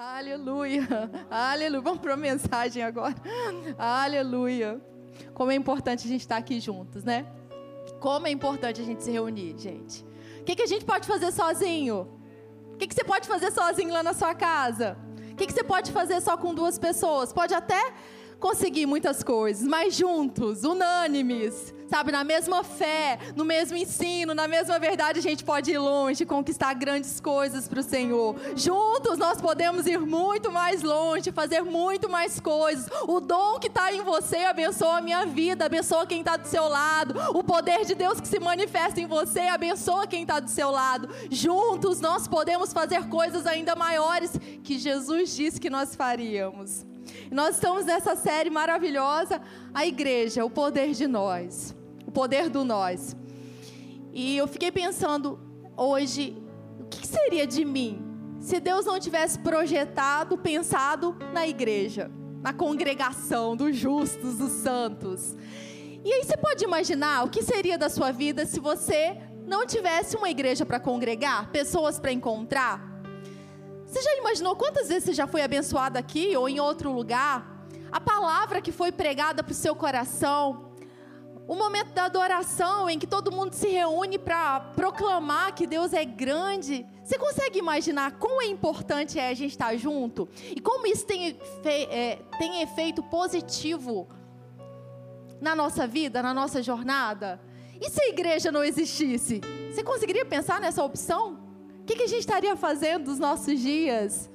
Aleluia, 0.00 0.86
aleluia. 1.28 1.80
Vamos 1.80 1.98
para 1.98 2.14
a 2.14 2.16
mensagem 2.16 2.84
agora. 2.84 3.16
Aleluia. 3.76 4.80
Como 5.34 5.50
é 5.50 5.56
importante 5.56 6.06
a 6.06 6.08
gente 6.08 6.20
estar 6.20 6.36
aqui 6.36 6.60
juntos, 6.60 7.02
né? 7.02 7.26
Como 7.98 8.28
é 8.28 8.30
importante 8.30 8.80
a 8.80 8.84
gente 8.84 9.02
se 9.02 9.10
reunir, 9.10 9.58
gente. 9.58 10.06
O 10.40 10.44
que, 10.44 10.54
que 10.54 10.62
a 10.62 10.68
gente 10.68 10.84
pode 10.84 11.04
fazer 11.04 11.32
sozinho? 11.32 12.08
O 12.74 12.76
que, 12.76 12.86
que 12.86 12.94
você 12.94 13.02
pode 13.02 13.26
fazer 13.26 13.50
sozinho 13.50 13.92
lá 13.92 14.04
na 14.04 14.14
sua 14.14 14.36
casa? 14.36 14.96
O 15.32 15.34
que, 15.34 15.46
que 15.46 15.52
você 15.52 15.64
pode 15.64 15.90
fazer 15.90 16.20
só 16.20 16.36
com 16.36 16.54
duas 16.54 16.78
pessoas? 16.78 17.32
Pode 17.32 17.52
até 17.52 17.92
conseguir 18.38 18.86
muitas 18.86 19.22
coisas, 19.22 19.66
mas 19.66 19.94
juntos, 19.94 20.64
unânimes, 20.64 21.74
sabe, 21.88 22.12
na 22.12 22.22
mesma 22.22 22.62
fé, 22.62 23.18
no 23.34 23.44
mesmo 23.44 23.76
ensino, 23.76 24.34
na 24.34 24.46
mesma 24.46 24.78
verdade, 24.78 25.18
a 25.18 25.22
gente 25.22 25.42
pode 25.42 25.70
ir 25.70 25.78
longe, 25.78 26.24
conquistar 26.24 26.74
grandes 26.74 27.18
coisas 27.18 27.66
para 27.66 27.80
o 27.80 27.82
Senhor. 27.82 28.36
Juntos 28.54 29.18
nós 29.18 29.40
podemos 29.40 29.86
ir 29.86 29.98
muito 29.98 30.52
mais 30.52 30.82
longe, 30.82 31.32
fazer 31.32 31.62
muito 31.62 32.08
mais 32.08 32.38
coisas. 32.38 32.88
O 33.06 33.20
dom 33.20 33.58
que 33.58 33.68
está 33.68 33.92
em 33.92 34.02
você 34.02 34.38
abençoa 34.38 34.98
a 34.98 35.00
minha 35.00 35.26
vida, 35.26 35.64
abençoa 35.64 36.06
quem 36.06 36.20
está 36.20 36.36
do 36.36 36.46
seu 36.46 36.68
lado. 36.68 37.14
O 37.36 37.42
poder 37.42 37.84
de 37.84 37.94
Deus 37.94 38.20
que 38.20 38.28
se 38.28 38.38
manifesta 38.38 39.00
em 39.00 39.06
você 39.06 39.40
abençoa 39.40 40.06
quem 40.06 40.22
está 40.22 40.38
do 40.38 40.50
seu 40.50 40.70
lado. 40.70 41.08
Juntos 41.30 42.00
nós 42.00 42.28
podemos 42.28 42.72
fazer 42.72 43.08
coisas 43.08 43.46
ainda 43.46 43.74
maiores 43.74 44.32
que 44.62 44.78
Jesus 44.78 45.34
disse 45.34 45.60
que 45.60 45.70
nós 45.70 45.96
faríamos. 45.96 46.86
Nós 47.30 47.56
estamos 47.56 47.84
nessa 47.84 48.16
série 48.16 48.50
maravilhosa, 48.50 49.40
a 49.72 49.86
igreja, 49.86 50.44
o 50.44 50.50
poder 50.50 50.92
de 50.92 51.06
nós, 51.06 51.76
o 52.06 52.10
poder 52.10 52.48
do 52.48 52.64
nós. 52.64 53.16
E 54.12 54.36
eu 54.36 54.48
fiquei 54.48 54.72
pensando 54.72 55.38
hoje, 55.76 56.36
o 56.80 56.84
que 56.84 57.06
seria 57.06 57.46
de 57.46 57.64
mim 57.64 58.04
se 58.40 58.60
Deus 58.60 58.86
não 58.86 58.98
tivesse 58.98 59.38
projetado, 59.38 60.38
pensado 60.38 61.16
na 61.32 61.46
igreja, 61.46 62.10
na 62.40 62.52
congregação 62.52 63.56
dos 63.56 63.76
justos, 63.76 64.38
dos 64.38 64.52
santos? 64.52 65.36
E 66.04 66.12
aí 66.12 66.24
você 66.24 66.36
pode 66.36 66.64
imaginar 66.64 67.24
o 67.24 67.28
que 67.28 67.42
seria 67.42 67.76
da 67.76 67.88
sua 67.88 68.10
vida 68.12 68.46
se 68.46 68.58
você 68.60 69.18
não 69.46 69.66
tivesse 69.66 70.16
uma 70.16 70.30
igreja 70.30 70.64
para 70.64 70.80
congregar, 70.80 71.50
pessoas 71.50 71.98
para 71.98 72.12
encontrar? 72.12 72.87
Você 73.88 74.02
já 74.02 74.16
imaginou 74.16 74.54
quantas 74.54 74.88
vezes 74.88 75.04
você 75.04 75.14
já 75.14 75.26
foi 75.26 75.40
abençoado 75.40 75.98
aqui 75.98 76.36
ou 76.36 76.46
em 76.46 76.60
outro 76.60 76.92
lugar? 76.92 77.66
A 77.90 77.98
palavra 77.98 78.60
que 78.60 78.70
foi 78.70 78.92
pregada 78.92 79.42
para 79.42 79.52
o 79.52 79.54
seu 79.54 79.74
coração, 79.74 80.74
o 81.46 81.54
momento 81.54 81.94
da 81.94 82.04
adoração 82.04 82.90
em 82.90 82.98
que 82.98 83.06
todo 83.06 83.32
mundo 83.32 83.54
se 83.54 83.66
reúne 83.66 84.18
para 84.18 84.60
proclamar 84.60 85.54
que 85.54 85.66
Deus 85.66 85.94
é 85.94 86.04
grande. 86.04 86.86
Você 87.02 87.16
consegue 87.16 87.58
imaginar 87.58 88.18
quão 88.18 88.42
é 88.42 88.46
importante 88.46 89.18
é 89.18 89.30
a 89.30 89.34
gente 89.34 89.52
estar 89.52 89.74
junto? 89.78 90.28
E 90.54 90.60
como 90.60 90.86
isso 90.86 91.06
tem, 91.06 91.38
é, 91.64 92.18
tem 92.38 92.60
efeito 92.60 93.02
positivo 93.04 94.06
na 95.40 95.56
nossa 95.56 95.86
vida, 95.86 96.22
na 96.22 96.34
nossa 96.34 96.62
jornada? 96.62 97.40
E 97.80 97.88
se 97.88 98.02
a 98.02 98.08
igreja 98.08 98.52
não 98.52 98.62
existisse? 98.62 99.40
Você 99.72 99.82
conseguiria 99.82 100.26
pensar 100.26 100.60
nessa 100.60 100.84
opção? 100.84 101.47
Que, 101.88 101.96
que 101.96 102.02
a 102.02 102.06
gente 102.06 102.20
estaria 102.20 102.54
fazendo 102.54 103.04
dos 103.04 103.18
nossos 103.18 103.58
dias? 103.58 104.30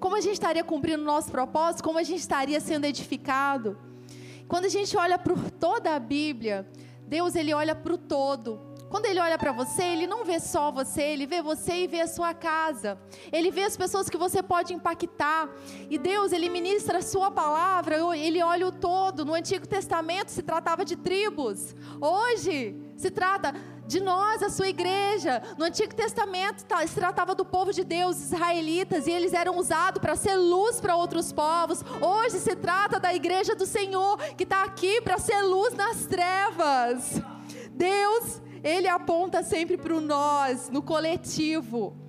Como 0.00 0.16
a 0.16 0.22
gente 0.22 0.32
estaria 0.34 0.64
cumprindo 0.64 1.02
o 1.02 1.06
nosso 1.06 1.30
propósito? 1.30 1.84
Como 1.84 1.98
a 1.98 2.02
gente 2.02 2.20
estaria 2.20 2.58
sendo 2.60 2.86
edificado? 2.86 3.78
Quando 4.48 4.64
a 4.64 4.70
gente 4.70 4.96
olha 4.96 5.18
para 5.18 5.34
toda 5.60 5.94
a 5.94 5.98
Bíblia, 5.98 6.66
Deus 7.06 7.34
ele 7.34 7.52
olha 7.52 7.74
para 7.74 7.92
o 7.92 7.98
todo. 7.98 8.66
Quando 8.88 9.04
ele 9.04 9.20
olha 9.20 9.36
para 9.36 9.52
você, 9.52 9.82
ele 9.82 10.06
não 10.06 10.24
vê 10.24 10.40
só 10.40 10.72
você, 10.72 11.02
ele 11.02 11.26
vê 11.26 11.42
você 11.42 11.84
e 11.84 11.86
vê 11.86 12.00
a 12.00 12.06
sua 12.06 12.32
casa. 12.32 12.98
Ele 13.30 13.50
vê 13.50 13.64
as 13.64 13.76
pessoas 13.76 14.08
que 14.08 14.16
você 14.16 14.42
pode 14.42 14.72
impactar. 14.72 15.50
E 15.90 15.98
Deus, 15.98 16.32
ele 16.32 16.48
ministra 16.48 16.98
a 16.98 17.02
sua 17.02 17.30
palavra, 17.30 17.96
ele 18.16 18.42
olha 18.42 18.66
o 18.66 18.72
todo. 18.72 19.26
No 19.26 19.34
Antigo 19.34 19.68
Testamento 19.68 20.30
se 20.30 20.42
tratava 20.42 20.86
de 20.86 20.96
tribos. 20.96 21.76
Hoje 22.00 22.74
se 22.96 23.10
trata 23.10 23.54
de 23.88 24.00
nós, 24.00 24.42
a 24.42 24.50
sua 24.50 24.68
igreja. 24.68 25.42
No 25.56 25.64
Antigo 25.64 25.94
Testamento 25.94 26.62
tá, 26.64 26.86
se 26.86 26.94
tratava 26.94 27.34
do 27.34 27.44
povo 27.44 27.72
de 27.72 27.82
Deus, 27.82 28.20
israelitas, 28.20 29.06
e 29.06 29.10
eles 29.10 29.32
eram 29.32 29.56
usados 29.56 29.98
para 30.00 30.14
ser 30.14 30.36
luz 30.36 30.78
para 30.78 30.94
outros 30.94 31.32
povos. 31.32 31.82
Hoje 32.00 32.38
se 32.38 32.54
trata 32.54 33.00
da 33.00 33.14
igreja 33.14 33.56
do 33.56 33.64
Senhor, 33.64 34.18
que 34.36 34.44
está 34.44 34.62
aqui 34.62 35.00
para 35.00 35.18
ser 35.18 35.40
luz 35.40 35.74
nas 35.74 36.04
trevas. 36.04 37.20
Deus, 37.70 38.42
Ele 38.62 38.86
aponta 38.86 39.42
sempre 39.42 39.78
para 39.78 39.94
o 39.94 40.00
nós, 40.02 40.68
no 40.68 40.82
coletivo. 40.82 42.07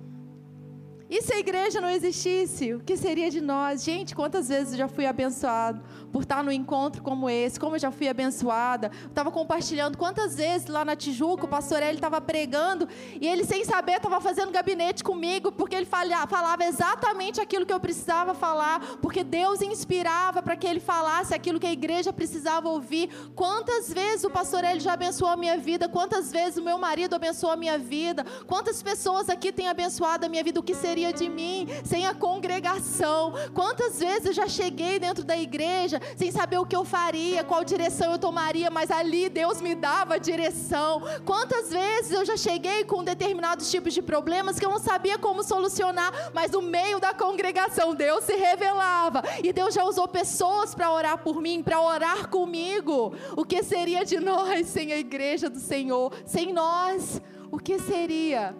E 1.10 1.22
se 1.22 1.34
a 1.34 1.40
igreja 1.40 1.80
não 1.80 1.90
existisse, 1.90 2.72
o 2.72 2.78
que 2.78 2.96
seria 2.96 3.28
de 3.28 3.40
nós? 3.40 3.82
Gente, 3.82 4.14
quantas 4.14 4.48
vezes 4.48 4.74
eu 4.74 4.78
já 4.78 4.86
fui 4.86 5.06
abençoado 5.06 5.82
por 6.12 6.22
estar 6.22 6.44
no 6.44 6.52
encontro 6.52 7.02
como 7.02 7.28
esse, 7.28 7.58
como 7.58 7.74
eu 7.74 7.80
já 7.80 7.90
fui 7.90 8.08
abençoada. 8.08 8.92
Estava 9.08 9.28
compartilhando 9.32 9.98
quantas 9.98 10.36
vezes 10.36 10.68
lá 10.68 10.84
na 10.84 10.94
Tijuca 10.94 11.46
o 11.46 11.48
pastor 11.48 11.82
Eli 11.82 11.96
estava 11.96 12.20
pregando 12.20 12.88
e 13.20 13.26
ele, 13.26 13.44
sem 13.44 13.64
saber, 13.64 13.96
estava 13.96 14.20
fazendo 14.20 14.52
gabinete 14.52 15.02
comigo, 15.02 15.50
porque 15.50 15.74
ele 15.74 15.84
falava 15.84 16.64
exatamente 16.64 17.40
aquilo 17.40 17.66
que 17.66 17.72
eu 17.72 17.80
precisava 17.80 18.32
falar, 18.32 18.98
porque 19.02 19.24
Deus 19.24 19.60
inspirava 19.62 20.40
para 20.40 20.54
que 20.54 20.66
ele 20.66 20.78
falasse 20.78 21.34
aquilo 21.34 21.58
que 21.58 21.66
a 21.66 21.72
igreja 21.72 22.12
precisava 22.12 22.68
ouvir. 22.68 23.10
Quantas 23.34 23.92
vezes 23.92 24.22
o 24.22 24.30
pastor 24.30 24.62
Eli 24.62 24.78
já 24.78 24.92
abençoou 24.92 25.32
a 25.32 25.36
minha 25.36 25.58
vida, 25.58 25.88
quantas 25.88 26.30
vezes 26.30 26.58
o 26.58 26.62
meu 26.62 26.78
marido 26.78 27.16
abençoou 27.16 27.52
a 27.52 27.56
minha 27.56 27.78
vida, 27.78 28.24
quantas 28.46 28.80
pessoas 28.80 29.28
aqui 29.28 29.50
têm 29.50 29.66
abençoado 29.66 30.24
a 30.24 30.28
minha 30.28 30.44
vida, 30.44 30.60
o 30.60 30.62
que 30.62 30.74
seria 30.74 30.99
de 31.10 31.28
mim 31.28 31.66
sem 31.82 32.06
a 32.06 32.14
congregação? 32.14 33.32
Quantas 33.54 33.98
vezes 33.98 34.26
eu 34.26 34.32
já 34.34 34.46
cheguei 34.46 34.98
dentro 34.98 35.24
da 35.24 35.36
igreja 35.36 35.98
sem 36.16 36.30
saber 36.30 36.58
o 36.58 36.66
que 36.66 36.76
eu 36.76 36.84
faria, 36.84 37.42
qual 37.42 37.64
direção 37.64 38.12
eu 38.12 38.18
tomaria, 38.18 38.70
mas 38.70 38.90
ali 38.90 39.30
Deus 39.30 39.62
me 39.62 39.74
dava 39.74 40.14
a 40.14 40.18
direção. 40.18 41.02
Quantas 41.24 41.70
vezes 41.70 42.12
eu 42.12 42.24
já 42.24 42.36
cheguei 42.36 42.84
com 42.84 43.02
determinados 43.02 43.70
tipos 43.70 43.94
de 43.94 44.02
problemas 44.02 44.58
que 44.58 44.66
eu 44.66 44.70
não 44.70 44.78
sabia 44.78 45.18
como 45.18 45.42
solucionar, 45.42 46.12
mas 46.34 46.50
no 46.50 46.60
meio 46.60 47.00
da 47.00 47.14
congregação 47.14 47.94
Deus 47.94 48.24
se 48.24 48.36
revelava 48.36 49.22
e 49.42 49.52
Deus 49.52 49.74
já 49.74 49.84
usou 49.84 50.06
pessoas 50.06 50.74
para 50.74 50.92
orar 50.92 51.18
por 51.18 51.40
mim, 51.40 51.62
para 51.62 51.80
orar 51.80 52.28
comigo. 52.28 53.14
O 53.36 53.44
que 53.44 53.62
seria 53.62 54.04
de 54.04 54.20
nós 54.20 54.66
sem 54.66 54.92
a 54.92 54.98
igreja 54.98 55.48
do 55.48 55.58
Senhor? 55.58 56.12
Sem 56.26 56.52
nós, 56.52 57.20
o 57.50 57.58
que 57.58 57.78
seria? 57.78 58.54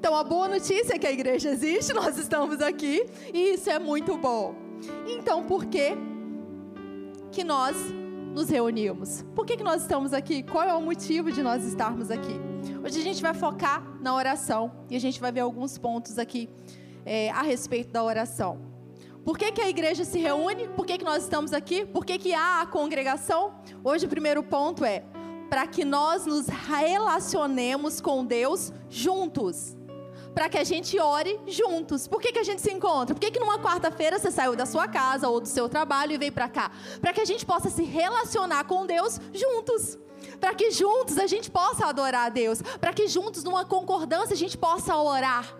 Então, 0.00 0.16
a 0.16 0.24
boa 0.24 0.48
notícia 0.48 0.94
é 0.94 0.98
que 0.98 1.06
a 1.06 1.12
igreja 1.12 1.50
existe, 1.50 1.92
nós 1.92 2.16
estamos 2.16 2.62
aqui 2.62 3.04
e 3.34 3.52
isso 3.52 3.68
é 3.68 3.78
muito 3.78 4.16
bom. 4.16 4.54
Então, 5.06 5.44
por 5.44 5.66
que 5.66 5.92
que 7.30 7.44
nós 7.44 7.76
nos 8.34 8.48
reunimos. 8.48 9.22
Por 9.34 9.44
que, 9.44 9.58
que 9.58 9.62
nós 9.62 9.82
estamos 9.82 10.14
aqui? 10.14 10.42
Qual 10.42 10.64
é 10.64 10.72
o 10.72 10.80
motivo 10.80 11.30
de 11.30 11.42
nós 11.42 11.64
estarmos 11.64 12.10
aqui? 12.10 12.40
Hoje 12.82 12.98
a 12.98 13.02
gente 13.02 13.20
vai 13.20 13.34
focar 13.34 13.84
na 14.00 14.14
oração 14.14 14.72
e 14.88 14.96
a 14.96 14.98
gente 14.98 15.20
vai 15.20 15.30
ver 15.30 15.40
alguns 15.40 15.76
pontos 15.76 16.18
aqui 16.18 16.48
é, 17.04 17.28
a 17.32 17.42
respeito 17.42 17.92
da 17.92 18.02
oração. 18.02 18.58
Por 19.22 19.36
que, 19.36 19.52
que 19.52 19.60
a 19.60 19.68
igreja 19.68 20.06
se 20.06 20.18
reúne? 20.18 20.66
Por 20.68 20.86
que, 20.86 20.96
que 20.96 21.04
nós 21.04 21.24
estamos 21.24 21.52
aqui? 21.52 21.84
Por 21.84 22.06
que, 22.06 22.16
que 22.16 22.32
há 22.32 22.62
a 22.62 22.66
congregação? 22.66 23.52
Hoje 23.84 24.06
o 24.06 24.08
primeiro 24.08 24.42
ponto 24.42 24.82
é 24.82 25.04
para 25.50 25.66
que 25.66 25.84
nós 25.84 26.24
nos 26.24 26.46
relacionemos 26.46 28.00
com 28.00 28.24
Deus 28.24 28.72
juntos 28.88 29.76
para 30.34 30.48
que 30.48 30.58
a 30.58 30.64
gente 30.64 30.98
ore 30.98 31.38
juntos. 31.46 32.06
Por 32.06 32.20
que, 32.20 32.32
que 32.32 32.38
a 32.38 32.44
gente 32.44 32.60
se 32.60 32.72
encontra? 32.72 33.14
Por 33.14 33.20
que, 33.20 33.30
que 33.30 33.40
numa 33.40 33.58
quarta-feira 33.58 34.18
você 34.18 34.30
saiu 34.30 34.54
da 34.54 34.66
sua 34.66 34.86
casa 34.88 35.28
ou 35.28 35.40
do 35.40 35.48
seu 35.48 35.68
trabalho 35.68 36.12
e 36.12 36.18
veio 36.18 36.32
para 36.32 36.48
cá? 36.48 36.70
Para 37.00 37.12
que 37.12 37.20
a 37.20 37.24
gente 37.24 37.44
possa 37.44 37.68
se 37.70 37.82
relacionar 37.82 38.64
com 38.64 38.86
Deus 38.86 39.20
juntos. 39.32 39.98
Para 40.38 40.54
que 40.54 40.70
juntos 40.70 41.18
a 41.18 41.26
gente 41.26 41.50
possa 41.50 41.86
adorar 41.86 42.26
a 42.26 42.28
Deus. 42.28 42.62
Para 42.80 42.92
que 42.92 43.08
juntos, 43.08 43.42
numa 43.44 43.64
concordância, 43.64 44.34
a 44.34 44.38
gente 44.38 44.56
possa 44.56 44.96
orar. 44.96 45.56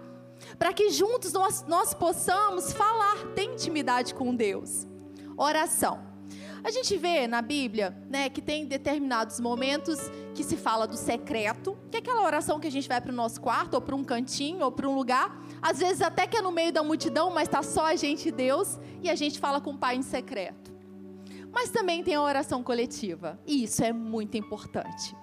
Para 0.58 0.72
que 0.72 0.90
juntos 0.90 1.32
nós, 1.32 1.64
nós 1.66 1.94
possamos 1.94 2.72
falar, 2.72 3.16
ter 3.34 3.44
intimidade 3.44 4.14
com 4.14 4.34
Deus. 4.34 4.86
Oração. 5.36 6.09
A 6.62 6.70
gente 6.70 6.96
vê 6.98 7.26
na 7.26 7.40
Bíblia, 7.40 7.96
né, 8.08 8.28
que 8.28 8.42
tem 8.42 8.66
determinados 8.66 9.40
momentos 9.40 9.98
que 10.34 10.44
se 10.44 10.56
fala 10.56 10.86
do 10.86 10.96
secreto, 10.96 11.76
que 11.90 11.96
é 11.96 12.00
aquela 12.00 12.22
oração 12.22 12.60
que 12.60 12.66
a 12.66 12.70
gente 12.70 12.86
vai 12.86 13.00
para 13.00 13.10
o 13.10 13.14
nosso 13.14 13.40
quarto, 13.40 13.74
ou 13.74 13.80
para 13.80 13.96
um 13.96 14.04
cantinho, 14.04 14.64
ou 14.64 14.70
para 14.70 14.86
um 14.86 14.94
lugar, 14.94 15.42
às 15.62 15.78
vezes 15.78 16.02
até 16.02 16.26
que 16.26 16.36
é 16.36 16.42
no 16.42 16.52
meio 16.52 16.72
da 16.72 16.82
multidão, 16.82 17.30
mas 17.30 17.48
está 17.48 17.62
só 17.62 17.86
a 17.86 17.96
gente 17.96 18.28
e 18.28 18.32
Deus, 18.32 18.78
e 19.02 19.08
a 19.08 19.14
gente 19.14 19.38
fala 19.38 19.60
com 19.60 19.70
o 19.70 19.78
Pai 19.78 19.96
em 19.96 20.02
secreto. 20.02 20.70
Mas 21.50 21.70
também 21.70 22.04
tem 22.04 22.14
a 22.14 22.22
oração 22.22 22.62
coletiva, 22.62 23.40
e 23.46 23.64
isso 23.64 23.82
é 23.82 23.92
muito 23.92 24.36
importante. 24.36 25.16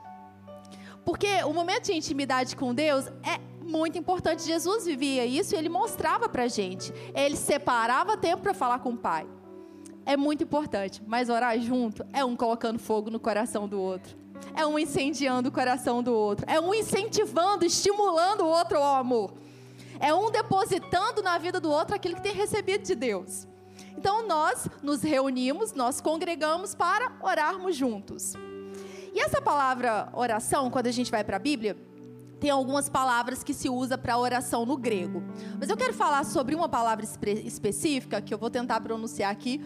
Porque 1.06 1.44
o 1.46 1.54
momento 1.54 1.86
de 1.86 1.94
intimidade 1.94 2.56
com 2.56 2.74
Deus 2.74 3.08
é 3.24 3.40
muito 3.64 3.98
importante. 3.98 4.44
Jesus 4.44 4.86
vivia 4.86 5.26
isso 5.26 5.56
e 5.56 5.58
ele 5.58 5.70
mostrava 5.70 6.28
para 6.28 6.48
gente. 6.48 6.94
Ele 7.16 7.38
separava 7.38 8.18
tempo 8.18 8.42
para 8.42 8.54
falar 8.54 8.80
com 8.80 8.90
o 8.90 8.98
Pai 8.98 9.26
é 10.08 10.16
muito 10.16 10.42
importante, 10.42 11.04
mas 11.06 11.28
orar 11.28 11.60
junto 11.60 12.06
é 12.14 12.24
um 12.24 12.34
colocando 12.34 12.80
fogo 12.80 13.12
no 13.12 13.20
coração 13.20 13.68
do 13.68 13.78
outro. 13.78 14.16
É 14.56 14.66
um 14.66 14.80
incendiando 14.80 15.50
o 15.50 15.52
coração 15.52 16.02
do 16.02 16.14
outro. 16.14 16.46
É 16.48 16.62
um 16.62 16.74
incentivando, 16.74 17.66
estimulando 17.66 18.42
o 18.42 18.48
outro 18.48 18.78
ao 18.78 18.96
amor. 18.96 19.34
É 20.00 20.14
um 20.14 20.32
depositando 20.32 21.22
na 21.22 21.38
vida 21.38 21.60
do 21.60 21.70
outro 21.70 21.94
aquilo 21.94 22.16
que 22.16 22.22
tem 22.22 22.34
recebido 22.34 22.86
de 22.86 22.96
Deus. 22.96 23.46
Então 23.98 24.26
nós 24.26 24.70
nos 24.82 25.02
reunimos, 25.02 25.74
nós 25.74 26.00
congregamos 26.00 26.74
para 26.74 27.12
orarmos 27.22 27.76
juntos. 27.76 28.34
E 29.14 29.20
essa 29.20 29.42
palavra 29.42 30.08
oração, 30.14 30.72
quando 30.72 30.88
a 30.88 30.92
gente 30.92 31.12
vai 31.12 31.24
para 31.24 31.36
a 31.36 31.40
Bíblia, 31.40 31.76
tem 32.40 32.50
algumas 32.50 32.88
palavras 32.88 33.44
que 33.44 33.54
se 33.54 33.70
usa 33.70 33.98
para 33.98 34.18
oração 34.18 34.66
no 34.66 34.78
grego. 34.78 35.24
Mas 35.60 35.70
eu 35.70 35.78
quero 35.78 35.94
falar 35.94 36.24
sobre 36.24 36.56
uma 36.56 36.70
palavra 36.70 37.06
específica 37.44 38.22
que 38.22 38.34
eu 38.34 38.38
vou 38.38 38.50
tentar 38.50 38.80
pronunciar 38.82 39.32
aqui. 39.32 39.64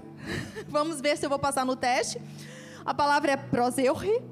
Vamos 0.68 1.00
ver 1.00 1.16
se 1.18 1.26
eu 1.26 1.30
vou 1.30 1.38
passar 1.38 1.66
no 1.66 1.76
teste. 1.76 2.20
A 2.84 2.94
palavra 2.94 3.32
é 3.32 3.36
proseuche. 3.36 4.22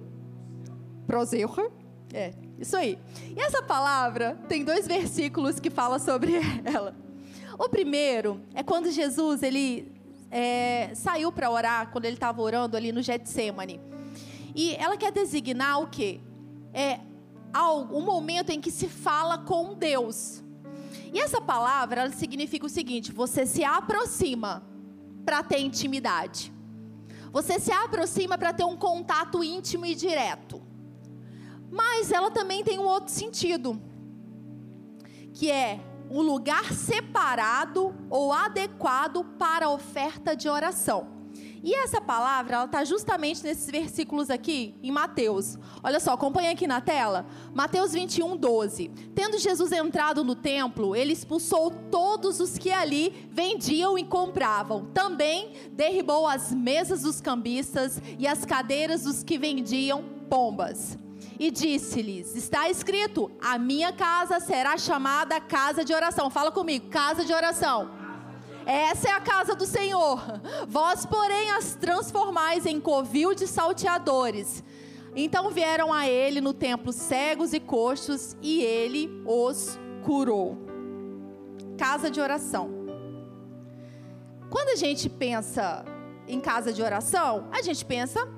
Proseuche. 1.07 1.71
É, 2.13 2.33
isso 2.59 2.77
aí. 2.77 2.99
E 3.37 3.41
essa 3.41 3.63
palavra 3.63 4.39
tem 4.49 4.65
dois 4.65 4.87
versículos 4.87 5.61
que 5.61 5.69
falam 5.69 5.99
sobre 5.99 6.41
ela. 6.65 6.95
O 7.59 7.69
primeiro 7.69 8.41
é 8.55 8.63
quando 8.63 8.91
Jesus 8.91 9.43
ele 9.43 9.93
é, 10.31 10.91
saiu 10.95 11.31
para 11.31 11.51
orar, 11.51 11.91
quando 11.91 12.07
ele 12.07 12.15
estava 12.15 12.41
orando 12.41 12.77
ali 12.77 12.93
no 12.93 13.03
Getsemane. 13.03 13.81
E 14.55 14.75
ela 14.77 14.97
quer 14.97 15.13
designar 15.13 15.81
o 15.83 15.87
quê? 15.87 16.21
É 16.73 17.01
um 17.93 18.01
momento 18.03 18.51
em 18.51 18.61
que 18.61 18.71
se 18.71 18.89
fala 18.89 19.39
com 19.39 19.75
Deus. 19.75 20.43
E 21.13 21.19
essa 21.19 21.41
palavra, 21.41 22.03
ela 22.03 22.13
significa 22.13 22.67
o 22.67 22.69
seguinte: 22.69 23.13
você 23.13 23.47
se 23.47 23.65
aproxima 23.65 24.63
para 25.25 25.43
ter 25.43 25.59
intimidade. 25.59 26.53
Você 27.33 27.59
se 27.59 27.73
aproxima 27.73 28.39
para 28.39 28.53
ter 28.53 28.65
um 28.65 28.77
contato 28.77 29.43
íntimo 29.43 29.85
e 29.85 29.95
direto. 29.95 30.63
Mas 31.71 32.13
ela 32.13 32.31
também 32.31 32.63
tem 32.63 32.79
um 32.79 32.87
outro 32.87 33.13
sentido, 33.13 33.81
que 35.35 35.51
é 35.51 35.81
um 36.11 36.23
lugar 36.23 36.73
separado 36.73 37.95
ou 38.09 38.33
adequado 38.33 39.25
para 39.39 39.67
a 39.67 39.71
oferta 39.71 40.37
de 40.37 40.49
oração. 40.49 41.16
E 41.63 41.75
essa 41.75 42.01
palavra, 42.01 42.57
ela 42.57 42.65
está 42.67 42.85
justamente 42.85 43.43
nesses 43.43 43.71
versículos 43.71 44.31
aqui, 44.31 44.75
em 44.83 44.91
Mateus. 44.91 45.59
Olha 45.83 45.99
só, 45.99 46.13
acompanha 46.13 46.53
aqui 46.53 46.67
na 46.67 46.81
tela. 46.81 47.27
Mateus 47.55 47.93
21, 47.93 48.37
12. 48.37 48.89
Tendo 49.15 49.39
Jesus 49.39 49.73
entrado 49.73 50.23
no 50.23 50.35
templo, 50.35 50.95
ele 50.95 51.13
expulsou 51.13 51.71
todos 51.91 52.41
os 52.41 52.59
que 52.59 52.71
ali 52.71 53.29
vendiam 53.31 53.99
e 53.99 54.05
compravam. 54.05 54.87
Também 54.95 55.53
derribou 55.73 56.27
as 56.27 56.53
mesas 56.53 57.03
dos 57.03 57.21
cambistas 57.21 58.01
e 58.19 58.27
as 58.27 58.45
cadeiras 58.45 59.03
dos 59.03 59.23
que 59.23 59.39
vendiam 59.39 60.05
pombas. 60.29 60.99
E 61.39 61.51
disse-lhes: 61.51 62.35
Está 62.35 62.69
escrito: 62.71 63.31
A 63.43 63.59
minha 63.59 63.93
casa 63.93 64.41
será 64.41 64.77
chamada 64.79 65.41
casa 65.41 65.85
de 65.85 65.93
oração. 65.93 66.31
Fala 66.31 66.51
comigo, 66.51 66.89
casa 66.89 67.25
de 67.25 67.33
oração. 67.33 67.91
Essa 68.67 69.11
é 69.11 69.13
a 69.13 69.21
casa 69.21 69.55
do 69.55 69.65
Senhor. 69.65 70.21
Vós, 70.67 71.07
porém, 71.07 71.53
as 71.53 71.77
transformais 71.77 72.67
em 72.67 72.81
covil 72.81 73.33
de 73.33 73.47
salteadores. 73.47 74.65
Então 75.15 75.51
vieram 75.53 75.93
a 75.93 76.09
ele 76.09 76.41
no 76.41 76.53
templo 76.53 76.93
cegos 76.93 77.53
e 77.53 77.61
coxos, 77.61 78.37
e 78.43 78.61
ele 78.63 79.23
os 79.25 79.79
curou. 80.05 80.59
Casa 81.79 82.11
de 82.11 82.21
oração. 82.21 82.69
Quando 84.51 84.71
a 84.71 84.77
gente 84.77 85.09
pensa 85.09 85.85
em 86.27 86.41
casa 86.41 86.73
de 86.73 86.83
oração, 86.83 87.49
a 87.53 87.63
gente 87.63 87.85
pensa 87.85 88.29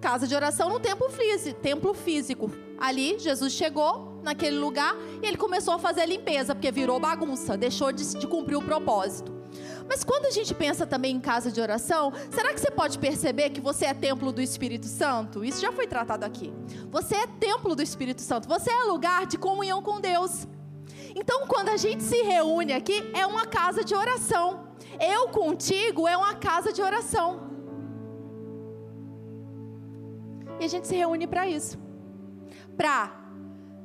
casa 0.00 0.26
de 0.28 0.36
oração 0.36 0.68
no 0.68 0.78
templo 0.78 1.10
físico, 1.10 1.60
templo 1.60 1.94
físico. 1.94 2.50
Ali, 2.78 3.18
Jesus 3.18 3.52
chegou 3.52 4.20
naquele 4.22 4.58
lugar 4.58 4.94
e 5.20 5.26
ele 5.26 5.36
começou 5.36 5.74
a 5.74 5.78
fazer 5.80 6.02
a 6.02 6.06
limpeza, 6.06 6.54
porque 6.54 6.70
virou 6.70 7.00
bagunça, 7.00 7.56
deixou 7.56 7.90
de, 7.90 8.04
de 8.18 8.26
cumprir 8.26 8.56
o 8.56 8.62
propósito. 8.62 9.33
Mas 9.88 10.02
quando 10.02 10.26
a 10.26 10.30
gente 10.30 10.54
pensa 10.54 10.86
também 10.86 11.16
em 11.16 11.20
casa 11.20 11.52
de 11.52 11.60
oração, 11.60 12.12
será 12.30 12.52
que 12.52 12.60
você 12.60 12.70
pode 12.70 12.98
perceber 12.98 13.50
que 13.50 13.60
você 13.60 13.86
é 13.86 13.94
templo 13.94 14.32
do 14.32 14.40
Espírito 14.40 14.86
Santo? 14.86 15.44
Isso 15.44 15.60
já 15.60 15.72
foi 15.72 15.86
tratado 15.86 16.24
aqui. 16.24 16.52
Você 16.90 17.16
é 17.16 17.26
templo 17.26 17.74
do 17.74 17.82
Espírito 17.82 18.22
Santo. 18.22 18.48
Você 18.48 18.70
é 18.70 18.84
lugar 18.84 19.26
de 19.26 19.36
comunhão 19.36 19.82
com 19.82 20.00
Deus. 20.00 20.46
Então, 21.14 21.46
quando 21.46 21.68
a 21.68 21.76
gente 21.76 22.02
se 22.02 22.22
reúne 22.22 22.72
aqui, 22.72 23.10
é 23.14 23.26
uma 23.26 23.46
casa 23.46 23.84
de 23.84 23.94
oração. 23.94 24.68
Eu 25.00 25.28
contigo 25.28 26.08
é 26.08 26.16
uma 26.16 26.34
casa 26.34 26.72
de 26.72 26.82
oração. 26.82 27.50
E 30.60 30.64
a 30.64 30.68
gente 30.68 30.86
se 30.86 30.94
reúne 30.94 31.26
para 31.26 31.48
isso. 31.48 31.78
Para 32.76 33.23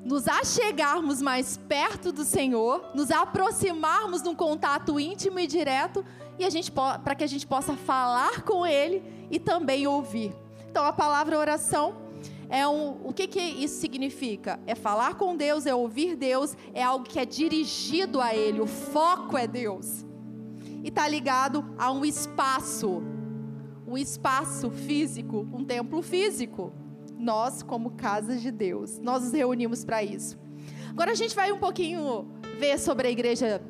nos 0.04 0.28
achegarmos 0.28 1.22
mais 1.22 1.58
perto 1.58 2.12
do 2.12 2.24
Senhor, 2.24 2.92
nos 2.94 3.12
aproximarmos 3.12 4.22
num 4.22 4.36
contato 4.36 5.00
íntimo 5.00 5.40
e 5.40 5.48
direto, 5.48 6.06
e 6.38 6.46
a 6.46 6.50
gente 6.50 6.72
para 6.72 7.16
que 7.16 7.24
a 7.24 7.28
gente 7.28 7.46
possa 7.46 7.76
falar 7.76 8.44
com 8.44 8.66
Ele 8.66 9.04
e 9.30 9.40
também 9.40 9.88
ouvir. 9.88 10.34
Então 10.70 10.86
a 10.86 10.94
palavra 10.94 11.38
oração 11.38 11.96
é 12.50 12.68
um, 12.68 12.98
o 13.04 13.14
que, 13.14 13.28
que 13.28 13.40
isso 13.40 13.80
significa? 13.80 14.60
É 14.66 14.74
falar 14.74 15.16
com 15.16 15.36
Deus, 15.36 15.66
é 15.66 15.76
ouvir 15.76 16.16
Deus, 16.16 16.56
é 16.74 16.82
algo 16.82 17.06
que 17.06 17.20
é 17.20 17.26
dirigido 17.26 18.22
a 18.22 18.34
Ele, 18.34 18.62
o 18.62 18.68
foco 18.68 19.38
é 19.38 19.46
Deus. 19.46 20.06
E 20.84 20.88
está 20.88 21.08
ligado 21.08 21.64
a 21.78 21.92
um 21.92 22.06
espaço, 22.06 23.04
um 23.86 23.98
espaço 23.98 24.72
físico, 24.72 25.48
um 25.54 25.66
templo 25.66 26.02
físico 26.02 26.74
nós, 27.20 27.62
como 27.62 27.92
casa 27.92 28.38
de 28.38 28.50
Deus, 28.50 28.98
nós 28.98 29.24
nos 29.24 29.34
reunimos 29.34 29.84
para 29.84 30.02
isso. 30.02 30.38
Agora 30.90 31.12
a 31.12 31.16
gente 31.16 31.36
vai 31.36 31.52
um 31.52 31.60
pouquinho 31.60 32.28
ver 32.58 32.80
sobre 32.80 33.08
a 33.08 33.12
igreja, 33.12 33.62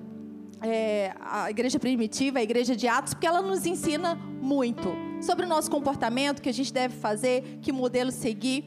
é, 0.61 1.13
a 1.19 1.49
igreja 1.49 1.79
primitiva, 1.79 2.39
a 2.39 2.43
igreja 2.43 2.75
de 2.75 2.87
Atos, 2.87 3.13
porque 3.13 3.27
ela 3.27 3.41
nos 3.41 3.65
ensina 3.65 4.15
muito 4.15 4.89
sobre 5.21 5.45
o 5.45 5.49
nosso 5.49 5.69
comportamento, 5.69 6.41
que 6.41 6.49
a 6.49 6.53
gente 6.53 6.71
deve 6.71 6.95
fazer, 6.95 7.59
que 7.61 7.71
modelo 7.71 8.11
seguir. 8.11 8.63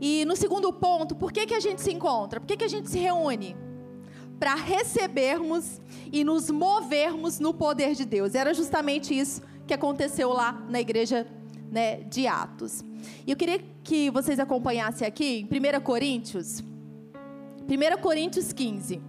E 0.00 0.24
no 0.26 0.36
segundo 0.36 0.72
ponto, 0.72 1.16
por 1.16 1.32
que, 1.32 1.46
que 1.46 1.54
a 1.54 1.60
gente 1.60 1.80
se 1.80 1.90
encontra? 1.90 2.38
Por 2.38 2.46
que, 2.46 2.56
que 2.56 2.64
a 2.64 2.68
gente 2.68 2.88
se 2.88 2.98
reúne? 2.98 3.56
Para 4.38 4.54
recebermos 4.54 5.80
e 6.12 6.22
nos 6.22 6.50
movermos 6.50 7.40
no 7.40 7.52
poder 7.52 7.94
de 7.94 8.04
Deus. 8.04 8.34
Era 8.34 8.54
justamente 8.54 9.18
isso 9.18 9.42
que 9.66 9.74
aconteceu 9.74 10.32
lá 10.32 10.52
na 10.68 10.80
igreja 10.80 11.26
né, 11.70 12.02
de 12.02 12.26
Atos. 12.26 12.84
E 13.26 13.30
eu 13.30 13.36
queria 13.36 13.60
que 13.82 14.10
vocês 14.10 14.38
acompanhassem 14.38 15.06
aqui, 15.06 15.46
em 15.50 15.78
1 15.78 15.80
Coríntios, 15.80 16.60
1 16.60 18.00
Coríntios 18.00 18.52
15. 18.52 19.00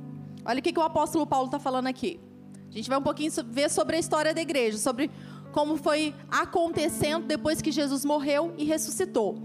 Olha 0.45 0.59
o 0.59 0.61
que, 0.61 0.73
que 0.73 0.79
o 0.79 0.83
apóstolo 0.83 1.25
Paulo 1.25 1.45
está 1.45 1.59
falando 1.59 1.87
aqui. 1.87 2.19
A 2.69 2.73
gente 2.73 2.89
vai 2.89 2.99
um 2.99 3.03
pouquinho 3.03 3.31
ver 3.47 3.69
sobre 3.69 3.95
a 3.95 3.99
história 3.99 4.33
da 4.33 4.41
igreja, 4.41 4.77
sobre 4.77 5.09
como 5.51 5.77
foi 5.77 6.13
acontecendo 6.29 7.25
depois 7.25 7.61
que 7.61 7.71
Jesus 7.71 8.05
morreu 8.05 8.53
e 8.57 8.65
ressuscitou. 8.65 9.37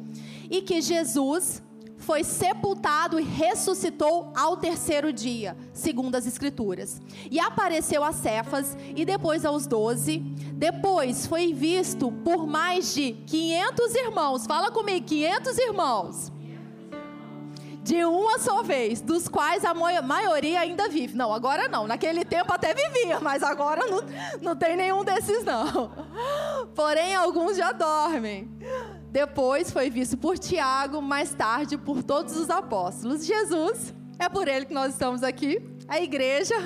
E 0.50 0.60
que 0.60 0.80
Jesus 0.80 1.62
foi 2.04 2.22
sepultado 2.22 3.18
e 3.18 3.24
ressuscitou 3.24 4.30
ao 4.36 4.56
terceiro 4.56 5.12
dia, 5.12 5.56
segundo 5.72 6.14
as 6.14 6.26
Escrituras. 6.26 7.00
E 7.30 7.40
apareceu 7.40 8.04
a 8.04 8.12
Cefas 8.12 8.76
e 8.94 9.04
depois 9.04 9.44
aos 9.44 9.66
doze. 9.66 10.18
Depois 10.52 11.26
foi 11.26 11.52
visto 11.52 12.12
por 12.24 12.46
mais 12.46 12.94
de 12.94 13.12
500 13.26 13.94
irmãos. 13.94 14.46
Fala 14.46 14.70
comigo, 14.70 15.06
500 15.06 15.58
irmãos. 15.58 16.32
De 17.82 18.02
uma 18.04 18.38
só 18.38 18.62
vez, 18.62 19.02
dos 19.02 19.28
quais 19.28 19.62
a 19.62 19.74
maioria 19.74 20.60
ainda 20.60 20.88
vive. 20.88 21.14
Não, 21.14 21.32
agora 21.32 21.68
não. 21.68 21.86
Naquele 21.86 22.24
tempo 22.24 22.52
até 22.52 22.74
vivia, 22.74 23.20
mas 23.20 23.42
agora 23.42 23.86
não, 23.86 24.00
não 24.40 24.56
tem 24.56 24.74
nenhum 24.74 25.04
desses, 25.04 25.44
não. 25.44 25.90
Porém, 26.74 27.14
alguns 27.14 27.56
já 27.58 27.72
dormem. 27.72 28.50
Depois 29.14 29.70
foi 29.70 29.88
visto 29.88 30.16
por 30.16 30.36
Tiago, 30.36 31.00
mais 31.00 31.32
tarde 31.32 31.78
por 31.78 32.02
todos 32.02 32.36
os 32.36 32.50
apóstolos. 32.50 33.24
Jesus, 33.24 33.94
é 34.18 34.28
por 34.28 34.48
ele 34.48 34.66
que 34.66 34.74
nós 34.74 34.92
estamos 34.92 35.22
aqui. 35.22 35.62
A 35.86 36.00
igreja, 36.00 36.56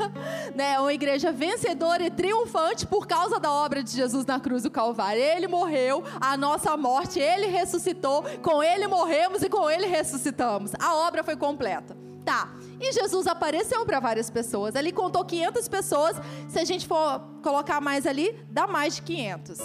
né, 0.57 0.81
uma 0.81 0.95
igreja 0.95 1.31
vencedora 1.31 2.07
e 2.07 2.11
triunfante 2.11 2.87
por 2.87 3.07
causa 3.07 3.39
da 3.39 3.53
obra 3.53 3.83
de 3.83 3.91
Jesus 3.91 4.25
na 4.25 4.41
cruz 4.41 4.63
do 4.63 4.71
Calvário. 4.71 5.21
Ele 5.21 5.47
morreu, 5.47 6.03
a 6.19 6.39
nossa 6.39 6.75
morte, 6.75 7.21
ele 7.21 7.49
ressuscitou, 7.49 8.25
com 8.41 8.63
ele 8.63 8.87
morremos 8.87 9.43
e 9.43 9.51
com 9.51 9.69
ele 9.69 9.87
ressuscitamos. 9.87 10.73
A 10.81 10.95
obra 11.07 11.23
foi 11.23 11.37
completa. 11.37 11.95
Tá. 12.25 12.51
E 12.81 12.91
Jesus 12.95 13.27
apareceu 13.27 13.85
para 13.85 14.01
várias 14.01 14.31
pessoas. 14.31 14.75
Ali 14.75 14.91
contou 14.91 15.23
500 15.23 15.69
pessoas. 15.69 16.17
Se 16.49 16.59
a 16.59 16.65
gente 16.65 16.87
for 16.87 17.21
colocar 17.43 17.79
mais 17.79 18.07
ali, 18.07 18.43
dá 18.51 18.67
mais 18.67 18.95
de 18.95 19.03
500. 19.03 19.59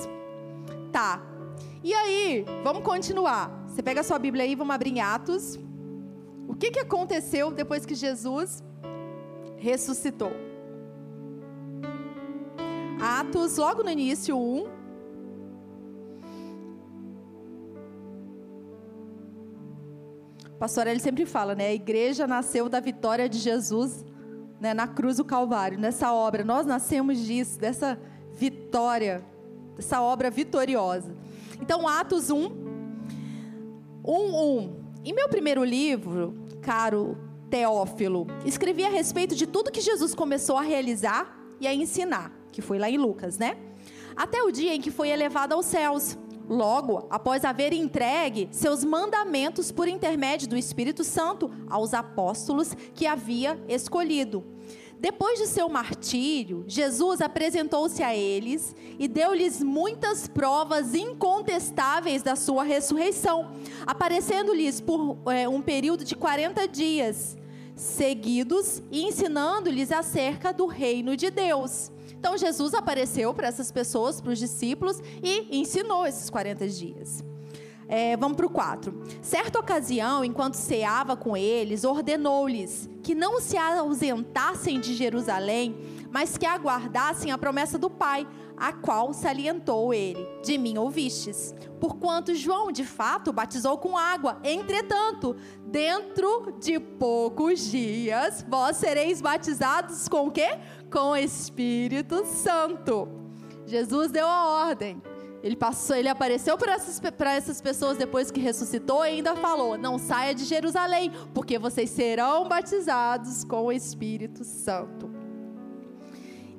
Tá. 0.91 1.32
E 1.83 1.93
aí, 1.93 2.45
vamos 2.63 2.81
continuar. 2.81 3.65
Você 3.67 3.83
pega 3.83 3.99
a 3.99 4.03
sua 4.05 4.17
Bíblia 4.17 4.45
aí, 4.45 4.55
vamos 4.55 4.73
abrir 4.73 4.91
em 4.91 5.01
Atos. 5.01 5.59
O 6.47 6.55
que, 6.55 6.71
que 6.71 6.79
aconteceu 6.79 7.51
depois 7.51 7.85
que 7.85 7.93
Jesus 7.93 8.63
ressuscitou? 9.57 10.31
Atos, 13.01 13.57
logo 13.57 13.83
no 13.83 13.89
início, 13.89 14.37
1. 14.37 14.65
O 20.51 20.57
pastor 20.57 20.87
ele 20.87 21.01
sempre 21.01 21.25
fala, 21.25 21.53
né? 21.53 21.67
A 21.67 21.73
igreja 21.73 22.25
nasceu 22.25 22.69
da 22.69 22.79
vitória 22.79 23.27
de 23.27 23.39
Jesus 23.39 24.05
né, 24.57 24.73
na 24.73 24.87
cruz 24.87 25.17
do 25.17 25.25
Calvário, 25.25 25.77
nessa 25.77 26.13
obra. 26.13 26.45
Nós 26.45 26.65
nascemos 26.65 27.17
disso, 27.19 27.59
dessa 27.59 27.99
vitória, 28.31 29.21
dessa 29.75 30.01
obra 30.01 30.31
vitoriosa. 30.31 31.22
Então, 31.63 31.87
Atos 31.87 32.29
1, 32.29 32.51
1, 34.03 34.11
1. 34.13 34.83
Em 35.05 35.13
meu 35.13 35.29
primeiro 35.29 35.63
livro, 35.63 36.35
caro 36.61 37.17
Teófilo, 37.49 38.27
escrevi 38.43 38.83
a 38.83 38.89
respeito 38.89 39.33
de 39.33 39.47
tudo 39.47 39.71
que 39.71 39.79
Jesus 39.79 40.13
começou 40.13 40.57
a 40.57 40.61
realizar 40.61 41.33
e 41.61 41.65
a 41.65 41.73
ensinar, 41.73 42.33
que 42.51 42.61
foi 42.61 42.77
lá 42.77 42.89
em 42.89 42.97
Lucas, 42.97 43.37
né? 43.37 43.55
Até 44.13 44.43
o 44.43 44.51
dia 44.51 44.75
em 44.75 44.81
que 44.81 44.91
foi 44.91 45.07
elevado 45.07 45.53
aos 45.53 45.65
céus. 45.65 46.17
Logo, 46.49 47.07
após 47.09 47.45
haver 47.45 47.71
entregue 47.71 48.49
seus 48.51 48.83
mandamentos 48.83 49.71
por 49.71 49.87
intermédio 49.87 50.49
do 50.49 50.57
Espírito 50.57 51.01
Santo 51.05 51.49
aos 51.69 51.93
apóstolos 51.93 52.75
que 52.93 53.07
havia 53.07 53.57
escolhido. 53.69 54.43
Depois 55.03 55.37
de 55.37 55.47
seu 55.47 55.67
martírio, 55.67 56.63
Jesus 56.65 57.19
apresentou-se 57.19 58.01
a 58.01 58.15
eles 58.15 58.73
e 58.97 59.05
deu-lhes 59.05 59.61
muitas 59.61 60.29
provas 60.29 60.95
incontestáveis 60.95 62.23
da 62.23 62.37
sua 62.37 62.63
ressurreição, 62.63 63.51
aparecendo-lhes 63.85 64.79
por 64.79 65.17
é, 65.25 65.45
um 65.45 65.61
período 65.61 66.05
de 66.05 66.15
40 66.15 66.65
dias 66.69 67.35
seguidos 67.75 68.81
e 68.89 69.03
ensinando-lhes 69.03 69.91
acerca 69.91 70.53
do 70.53 70.67
reino 70.67 71.17
de 71.17 71.29
Deus. 71.29 71.91
Então 72.17 72.37
Jesus 72.37 72.73
apareceu 72.73 73.33
para 73.33 73.49
essas 73.49 73.73
pessoas, 73.73 74.21
para 74.21 74.31
os 74.31 74.39
discípulos, 74.39 75.01
e 75.21 75.59
ensinou 75.59 76.07
esses 76.07 76.29
40 76.29 76.65
dias. 76.69 77.21
É, 77.87 78.15
vamos 78.17 78.37
para 78.37 78.45
o 78.45 78.49
4. 78.49 79.03
Certa 79.21 79.59
ocasião, 79.59 80.23
enquanto 80.23 80.55
ceava 80.55 81.15
com 81.15 81.35
eles, 81.35 81.83
ordenou-lhes 81.83 82.89
que 83.01 83.13
não 83.13 83.41
se 83.41 83.57
ausentassem 83.57 84.79
de 84.79 84.93
Jerusalém, 84.93 85.75
mas 86.09 86.37
que 86.37 86.45
aguardassem 86.45 87.31
a 87.31 87.37
promessa 87.37 87.77
do 87.77 87.89
Pai, 87.89 88.27
a 88.55 88.71
qual 88.71 89.13
salientou 89.13 89.93
ele: 89.93 90.25
De 90.43 90.57
mim 90.57 90.77
ouvistes. 90.77 91.53
Porquanto 91.79 92.33
João, 92.33 92.71
de 92.71 92.85
fato, 92.85 93.33
batizou 93.33 93.77
com 93.77 93.97
água. 93.97 94.39
Entretanto, 94.43 95.35
dentro 95.65 96.55
de 96.59 96.79
poucos 96.79 97.69
dias, 97.69 98.45
vós 98.47 98.77
sereis 98.77 99.19
batizados 99.19 100.07
com 100.07 100.27
o 100.27 100.31
quê? 100.31 100.57
Com 100.89 101.11
o 101.11 101.17
Espírito 101.17 102.25
Santo. 102.25 103.07
Jesus 103.65 104.11
deu 104.11 104.27
a 104.27 104.67
ordem. 104.67 105.01
Ele 105.43 105.57
passou, 105.57 105.93
ele 105.97 106.07
apareceu 106.07 106.57
para 106.57 106.71
essas, 106.71 107.01
para 107.01 107.33
essas 107.33 107.59
pessoas 107.59 107.97
depois 107.97 108.31
que 108.31 108.39
ressuscitou 108.39 109.05
e 109.05 109.09
ainda 109.09 109.35
falou: 109.35 109.77
Não 109.77 109.99
saia 109.99 110.33
de 110.33 110.45
Jerusalém, 110.45 111.11
porque 111.33 111.59
vocês 111.59 111.89
serão 111.89 112.47
batizados 112.47 113.43
com 113.43 113.65
o 113.65 113.71
Espírito 113.71 114.45
Santo. 114.45 115.11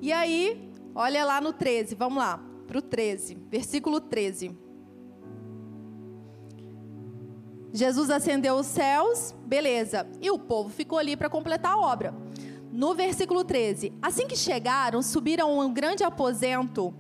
E 0.03 0.12
aí, 0.12 0.71
olha 0.95 1.25
lá 1.25 1.41
no 1.41 1.55
13, 1.55 1.95
vamos 1.95 2.19
lá, 2.19 2.38
para 2.67 2.76
o 2.76 2.83
13, 2.83 3.38
versículo 3.49 4.03
13. 4.03 4.55
Jesus 7.73 8.11
ascendeu 8.11 8.57
os 8.57 8.67
céus, 8.67 9.35
beleza, 9.47 10.07
e 10.21 10.31
o 10.31 10.38
povo 10.38 10.69
ficou 10.69 10.99
ali 10.99 11.17
para 11.17 11.31
completar 11.31 11.73
a 11.73 11.81
obra. 11.81 12.14
No 12.71 12.95
versículo 12.95 13.45
13: 13.45 13.95
Assim 14.03 14.26
que 14.26 14.37
chegaram, 14.37 15.00
subiram 15.00 15.59
a 15.59 15.64
um 15.64 15.73
grande 15.73 16.05
aposento 16.05 16.95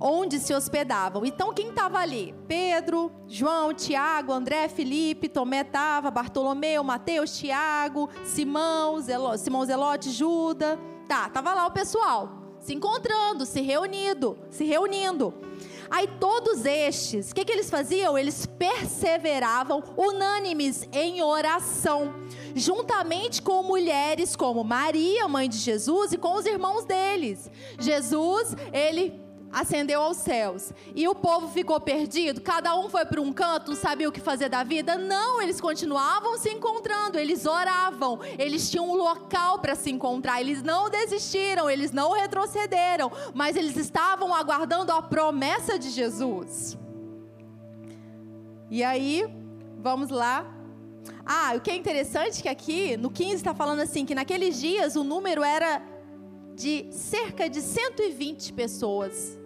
onde 0.00 0.38
se 0.38 0.54
hospedavam. 0.54 1.24
Então, 1.24 1.52
quem 1.52 1.68
estava 1.68 1.98
ali? 1.98 2.34
Pedro, 2.46 3.10
João, 3.26 3.72
Tiago, 3.72 4.32
André, 4.32 4.68
Felipe, 4.68 5.28
Tomé 5.28 5.60
estava, 5.60 6.10
Bartolomeu, 6.10 6.82
Mateus, 6.84 7.36
Tiago, 7.38 8.08
Simão, 8.24 9.00
Zelo, 9.00 9.36
Simão 9.38 9.64
Zelote, 9.64 10.10
Judas. 10.10 10.78
Tá, 11.08 11.28
tava 11.28 11.54
lá 11.54 11.66
o 11.66 11.70
pessoal 11.70 12.46
se 12.66 12.74
encontrando, 12.74 13.46
se 13.46 13.60
reunindo, 13.60 14.36
se 14.50 14.64
reunindo. 14.64 15.32
Aí 15.88 16.08
todos 16.18 16.64
estes, 16.64 17.30
o 17.30 17.34
que, 17.34 17.44
que 17.44 17.52
eles 17.52 17.70
faziam? 17.70 18.18
Eles 18.18 18.44
perseveravam 18.44 19.84
unânimes 19.96 20.88
em 20.92 21.22
oração, 21.22 22.12
juntamente 22.56 23.40
com 23.40 23.62
mulheres 23.62 24.34
como 24.34 24.64
Maria, 24.64 25.28
mãe 25.28 25.48
de 25.48 25.56
Jesus, 25.58 26.12
e 26.12 26.18
com 26.18 26.34
os 26.34 26.44
irmãos 26.44 26.84
deles. 26.84 27.48
Jesus, 27.78 28.56
ele 28.72 29.25
ascendeu 29.52 30.02
aos 30.02 30.18
céus. 30.18 30.72
E 30.94 31.06
o 31.08 31.14
povo 31.14 31.48
ficou 31.48 31.80
perdido, 31.80 32.40
cada 32.40 32.76
um 32.76 32.88
foi 32.88 33.04
para 33.04 33.20
um 33.20 33.32
canto, 33.32 33.70
não 33.70 33.76
sabia 33.76 34.08
o 34.08 34.12
que 34.12 34.20
fazer 34.20 34.48
da 34.48 34.62
vida. 34.62 34.96
Não, 34.96 35.40
eles 35.40 35.60
continuavam 35.60 36.38
se 36.38 36.50
encontrando, 36.50 37.18
eles 37.18 37.46
oravam, 37.46 38.20
eles 38.38 38.70
tinham 38.70 38.88
um 38.88 38.94
local 38.94 39.58
para 39.58 39.74
se 39.74 39.90
encontrar, 39.90 40.40
eles 40.40 40.62
não 40.62 40.90
desistiram, 40.90 41.70
eles 41.70 41.92
não 41.92 42.12
retrocederam, 42.12 43.10
mas 43.34 43.56
eles 43.56 43.76
estavam 43.76 44.34
aguardando 44.34 44.92
a 44.92 45.02
promessa 45.02 45.78
de 45.78 45.90
Jesus. 45.90 46.76
E 48.70 48.82
aí, 48.82 49.24
vamos 49.78 50.10
lá. 50.10 50.44
Ah, 51.24 51.54
o 51.56 51.60
que 51.60 51.70
é 51.70 51.76
interessante 51.76 52.40
é 52.40 52.42
que 52.42 52.48
aqui 52.48 52.96
no 52.96 53.10
15 53.10 53.34
está 53.34 53.54
falando 53.54 53.80
assim 53.80 54.04
que 54.04 54.14
naqueles 54.14 54.60
dias 54.60 54.96
o 54.96 55.04
número 55.04 55.42
era 55.42 55.82
de 56.56 56.90
cerca 56.90 57.48
de 57.48 57.60
120 57.60 58.54
pessoas. 58.54 59.38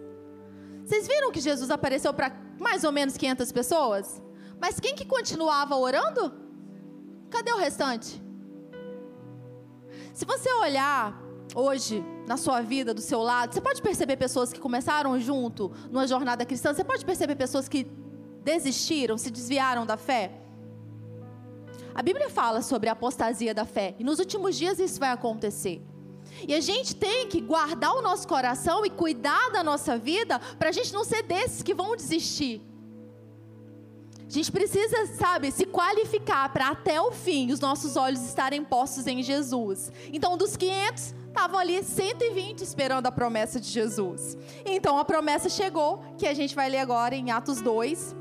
Vocês 0.83 1.05
viram 1.05 1.31
que 1.31 1.41
Jesus 1.41 1.69
apareceu 1.69 2.13
para 2.13 2.35
mais 2.57 2.83
ou 2.85 2.91
menos 2.91 3.17
500 3.17 3.51
pessoas? 3.51 4.21
Mas 4.59 4.79
quem 4.79 4.95
que 4.95 5.05
continuava 5.05 5.75
orando? 5.75 6.33
Cadê 7.29 7.51
o 7.51 7.57
restante? 7.57 8.21
Se 10.13 10.25
você 10.25 10.51
olhar 10.53 11.21
hoje 11.53 12.03
na 12.27 12.37
sua 12.37 12.61
vida, 12.61 12.93
do 12.93 13.01
seu 13.01 13.21
lado, 13.21 13.53
você 13.53 13.61
pode 13.61 13.81
perceber 13.81 14.15
pessoas 14.15 14.53
que 14.53 14.59
começaram 14.59 15.19
junto 15.19 15.71
numa 15.89 16.07
jornada 16.07 16.45
cristã, 16.45 16.73
você 16.73 16.83
pode 16.83 17.03
perceber 17.05 17.35
pessoas 17.35 17.67
que 17.67 17.85
desistiram, 18.41 19.17
se 19.17 19.29
desviaram 19.29 19.85
da 19.85 19.97
fé. 19.97 20.31
A 21.93 22.01
Bíblia 22.01 22.29
fala 22.29 22.61
sobre 22.61 22.87
a 22.87 22.93
apostasia 22.93 23.53
da 23.53 23.65
fé, 23.65 23.95
e 23.99 24.03
nos 24.03 24.19
últimos 24.19 24.55
dias 24.55 24.79
isso 24.79 24.99
vai 24.99 25.09
acontecer. 25.09 25.81
E 26.47 26.53
a 26.53 26.59
gente 26.59 26.95
tem 26.95 27.27
que 27.27 27.41
guardar 27.41 27.93
o 27.95 28.01
nosso 28.01 28.27
coração 28.27 28.85
e 28.85 28.89
cuidar 28.89 29.51
da 29.51 29.63
nossa 29.63 29.97
vida 29.97 30.39
para 30.57 30.69
a 30.69 30.71
gente 30.71 30.93
não 30.93 31.03
ser 31.03 31.23
desses 31.23 31.61
que 31.61 31.73
vão 31.73 31.95
desistir. 31.95 32.61
A 34.31 34.33
gente 34.33 34.49
precisa, 34.49 35.07
sabe, 35.17 35.51
se 35.51 35.65
qualificar 35.65 36.47
para 36.53 36.69
até 36.69 37.01
o 37.01 37.11
fim 37.11 37.51
os 37.51 37.59
nossos 37.59 37.97
olhos 37.97 38.21
estarem 38.21 38.63
postos 38.63 39.05
em 39.05 39.21
Jesus. 39.21 39.91
Então, 40.13 40.37
dos 40.37 40.55
500, 40.55 41.13
estavam 41.27 41.59
ali 41.59 41.83
120 41.83 42.61
esperando 42.61 43.07
a 43.07 43.11
promessa 43.11 43.59
de 43.59 43.67
Jesus. 43.67 44.37
Então, 44.65 44.97
a 44.97 45.03
promessa 45.03 45.49
chegou, 45.49 46.01
que 46.17 46.25
a 46.25 46.33
gente 46.33 46.55
vai 46.55 46.69
ler 46.69 46.77
agora 46.77 47.13
em 47.13 47.29
Atos 47.29 47.59
2, 47.59 48.15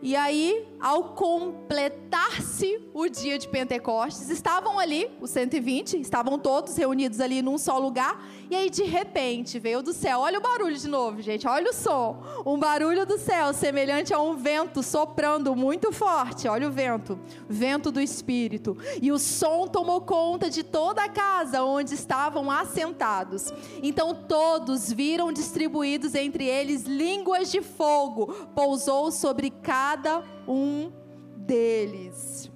e 0.00 0.14
aí, 0.14 0.64
ao 0.80 1.14
completar-se 1.14 2.80
o 2.92 3.08
dia 3.08 3.38
de 3.38 3.48
Pentecostes, 3.48 4.28
estavam 4.30 4.78
ali, 4.78 5.10
os 5.20 5.30
120, 5.30 6.00
estavam 6.00 6.38
todos 6.38 6.76
reunidos 6.76 7.20
ali 7.20 7.42
num 7.42 7.58
só 7.58 7.78
lugar, 7.78 8.24
e 8.50 8.56
aí 8.56 8.70
de 8.70 8.84
repente 8.84 9.58
veio 9.58 9.82
do 9.82 9.92
céu, 9.92 10.20
olha 10.20 10.38
o 10.38 10.42
barulho 10.42 10.76
de 10.76 10.88
novo, 10.88 11.20
gente, 11.22 11.46
olha 11.46 11.70
o 11.70 11.74
som, 11.74 12.22
um 12.44 12.58
barulho 12.58 13.06
do 13.06 13.18
céu, 13.18 13.52
semelhante 13.52 14.12
a 14.12 14.20
um 14.20 14.36
vento 14.36 14.82
soprando 14.82 15.54
muito 15.54 15.92
forte, 15.92 16.48
olha 16.48 16.68
o 16.68 16.72
vento, 16.72 17.18
vento 17.48 17.90
do 17.90 18.00
Espírito, 18.00 18.76
e 19.00 19.12
o 19.12 19.18
som 19.18 19.66
tomou 19.66 20.00
conta 20.00 20.50
de 20.50 20.62
toda 20.62 21.04
a 21.04 21.08
casa 21.08 21.62
onde 21.62 21.94
estavam 21.94 22.50
assentados. 22.50 23.52
Então 23.82 24.14
todos 24.14 24.92
viram 24.92 25.32
distribuídos 25.32 26.14
entre 26.14 26.44
eles 26.44 26.84
línguas 26.84 27.50
de 27.50 27.60
fogo, 27.62 28.26
pousou 28.54 29.10
sobre 29.10 29.50
cada 29.50 29.78
cada 29.98 30.37
um 30.48 30.90
deles. 31.36 32.50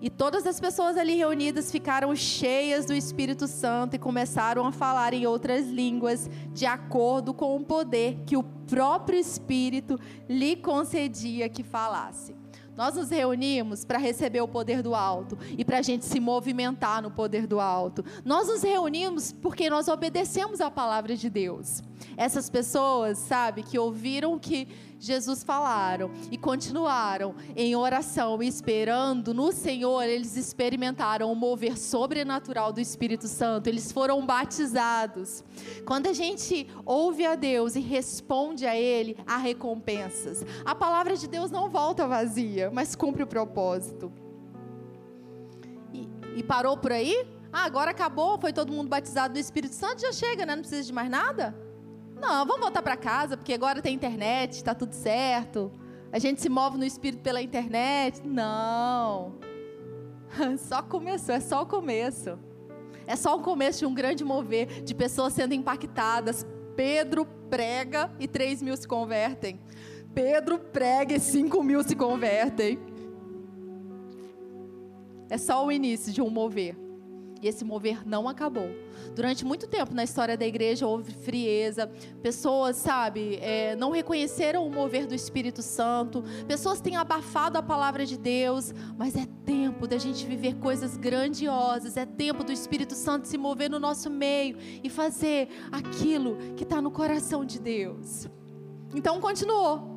E 0.00 0.10
todas 0.10 0.46
as 0.46 0.60
pessoas 0.60 0.98
ali 0.98 1.14
reunidas 1.14 1.72
ficaram 1.72 2.14
cheias 2.14 2.84
do 2.84 2.92
Espírito 2.92 3.48
Santo 3.48 3.96
e 3.96 3.98
começaram 3.98 4.66
a 4.66 4.72
falar 4.72 5.14
em 5.14 5.26
outras 5.26 5.66
línguas, 5.66 6.28
de 6.52 6.66
acordo 6.66 7.32
com 7.32 7.56
o 7.56 7.64
poder 7.64 8.18
que 8.26 8.36
o 8.36 8.42
próprio 8.42 9.18
Espírito 9.18 9.98
lhe 10.28 10.56
concedia 10.56 11.48
que 11.48 11.62
falasse. 11.62 12.36
Nós 12.76 12.96
nos 12.96 13.08
reunimos 13.08 13.84
para 13.84 13.98
receber 13.98 14.40
o 14.40 14.48
poder 14.48 14.82
do 14.82 14.94
alto 14.94 15.38
e 15.56 15.64
para 15.64 15.78
a 15.78 15.82
gente 15.82 16.04
se 16.04 16.18
movimentar 16.18 17.00
no 17.00 17.10
poder 17.10 17.46
do 17.46 17.60
alto. 17.60 18.04
Nós 18.24 18.48
nos 18.48 18.62
reunimos 18.62 19.32
porque 19.32 19.70
nós 19.70 19.86
obedecemos 19.88 20.60
a 20.60 20.70
palavra 20.70 21.16
de 21.16 21.30
Deus. 21.30 21.82
Essas 22.16 22.48
pessoas, 22.50 23.18
sabe, 23.18 23.62
que 23.62 23.78
ouviram 23.78 24.34
o 24.34 24.40
que 24.40 24.68
Jesus 24.98 25.44
falaram 25.44 26.10
e 26.30 26.38
continuaram 26.38 27.34
em 27.54 27.76
oração, 27.76 28.42
esperando 28.42 29.34
no 29.34 29.52
Senhor, 29.52 30.02
eles 30.02 30.36
experimentaram 30.36 31.30
o 31.30 31.34
mover 31.34 31.78
sobrenatural 31.78 32.72
do 32.72 32.80
Espírito 32.80 33.28
Santo, 33.28 33.66
eles 33.66 33.92
foram 33.92 34.24
batizados. 34.24 35.44
Quando 35.84 36.06
a 36.06 36.12
gente 36.12 36.66
ouve 36.86 37.26
a 37.26 37.34
Deus 37.34 37.76
e 37.76 37.80
responde 37.80 38.66
a 38.66 38.74
Ele, 38.76 39.16
há 39.26 39.36
recompensas. 39.36 40.44
A 40.64 40.74
palavra 40.74 41.16
de 41.16 41.28
Deus 41.28 41.50
não 41.50 41.68
volta 41.68 42.06
vazia, 42.06 42.70
mas 42.72 42.94
cumpre 42.94 43.22
o 43.22 43.26
propósito. 43.26 44.10
E 45.92 46.08
e 46.34 46.42
parou 46.42 46.76
por 46.76 46.92
aí? 46.92 47.26
Ah, 47.52 47.64
agora 47.64 47.92
acabou, 47.92 48.38
foi 48.38 48.52
todo 48.52 48.72
mundo 48.72 48.88
batizado 48.88 49.34
no 49.34 49.40
Espírito 49.40 49.74
Santo, 49.74 50.00
já 50.00 50.12
chega, 50.12 50.44
né? 50.44 50.56
Não 50.56 50.62
precisa 50.62 50.82
de 50.82 50.92
mais 50.92 51.08
nada? 51.08 51.54
Não, 52.20 52.46
vamos 52.46 52.60
voltar 52.60 52.82
para 52.82 52.96
casa, 52.96 53.36
porque 53.36 53.52
agora 53.52 53.82
tem 53.82 53.94
internet, 53.94 54.52
está 54.52 54.74
tudo 54.74 54.92
certo. 54.92 55.70
A 56.12 56.18
gente 56.18 56.40
se 56.40 56.48
move 56.48 56.78
no 56.78 56.84
Espírito 56.84 57.22
pela 57.22 57.42
internet. 57.42 58.22
Não. 58.24 59.34
Só 60.58 60.82
começou, 60.82 61.34
é 61.34 61.40
só 61.40 61.62
o 61.62 61.66
começo. 61.66 62.38
É 63.06 63.16
só 63.16 63.36
o 63.36 63.42
começo 63.42 63.80
de 63.80 63.86
um 63.86 63.94
grande 63.94 64.24
mover 64.24 64.82
de 64.82 64.94
pessoas 64.94 65.32
sendo 65.32 65.54
impactadas. 65.54 66.46
Pedro 66.74 67.26
prega 67.50 68.10
e 68.18 68.26
3 68.26 68.62
mil 68.62 68.76
se 68.76 68.88
convertem. 68.88 69.60
Pedro 70.14 70.58
prega 70.58 71.14
e 71.14 71.20
5 71.20 71.62
mil 71.62 71.82
se 71.82 71.94
convertem. 71.94 72.78
É 75.28 75.36
só 75.36 75.64
o 75.66 75.72
início 75.72 76.12
de 76.12 76.22
um 76.22 76.30
mover. 76.30 76.83
E 77.44 77.48
esse 77.48 77.62
mover 77.62 78.08
não 78.08 78.26
acabou. 78.26 78.70
Durante 79.14 79.44
muito 79.44 79.66
tempo 79.66 79.92
na 79.92 80.02
história 80.02 80.34
da 80.34 80.46
igreja 80.46 80.86
houve 80.86 81.12
frieza, 81.12 81.86
pessoas, 82.22 82.76
sabe, 82.76 83.36
é, 83.36 83.76
não 83.76 83.90
reconheceram 83.90 84.66
o 84.66 84.70
mover 84.70 85.06
do 85.06 85.14
Espírito 85.14 85.60
Santo, 85.60 86.24
pessoas 86.48 86.80
têm 86.80 86.96
abafado 86.96 87.58
a 87.58 87.62
palavra 87.62 88.06
de 88.06 88.16
Deus, 88.16 88.72
mas 88.96 89.14
é 89.14 89.26
tempo 89.44 89.86
da 89.86 89.98
gente 89.98 90.24
viver 90.24 90.54
coisas 90.54 90.96
grandiosas, 90.96 91.98
é 91.98 92.06
tempo 92.06 92.42
do 92.42 92.50
Espírito 92.50 92.94
Santo 92.94 93.28
se 93.28 93.36
mover 93.36 93.68
no 93.68 93.78
nosso 93.78 94.08
meio 94.08 94.56
e 94.82 94.88
fazer 94.88 95.48
aquilo 95.70 96.38
que 96.56 96.62
está 96.62 96.80
no 96.80 96.90
coração 96.90 97.44
de 97.44 97.60
Deus. 97.60 98.26
Então 98.94 99.20
continuou. 99.20 99.92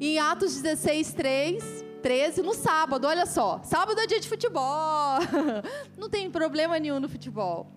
Em 0.00 0.18
Atos 0.18 0.60
16, 0.60 1.12
3, 1.14 1.84
13 2.02 2.42
no 2.42 2.54
sábado, 2.54 3.06
olha 3.06 3.26
só. 3.26 3.60
Sábado 3.64 4.00
é 4.00 4.06
dia 4.06 4.20
de 4.20 4.28
futebol. 4.28 5.18
Não 5.96 6.08
tem 6.08 6.30
problema 6.30 6.78
nenhum 6.78 7.00
no 7.00 7.08
futebol. 7.08 7.70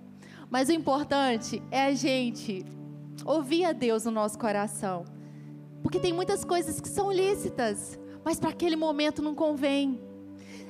Mas 0.49 0.69
o 0.69 0.71
importante 0.71 1.61
é 1.71 1.85
a 1.85 1.93
gente 1.93 2.65
ouvir 3.25 3.65
a 3.65 3.71
Deus 3.71 4.05
no 4.05 4.11
nosso 4.11 4.37
coração. 4.37 5.05
Porque 5.81 5.99
tem 5.99 6.13
muitas 6.13 6.43
coisas 6.45 6.79
que 6.79 6.89
são 6.89 7.11
lícitas, 7.11 7.99
mas 8.23 8.39
para 8.39 8.49
aquele 8.49 8.75
momento 8.75 9.21
não 9.21 9.33
convém. 9.33 9.99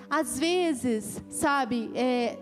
Às 0.10 0.40
vezes, 0.40 1.22
sabe, 1.30 1.92
é, 1.96 2.38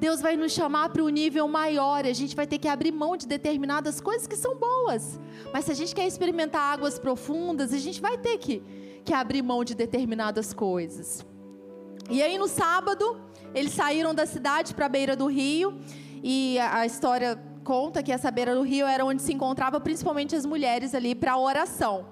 Deus 0.00 0.20
vai 0.20 0.34
nos 0.36 0.52
chamar 0.52 0.88
para 0.88 1.04
um 1.04 1.08
nível 1.08 1.46
maior 1.46 2.04
e 2.04 2.08
a 2.08 2.14
gente 2.20 2.34
vai 2.34 2.46
ter 2.46 2.58
que 2.58 2.66
abrir 2.66 2.90
mão 2.90 3.16
de 3.16 3.26
determinadas 3.26 4.00
coisas 4.00 4.26
que 4.26 4.36
são 4.44 4.56
boas. 4.56 5.20
Mas 5.52 5.66
se 5.66 5.72
a 5.72 5.74
gente 5.74 5.94
quer 5.94 6.06
experimentar 6.06 6.62
águas 6.74 6.98
profundas, 6.98 7.72
a 7.72 7.78
gente 7.78 8.00
vai 8.00 8.16
ter 8.18 8.38
que 8.38 8.62
que 9.04 9.14
abrir 9.14 9.42
mão 9.42 9.64
de 9.64 9.74
determinadas 9.74 10.52
coisas. 10.52 11.24
E 12.08 12.22
aí 12.22 12.38
no 12.38 12.48
sábado, 12.48 13.20
eles 13.54 13.72
saíram 13.72 14.14
da 14.14 14.26
cidade 14.26 14.74
para 14.74 14.86
a 14.86 14.88
beira 14.88 15.16
do 15.16 15.26
rio, 15.26 15.78
e 16.22 16.58
a, 16.58 16.84
história 16.84 17.40
conta 17.64 18.02
que 18.02 18.12
essa 18.12 18.30
beira 18.30 18.54
do 18.54 18.62
rio 18.62 18.86
era 18.86 19.04
onde 19.04 19.22
se 19.22 19.32
encontrava 19.32 19.80
principalmente 19.80 20.34
as 20.34 20.44
mulheres 20.44 20.94
ali 20.94 21.14
para 21.14 21.36
oração. 21.38 22.06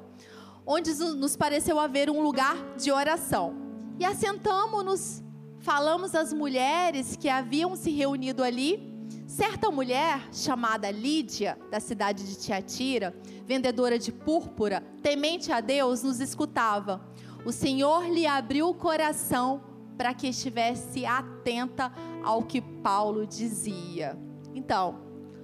Onde 0.66 0.92
nos 0.94 1.36
pareceu 1.36 1.78
haver 1.78 2.10
um 2.10 2.20
lugar 2.20 2.56
de 2.76 2.92
oração. 2.92 3.54
E 3.98 4.04
assentamos-nos, 4.04 5.22
falamos 5.68 6.14
às 6.14 6.32
mulheres 6.32 7.14
que 7.14 7.28
haviam 7.28 7.76
se 7.76 7.90
reunido 7.90 8.42
ali. 8.42 9.06
Certa 9.26 9.70
mulher 9.70 10.26
chamada 10.32 10.90
Lídia, 10.90 11.58
da 11.70 11.78
cidade 11.78 12.26
de 12.26 12.38
Tiatira, 12.38 13.14
vendedora 13.44 13.98
de 13.98 14.10
púrpura, 14.10 14.82
temente 15.02 15.52
a 15.52 15.60
Deus, 15.60 16.02
nos 16.02 16.20
escutava. 16.20 17.06
O 17.44 17.52
Senhor 17.52 18.08
lhe 18.08 18.26
abriu 18.26 18.70
o 18.70 18.72
coração 18.72 19.60
para 19.98 20.14
que 20.14 20.28
estivesse 20.28 21.04
atenta 21.04 21.92
ao 22.24 22.44
que 22.44 22.62
Paulo 22.62 23.26
dizia. 23.26 24.18
Então, 24.54 25.00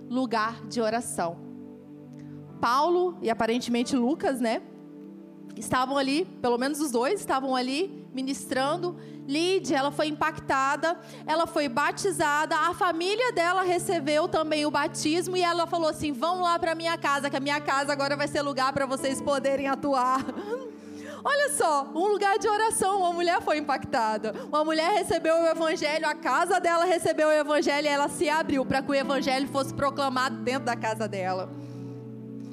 lugar 0.08 0.66
de 0.68 0.80
oração. 0.80 1.36
Paulo 2.62 3.18
e 3.20 3.28
aparentemente 3.28 3.94
Lucas, 3.94 4.40
né? 4.40 4.62
Estavam 5.54 5.98
ali, 5.98 6.24
pelo 6.40 6.56
menos 6.56 6.80
os 6.80 6.90
dois 6.90 7.20
estavam 7.20 7.54
ali 7.54 8.03
ministrando 8.14 8.96
Lídia, 9.26 9.78
ela 9.78 9.90
foi 9.90 10.08
impactada, 10.08 10.98
ela 11.26 11.46
foi 11.46 11.66
batizada, 11.66 12.54
a 12.54 12.74
família 12.74 13.32
dela 13.32 13.62
recebeu 13.62 14.28
também 14.28 14.66
o 14.66 14.70
batismo 14.70 15.36
e 15.36 15.42
ela 15.42 15.66
falou 15.66 15.88
assim: 15.88 16.12
"Vão 16.12 16.42
lá 16.42 16.58
para 16.58 16.74
minha 16.74 16.96
casa, 16.98 17.30
que 17.30 17.36
a 17.36 17.40
minha 17.40 17.60
casa 17.60 17.92
agora 17.92 18.16
vai 18.16 18.28
ser 18.28 18.42
lugar 18.42 18.72
para 18.72 18.84
vocês 18.84 19.20
poderem 19.22 19.66
atuar". 19.66 20.24
Olha 21.26 21.50
só, 21.54 21.90
um 21.94 22.08
lugar 22.08 22.38
de 22.38 22.46
oração, 22.46 22.98
uma 22.98 23.12
mulher 23.14 23.40
foi 23.40 23.56
impactada. 23.56 24.34
Uma 24.46 24.62
mulher 24.62 24.92
recebeu 24.92 25.34
o 25.34 25.46
evangelho, 25.46 26.06
a 26.06 26.14
casa 26.14 26.60
dela 26.60 26.84
recebeu 26.84 27.28
o 27.28 27.32
evangelho 27.32 27.86
e 27.86 27.88
ela 27.88 28.10
se 28.10 28.28
abriu 28.28 28.62
para 28.66 28.82
que 28.82 28.90
o 28.90 28.94
evangelho 28.94 29.48
fosse 29.48 29.72
proclamado 29.72 30.36
dentro 30.36 30.66
da 30.66 30.76
casa 30.76 31.08
dela 31.08 31.48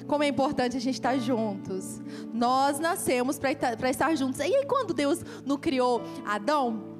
como 0.06 0.22
é 0.22 0.28
importante 0.28 0.76
a 0.76 0.80
gente 0.80 0.94
estar 0.94 1.18
juntos. 1.18 2.00
Nós 2.32 2.78
nascemos 2.78 3.38
para 3.38 3.50
estar 3.90 4.14
juntos. 4.14 4.40
E 4.40 4.42
aí, 4.42 4.64
quando 4.66 4.94
Deus 4.94 5.24
nos 5.44 5.58
criou 5.58 6.02
Adão, 6.24 6.92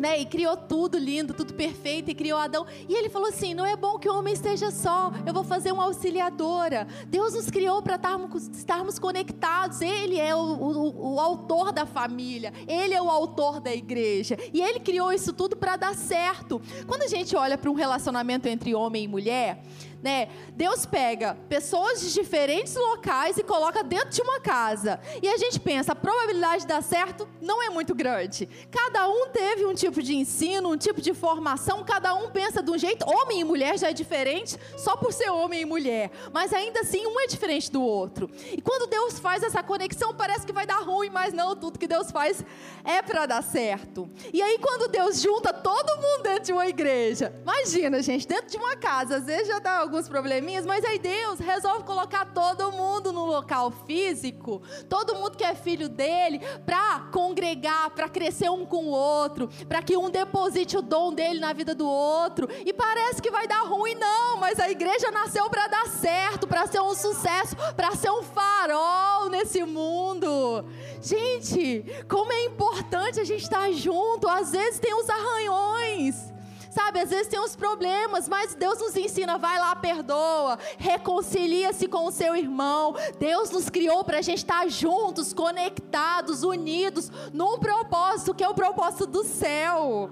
né, 0.00 0.18
e 0.18 0.24
criou 0.24 0.56
tudo 0.56 0.98
lindo, 0.98 1.34
tudo 1.34 1.52
perfeito, 1.54 2.10
e 2.10 2.14
criou 2.14 2.38
Adão. 2.38 2.66
E 2.88 2.94
ele 2.94 3.08
falou 3.08 3.28
assim: 3.28 3.54
não 3.54 3.66
é 3.66 3.76
bom 3.76 3.98
que 3.98 4.08
o 4.08 4.14
homem 4.16 4.32
esteja 4.32 4.70
só, 4.70 5.12
eu 5.26 5.32
vou 5.32 5.44
fazer 5.44 5.72
uma 5.72 5.84
auxiliadora. 5.84 6.86
Deus 7.06 7.34
nos 7.34 7.50
criou 7.50 7.82
para 7.82 7.96
estarmos, 7.96 8.48
estarmos, 8.48 8.98
conectados. 8.98 9.80
Ele 9.82 10.18
é 10.18 10.34
o, 10.34 10.38
o, 10.38 11.14
o, 11.14 11.20
autor 11.20 11.72
da 11.72 11.84
família, 11.84 12.52
ele 12.66 12.94
é 12.94 13.02
o 13.02 13.10
autor 13.10 13.60
da 13.60 13.74
igreja. 13.74 14.36
E 14.52 14.60
ele 14.60 14.80
criou 14.80 15.12
isso 15.12 15.32
tudo 15.32 15.56
para 15.56 15.76
dar 15.76 15.94
certo. 15.94 16.60
Quando 16.86 17.02
a 17.02 17.08
gente 17.08 17.36
olha 17.36 17.58
para 17.58 17.70
um 17.70 17.74
relacionamento 17.74 18.48
entre 18.48 18.74
homem 18.74 19.04
e 19.04 19.08
mulher, 19.08 19.62
né? 20.02 20.28
Deus 20.54 20.86
pega 20.86 21.36
pessoas 21.48 22.00
de 22.00 22.12
diferentes 22.12 22.74
locais 22.74 23.36
e 23.36 23.42
coloca 23.42 23.82
dentro 23.82 24.10
de 24.10 24.22
uma 24.22 24.40
casa. 24.40 25.00
E 25.22 25.28
a 25.28 25.36
gente 25.36 25.60
pensa, 25.60 25.92
a 25.92 25.94
probabilidade 25.94 26.62
de 26.62 26.68
dar 26.68 26.82
certo 26.82 27.28
não 27.40 27.62
é 27.62 27.68
muito 27.68 27.94
grande. 27.94 28.48
Cada 28.70 29.08
um 29.08 29.28
teve 29.28 29.66
um 29.66 29.74
tipo 29.74 30.02
de 30.02 30.16
ensino, 30.16 30.70
um 30.70 30.76
tipo 30.76 31.00
de 31.00 31.12
formação, 31.12 31.84
cada 31.84 32.14
um 32.14 32.30
pensa 32.30 32.62
de 32.62 32.70
um 32.70 32.78
jeito. 32.78 33.04
Homem 33.08 33.40
e 33.40 33.44
mulher 33.44 33.78
já 33.78 33.90
é 33.90 33.92
diferente, 33.92 34.56
só 34.76 34.96
por 34.96 35.12
ser 35.12 35.30
homem 35.30 35.62
e 35.62 35.64
mulher. 35.64 36.10
Mas 36.32 36.52
ainda 36.52 36.80
assim, 36.80 37.06
um 37.06 37.20
é 37.20 37.26
diferente 37.26 37.70
do 37.70 37.82
outro. 37.82 38.30
E 38.50 38.60
quando 38.60 38.88
Deus 38.88 39.18
faz 39.18 39.42
essa 39.42 39.62
conexão, 39.62 40.14
parece 40.14 40.46
que 40.46 40.52
vai 40.52 40.66
dar 40.66 40.80
ruim, 40.80 41.10
mas 41.10 41.32
não, 41.32 41.54
tudo 41.54 41.78
que 41.78 41.86
Deus 41.86 42.10
faz 42.10 42.44
é 42.84 43.02
para 43.02 43.26
dar 43.26 43.42
certo. 43.42 44.08
E 44.32 44.40
aí, 44.40 44.58
quando 44.58 44.90
Deus 44.90 45.20
junta 45.20 45.52
todo 45.52 45.96
mundo 45.96 46.22
dentro 46.22 46.44
de 46.44 46.52
uma 46.52 46.66
igreja, 46.66 47.32
imagina, 47.42 48.02
gente, 48.02 48.26
dentro 48.26 48.50
de 48.50 48.56
uma 48.56 48.76
casa, 48.76 49.16
às 49.16 49.24
vezes 49.24 49.48
já 49.48 49.58
dá 49.58 49.78
alguns 49.90 50.08
probleminhas, 50.08 50.64
mas 50.64 50.84
aí 50.84 51.00
Deus 51.00 51.40
resolve 51.40 51.82
colocar 51.82 52.26
todo 52.26 52.70
mundo 52.70 53.12
no 53.12 53.26
local 53.26 53.72
físico, 53.72 54.62
todo 54.88 55.16
mundo 55.16 55.36
que 55.36 55.42
é 55.42 55.52
filho 55.52 55.88
dele, 55.88 56.38
para 56.64 57.08
congregar, 57.12 57.90
para 57.90 58.08
crescer 58.08 58.48
um 58.48 58.64
com 58.64 58.84
o 58.84 58.90
outro, 58.90 59.48
para 59.68 59.82
que 59.82 59.96
um 59.96 60.08
deposite 60.08 60.76
o 60.76 60.82
dom 60.82 61.12
dele 61.12 61.40
na 61.40 61.52
vida 61.52 61.74
do 61.74 61.88
outro. 61.88 62.48
E 62.64 62.72
parece 62.72 63.20
que 63.20 63.32
vai 63.32 63.48
dar 63.48 63.62
ruim, 63.64 63.96
não, 63.96 64.36
mas 64.36 64.60
a 64.60 64.70
igreja 64.70 65.10
nasceu 65.10 65.50
para 65.50 65.66
dar 65.66 65.88
certo, 65.88 66.46
para 66.46 66.68
ser 66.68 66.80
um 66.80 66.94
sucesso, 66.94 67.56
para 67.74 67.96
ser 67.96 68.10
um 68.10 68.22
farol 68.22 69.28
nesse 69.28 69.64
mundo. 69.64 70.64
Gente, 71.02 71.84
como 72.08 72.32
é 72.32 72.44
importante 72.44 73.18
a 73.18 73.24
gente 73.24 73.42
estar 73.42 73.72
junto. 73.72 74.28
Às 74.28 74.52
vezes 74.52 74.78
tem 74.78 74.94
uns 74.94 75.10
arranhões. 75.10 76.30
Sabe, 76.70 77.00
às 77.00 77.10
vezes 77.10 77.26
tem 77.26 77.40
uns 77.40 77.56
problemas, 77.56 78.28
mas 78.28 78.54
Deus 78.54 78.78
nos 78.78 78.96
ensina, 78.96 79.36
vai 79.36 79.58
lá, 79.58 79.74
perdoa, 79.74 80.56
reconcilia-se 80.78 81.88
com 81.88 82.06
o 82.06 82.12
seu 82.12 82.36
irmão. 82.36 82.94
Deus 83.18 83.50
nos 83.50 83.68
criou 83.68 84.04
para 84.04 84.18
a 84.18 84.22
gente 84.22 84.38
estar 84.38 84.68
juntos, 84.68 85.32
conectados, 85.32 86.44
unidos, 86.44 87.10
num 87.32 87.58
propósito 87.58 88.34
que 88.34 88.44
é 88.44 88.48
o 88.48 88.54
propósito 88.54 89.06
do 89.06 89.24
céu. 89.24 90.10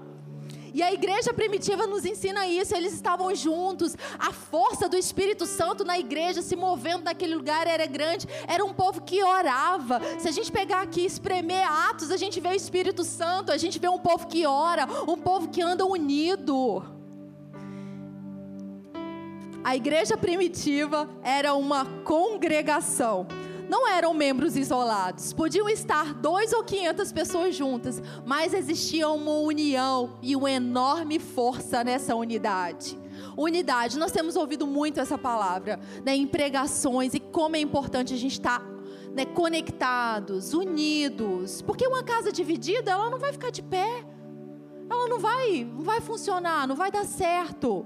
E 0.73 0.81
a 0.83 0.93
igreja 0.93 1.33
primitiva 1.33 1.87
nos 1.87 2.05
ensina 2.05 2.47
isso, 2.47 2.75
eles 2.75 2.93
estavam 2.93 3.33
juntos, 3.33 3.95
a 4.17 4.31
força 4.31 4.87
do 4.87 4.97
Espírito 4.97 5.45
Santo 5.45 5.83
na 5.83 5.97
igreja 5.97 6.41
se 6.41 6.55
movendo 6.55 7.03
naquele 7.03 7.35
lugar 7.35 7.67
era 7.67 7.85
grande, 7.85 8.27
era 8.47 8.63
um 8.63 8.73
povo 8.73 9.01
que 9.01 9.23
orava. 9.23 10.01
Se 10.19 10.27
a 10.27 10.31
gente 10.31 10.51
pegar 10.51 10.81
aqui 10.81 11.01
e 11.01 11.05
espremer 11.05 11.67
Atos, 11.89 12.11
a 12.11 12.17
gente 12.17 12.39
vê 12.39 12.49
o 12.49 12.53
Espírito 12.53 13.03
Santo, 13.03 13.51
a 13.51 13.57
gente 13.57 13.79
vê 13.79 13.89
um 13.89 13.99
povo 13.99 14.27
que 14.27 14.45
ora, 14.45 14.87
um 15.07 15.17
povo 15.17 15.49
que 15.49 15.61
anda 15.61 15.85
unido. 15.85 16.83
A 19.63 19.75
igreja 19.75 20.17
primitiva 20.17 21.09
era 21.21 21.53
uma 21.53 21.85
congregação 22.03 23.27
não 23.69 23.87
eram 23.87 24.13
membros 24.13 24.57
isolados. 24.57 25.31
Podiam 25.31 25.69
estar 25.69 26.13
dois 26.15 26.51
ou 26.51 26.63
quinhentas 26.63 27.11
pessoas 27.11 27.55
juntas, 27.55 28.01
mas 28.25 28.53
existia 28.53 29.07
uma 29.07 29.31
união 29.33 30.17
e 30.21 30.35
uma 30.35 30.51
enorme 30.51 31.19
força 31.19 31.83
nessa 31.83 32.15
unidade. 32.15 32.99
Unidade, 33.37 33.97
nós 33.99 34.11
temos 34.11 34.35
ouvido 34.35 34.65
muito 34.65 34.99
essa 34.99 35.17
palavra 35.17 35.79
né, 36.03 36.15
em 36.15 36.25
pregações 36.25 37.13
e 37.13 37.19
como 37.19 37.55
é 37.55 37.59
importante 37.59 38.13
a 38.13 38.17
gente 38.17 38.33
estar 38.33 38.61
né, 39.13 39.25
conectados, 39.25 40.53
unidos, 40.53 41.61
porque 41.61 41.85
uma 41.85 42.03
casa 42.03 42.31
dividida 42.31 42.91
ela 42.91 43.09
não 43.09 43.19
vai 43.19 43.31
ficar 43.31 43.51
de 43.51 43.61
pé. 43.61 44.03
ela 44.89 45.07
não 45.07 45.19
vai, 45.19 45.63
não 45.63 45.83
vai 45.83 46.01
funcionar, 46.01 46.67
não 46.67 46.75
vai 46.75 46.91
dar 46.91 47.05
certo. 47.05 47.85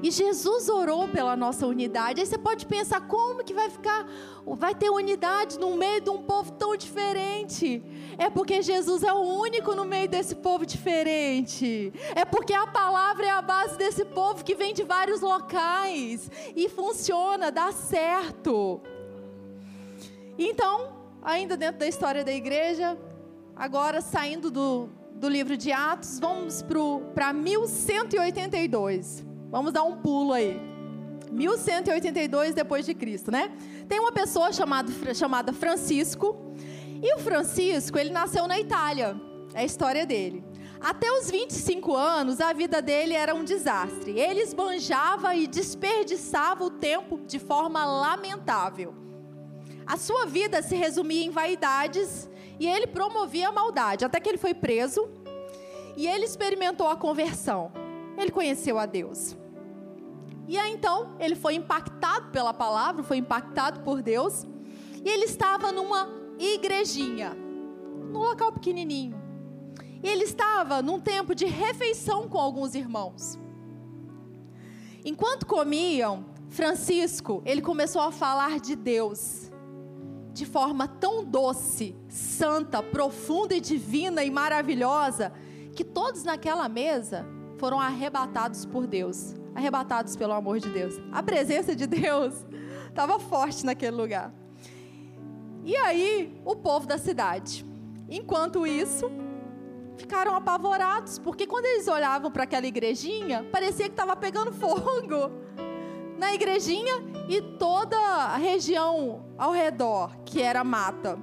E 0.00 0.10
Jesus 0.10 0.68
orou 0.68 1.08
pela 1.08 1.36
nossa 1.36 1.66
unidade. 1.66 2.20
Aí 2.20 2.26
você 2.26 2.38
pode 2.38 2.66
pensar 2.66 3.02
como 3.02 3.44
que 3.44 3.52
vai 3.52 3.68
ficar, 3.68 4.08
vai 4.46 4.74
ter 4.74 4.90
unidade 4.90 5.58
no 5.58 5.76
meio 5.76 6.00
de 6.00 6.10
um 6.10 6.22
povo 6.22 6.52
tão 6.52 6.76
diferente? 6.76 7.82
É 8.16 8.30
porque 8.30 8.62
Jesus 8.62 9.02
é 9.02 9.12
o 9.12 9.20
único 9.20 9.74
no 9.74 9.84
meio 9.84 10.08
desse 10.08 10.36
povo 10.36 10.64
diferente. 10.64 11.92
É 12.14 12.24
porque 12.24 12.54
a 12.54 12.66
palavra 12.66 13.26
é 13.26 13.30
a 13.30 13.42
base 13.42 13.76
desse 13.76 14.04
povo 14.04 14.44
que 14.44 14.54
vem 14.54 14.72
de 14.72 14.82
vários 14.82 15.20
locais 15.20 16.30
e 16.56 16.68
funciona, 16.68 17.50
dá 17.50 17.72
certo. 17.72 18.80
Então, 20.38 20.92
ainda 21.22 21.56
dentro 21.56 21.80
da 21.80 21.86
história 21.86 22.24
da 22.24 22.32
igreja, 22.32 22.96
agora 23.54 24.00
saindo 24.00 24.50
do, 24.50 24.88
do 25.14 25.28
livro 25.28 25.56
de 25.56 25.70
Atos, 25.70 26.18
vamos 26.18 26.64
para 27.14 27.32
1182. 27.32 29.31
Vamos 29.52 29.70
dar 29.70 29.82
um 29.82 29.96
pulo 29.96 30.32
aí. 30.32 30.58
1182 31.30 32.54
depois 32.54 32.86
de 32.86 32.94
Cristo, 32.94 33.30
né? 33.30 33.52
Tem 33.86 34.00
uma 34.00 34.10
pessoa 34.10 34.50
chamado, 34.50 34.90
chamada 35.14 35.52
Francisco, 35.52 36.34
e 37.02 37.14
o 37.14 37.18
Francisco, 37.18 37.98
ele 37.98 38.08
nasceu 38.08 38.48
na 38.48 38.58
Itália. 38.58 39.14
É 39.52 39.60
a 39.60 39.64
história 39.64 40.06
dele. 40.06 40.42
Até 40.80 41.12
os 41.12 41.30
25 41.30 41.94
anos, 41.94 42.40
a 42.40 42.54
vida 42.54 42.80
dele 42.80 43.12
era 43.12 43.34
um 43.34 43.44
desastre. 43.44 44.18
Ele 44.18 44.40
esbanjava 44.40 45.34
e 45.34 45.46
desperdiçava 45.46 46.64
o 46.64 46.70
tempo 46.70 47.20
de 47.26 47.38
forma 47.38 47.84
lamentável. 47.84 48.94
A 49.86 49.98
sua 49.98 50.24
vida 50.24 50.62
se 50.62 50.76
resumia 50.76 51.24
em 51.24 51.30
vaidades 51.30 52.26
e 52.58 52.66
ele 52.66 52.86
promovia 52.86 53.48
a 53.50 53.52
maldade, 53.52 54.06
até 54.06 54.18
que 54.18 54.30
ele 54.30 54.38
foi 54.38 54.54
preso 54.54 55.10
e 55.94 56.06
ele 56.06 56.24
experimentou 56.24 56.88
a 56.88 56.96
conversão. 56.96 57.70
Ele 58.16 58.30
conheceu 58.30 58.78
a 58.78 58.86
Deus. 58.86 59.36
E 60.48 60.58
aí 60.58 60.72
então 60.72 61.16
ele 61.18 61.34
foi 61.34 61.54
impactado 61.54 62.30
pela 62.30 62.52
palavra, 62.52 63.02
foi 63.02 63.18
impactado 63.18 63.80
por 63.80 64.02
Deus, 64.02 64.44
e 65.04 65.08
ele 65.08 65.24
estava 65.24 65.72
numa 65.72 66.08
igrejinha, 66.38 67.34
num 68.10 68.20
local 68.20 68.52
pequenininho. 68.52 69.20
E 70.02 70.08
ele 70.08 70.24
estava 70.24 70.82
num 70.82 71.00
tempo 71.00 71.34
de 71.34 71.46
refeição 71.46 72.28
com 72.28 72.38
alguns 72.38 72.74
irmãos. 72.74 73.38
Enquanto 75.04 75.46
comiam, 75.46 76.24
Francisco, 76.48 77.42
ele 77.44 77.62
começou 77.62 78.02
a 78.02 78.12
falar 78.12 78.58
de 78.60 78.74
Deus 78.74 79.50
de 80.32 80.46
forma 80.46 80.88
tão 80.88 81.22
doce, 81.22 81.94
santa, 82.08 82.82
profunda 82.82 83.54
e 83.54 83.60
divina 83.60 84.24
e 84.24 84.30
maravilhosa, 84.30 85.30
que 85.76 85.84
todos 85.84 86.24
naquela 86.24 86.68
mesa 86.68 87.26
foram 87.58 87.78
arrebatados 87.78 88.64
por 88.64 88.86
Deus 88.86 89.34
arrebatados 89.54 90.16
pelo 90.16 90.32
amor 90.32 90.58
de 90.58 90.68
Deus. 90.68 91.00
A 91.10 91.22
presença 91.22 91.74
de 91.74 91.86
Deus 91.86 92.34
estava 92.88 93.18
forte 93.18 93.64
naquele 93.64 93.96
lugar. 93.96 94.32
E 95.64 95.76
aí, 95.76 96.40
o 96.44 96.56
povo 96.56 96.86
da 96.86 96.98
cidade, 96.98 97.64
enquanto 98.08 98.66
isso, 98.66 99.10
ficaram 99.96 100.34
apavorados, 100.34 101.18
porque 101.18 101.46
quando 101.46 101.66
eles 101.66 101.86
olhavam 101.86 102.30
para 102.30 102.44
aquela 102.44 102.66
igrejinha, 102.66 103.46
parecia 103.52 103.86
que 103.86 103.92
estava 103.92 104.16
pegando 104.16 104.52
fogo 104.52 105.30
na 106.18 106.34
igrejinha 106.34 106.94
e 107.28 107.40
toda 107.40 107.96
a 107.96 108.36
região 108.36 109.24
ao 109.38 109.52
redor, 109.52 110.16
que 110.24 110.42
era 110.42 110.64
mata. 110.64 111.18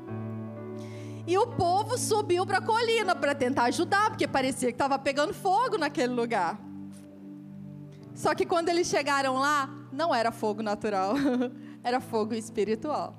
E 1.27 1.37
o 1.37 1.45
povo 1.45 1.97
subiu 1.97 2.45
para 2.45 2.57
a 2.57 2.61
colina 2.61 3.15
para 3.15 3.35
tentar 3.35 3.65
ajudar, 3.65 4.09
porque 4.09 4.27
parecia 4.27 4.69
que 4.69 4.75
estava 4.75 4.97
pegando 4.97 5.33
fogo 5.33 5.77
naquele 5.77 6.13
lugar. 6.13 6.68
Só 8.19 8.35
que 8.35 8.45
quando 8.45 8.67
eles 8.67 8.89
chegaram 8.89 9.35
lá, 9.35 9.69
não 9.93 10.13
era 10.13 10.29
fogo 10.29 10.61
natural, 10.61 11.13
era 11.81 12.01
fogo 12.01 12.33
espiritual. 12.33 13.15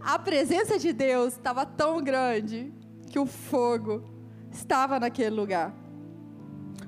A 0.00 0.18
presença 0.18 0.80
de 0.80 0.92
Deus 0.92 1.34
estava 1.34 1.64
tão 1.64 2.02
grande 2.02 2.74
que 3.08 3.20
o 3.20 3.24
fogo 3.24 4.02
estava 4.50 4.98
naquele 4.98 5.30
lugar. 5.30 5.72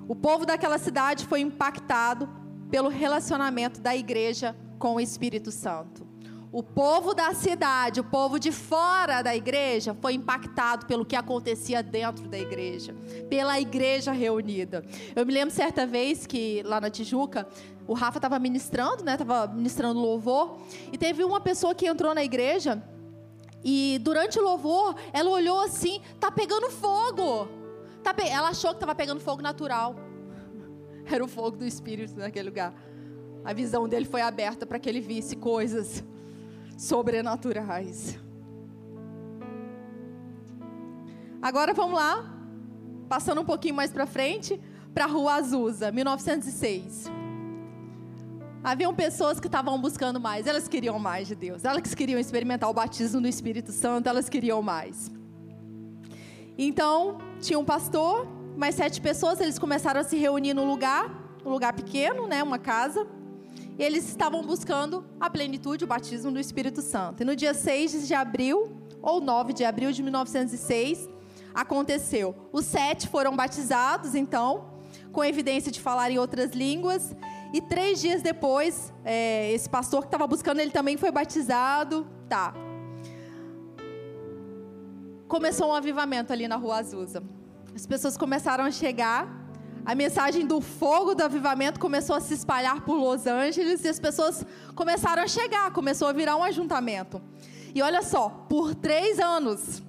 O 0.09 0.17
povo 0.17 0.45
daquela 0.45 0.79
cidade 0.79 1.29
foi 1.29 1.43
impactado 1.43 2.29
pelo 2.73 2.88
relacionamento 2.88 3.81
da 3.81 3.95
igreja 3.95 4.57
com 4.77 4.97
o 4.97 5.01
Espírito 5.01 5.53
Santo. 5.53 6.04
O 6.55 6.62
povo 6.62 7.14
da 7.14 7.35
cidade, 7.35 7.99
o 7.99 8.05
povo 8.05 8.38
de 8.38 8.53
fora 8.53 9.23
da 9.23 9.35
igreja, 9.35 9.93
foi 10.01 10.12
impactado 10.14 10.87
pelo 10.87 11.05
que 11.05 11.17
acontecia 11.17 11.83
dentro 11.83 12.29
da 12.29 12.38
igreja, 12.38 12.95
pela 13.29 13.59
igreja 13.59 14.12
reunida. 14.12 14.85
Eu 15.17 15.27
me 15.27 15.33
lembro 15.33 15.53
certa 15.53 15.85
vez 15.85 16.29
que 16.29 16.62
lá 16.62 16.81
na 16.81 16.88
Tijuca, 16.88 17.45
o 17.88 17.93
Rafa 17.93 18.19
estava 18.19 18.38
ministrando, 18.38 19.03
né? 19.03 19.14
Estava 19.14 19.49
ministrando 19.53 19.99
louvor, 19.99 20.61
e 20.93 20.97
teve 20.97 21.25
uma 21.25 21.40
pessoa 21.40 21.75
que 21.75 21.88
entrou 21.88 22.14
na 22.14 22.23
igreja 22.23 22.81
e 23.64 23.99
durante 24.01 24.38
o 24.38 24.43
louvor, 24.43 24.95
ela 25.12 25.31
olhou 25.31 25.59
assim, 25.59 26.01
tá 26.21 26.31
pegando 26.31 26.71
fogo. 26.71 27.49
Tá 28.01 28.14
pe... 28.14 28.29
Ela 28.29 28.51
achou 28.51 28.71
que 28.71 28.77
estava 28.77 28.95
pegando 28.95 29.19
fogo 29.19 29.43
natural. 29.43 29.97
Era 31.05 31.25
o 31.25 31.27
fogo 31.27 31.57
do 31.57 31.67
Espírito 31.67 32.17
naquele 32.17 32.49
lugar. 32.49 32.73
A 33.45 33.53
visão 33.53 33.88
dele 33.88 34.05
foi 34.05 34.21
aberta 34.21 34.64
para 34.64 34.79
que 34.79 34.88
ele 34.88 35.01
visse 35.01 35.35
coisas 35.35 36.05
sobrenaturais. 36.77 38.19
Agora 41.41 41.75
vamos 41.75 41.97
lá, 41.97 42.25
passando 43.09 43.41
um 43.41 43.45
pouquinho 43.45 43.75
mais 43.75 43.93
para 43.93 44.07
frente, 44.07 44.59
para 44.95 45.05
a 45.05 45.09
Rua 45.09 45.35
Azusa, 45.35 45.93
1906. 45.93 47.11
Haviam 48.63 48.95
pessoas 48.95 49.39
que 49.39 49.47
estavam 49.47 49.79
buscando 49.79 50.19
mais, 50.19 50.47
elas 50.47 50.67
queriam 50.67 50.99
mais 50.99 51.29
de 51.29 51.35
Deus, 51.35 51.65
elas 51.65 51.95
queriam 51.95 52.19
experimentar 52.19 52.71
o 52.71 52.73
batismo 52.73 53.21
do 53.21 53.29
Espírito 53.29 53.73
Santo, 53.73 54.09
elas 54.09 54.29
queriam 54.29 54.63
mais. 54.63 55.13
Então, 56.57 57.19
tinha 57.41 57.59
um 57.59 57.65
pastor, 57.65 58.27
mais 58.57 58.75
sete 58.75 59.01
pessoas, 59.01 59.39
eles 59.39 59.59
começaram 59.59 60.01
a 60.01 60.05
se 60.05 60.17
reunir 60.17 60.55
no 60.55 60.65
lugar, 60.65 61.11
um 61.45 61.51
lugar 61.51 61.75
pequeno, 61.75 62.27
né, 62.27 62.43
uma 62.43 62.59
casa, 62.59 63.07
e 63.79 63.83
eles 63.83 64.09
estavam 64.09 64.43
buscando 64.43 65.05
a 65.19 65.29
plenitude, 65.29 65.85
o 65.85 65.87
batismo 65.87 66.31
do 66.31 66.39
Espírito 66.39 66.81
Santo. 66.81 67.23
E 67.23 67.25
no 67.25 67.35
dia 67.35 67.53
6 67.53 68.07
de 68.07 68.15
abril, 68.15 68.77
ou 69.03 69.21
9 69.21 69.53
de 69.53 69.65
abril 69.65 69.93
de 69.93 70.03
1906, 70.03 71.09
aconteceu. 71.55 72.35
Os 72.53 72.65
sete 72.65 73.09
foram 73.09 73.37
batizados, 73.37 74.15
então, 74.15 74.67
com 75.13 75.25
evidência 75.25 75.71
de 75.71 75.81
falar 75.81 76.11
em 76.11 76.19
outras 76.19 76.53
línguas. 76.53 77.15
E 77.53 77.61
três 77.61 78.01
dias 78.01 78.23
depois, 78.23 78.93
é, 79.05 79.53
esse 79.53 79.69
pastor 79.69 80.01
que 80.01 80.07
estava 80.09 80.27
buscando, 80.27 80.61
ele 80.61 80.71
também 80.71 80.97
foi 80.97 81.11
batizado. 81.11 82.07
Tá. 82.29 82.55
Começou 85.29 85.69
um 85.69 85.75
avivamento 85.75 86.33
ali 86.33 86.49
na 86.49 86.57
Rua 86.57 86.79
Azusa. 86.79 87.23
As 87.75 87.87
pessoas 87.87 88.17
começaram 88.17 88.65
a 88.65 88.71
chegar 88.71 89.43
a 89.85 89.94
mensagem 89.94 90.47
do 90.47 90.61
fogo 90.61 91.14
do 91.14 91.23
avivamento 91.23 91.79
começou 91.79 92.16
a 92.16 92.20
se 92.20 92.33
espalhar 92.33 92.81
por 92.83 92.94
Los 92.94 93.27
Angeles 93.27 93.85
e 93.85 93.88
as 93.88 93.99
pessoas 93.99 94.44
começaram 94.75 95.23
a 95.23 95.29
chegar, 95.29 95.70
começou 95.73 96.09
a 96.09 96.12
virar 96.12 96.37
um 96.37 96.42
ajuntamento. 96.42 97.20
E 97.75 97.83
olha 97.83 98.03
só, 98.03 98.31
por 98.49 98.75
três 98.75 99.18
anos, 99.18 99.83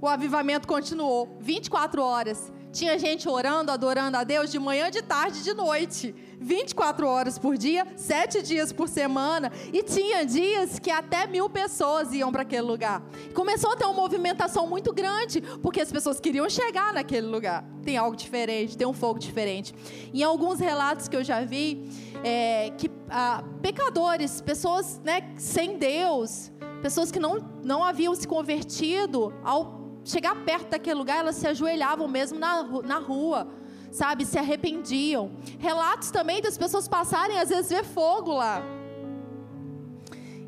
o 0.00 0.08
avivamento 0.08 0.66
continuou 0.66 1.36
24 1.40 2.02
horas. 2.02 2.52
Tinha 2.72 2.98
gente 2.98 3.28
orando, 3.28 3.70
adorando 3.70 4.16
a 4.16 4.24
Deus 4.24 4.50
de 4.50 4.58
manhã, 4.58 4.90
de 4.90 5.02
tarde, 5.02 5.42
de 5.42 5.54
noite. 5.54 6.14
24 6.40 7.06
horas 7.06 7.38
por 7.38 7.56
dia, 7.56 7.86
sete 7.96 8.42
dias 8.42 8.72
por 8.72 8.88
semana. 8.88 9.50
E 9.72 9.82
tinha 9.82 10.24
dias 10.24 10.78
que 10.78 10.90
até 10.90 11.26
mil 11.26 11.48
pessoas 11.48 12.12
iam 12.12 12.30
para 12.30 12.42
aquele 12.42 12.62
lugar. 12.62 13.02
Começou 13.34 13.72
a 13.72 13.76
ter 13.76 13.84
uma 13.84 13.94
movimentação 13.94 14.66
muito 14.66 14.92
grande, 14.92 15.40
porque 15.62 15.80
as 15.80 15.90
pessoas 15.90 16.20
queriam 16.20 16.48
chegar 16.48 16.92
naquele 16.92 17.26
lugar. 17.26 17.64
Tem 17.82 17.96
algo 17.96 18.16
diferente, 18.16 18.76
tem 18.76 18.86
um 18.86 18.92
fogo 18.92 19.18
diferente. 19.18 19.74
Em 20.12 20.22
alguns 20.22 20.58
relatos 20.58 21.08
que 21.08 21.16
eu 21.16 21.24
já 21.24 21.42
vi, 21.42 21.88
é, 22.22 22.70
que 22.76 22.90
ah, 23.08 23.42
pecadores, 23.62 24.40
pessoas 24.40 25.00
né, 25.04 25.32
sem 25.36 25.78
Deus, 25.78 26.50
pessoas 26.82 27.10
que 27.10 27.18
não, 27.18 27.38
não 27.64 27.82
haviam 27.82 28.14
se 28.14 28.26
convertido, 28.26 29.32
ao 29.42 29.76
chegar 30.04 30.36
perto 30.44 30.70
daquele 30.70 30.94
lugar, 30.94 31.18
elas 31.18 31.36
se 31.36 31.46
ajoelhavam 31.46 32.06
mesmo 32.06 32.38
na, 32.38 32.62
na 32.82 32.98
rua, 32.98 33.48
sabe? 33.90 34.24
Se 34.24 34.38
arrependiam. 34.38 35.32
Relatos 35.58 36.10
também 36.10 36.40
das 36.40 36.56
pessoas 36.58 36.88
passarem, 36.88 37.38
às 37.38 37.48
vezes, 37.48 37.70
ver 37.70 37.84
fogo 37.84 38.32
lá. 38.32 38.62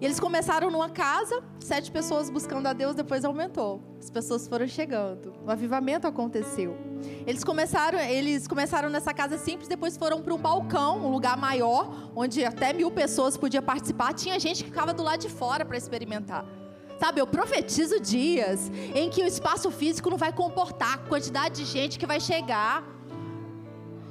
E 0.00 0.04
eles 0.04 0.20
começaram 0.20 0.70
numa 0.70 0.88
casa, 0.88 1.42
sete 1.58 1.90
pessoas 1.90 2.30
buscando 2.30 2.68
a 2.68 2.72
Deus, 2.72 2.94
depois 2.94 3.24
aumentou. 3.24 3.82
As 3.98 4.08
pessoas 4.08 4.46
foram 4.46 4.68
chegando, 4.68 5.34
o 5.44 5.50
avivamento 5.50 6.06
aconteceu. 6.06 6.76
Eles 7.26 7.42
começaram, 7.42 7.98
eles 7.98 8.46
começaram 8.46 8.88
nessa 8.88 9.12
casa 9.12 9.36
simples, 9.36 9.66
depois 9.66 9.96
foram 9.96 10.22
para 10.22 10.32
um 10.32 10.38
balcão, 10.38 11.04
um 11.04 11.10
lugar 11.10 11.36
maior, 11.36 12.12
onde 12.14 12.44
até 12.44 12.72
mil 12.72 12.92
pessoas 12.92 13.36
podiam 13.36 13.62
participar. 13.62 14.14
Tinha 14.14 14.38
gente 14.38 14.62
que 14.62 14.70
ficava 14.70 14.94
do 14.94 15.02
lado 15.02 15.20
de 15.20 15.28
fora 15.28 15.64
para 15.64 15.76
experimentar. 15.76 16.44
Sabe, 17.00 17.20
eu 17.20 17.26
profetizo 17.26 18.00
dias 18.00 18.70
em 18.94 19.10
que 19.10 19.22
o 19.22 19.26
espaço 19.26 19.68
físico 19.70 20.10
não 20.10 20.16
vai 20.16 20.32
comportar 20.32 20.94
a 20.94 20.98
quantidade 20.98 21.56
de 21.56 21.64
gente 21.64 21.98
que 21.98 22.06
vai 22.06 22.20
chegar. 22.20 22.84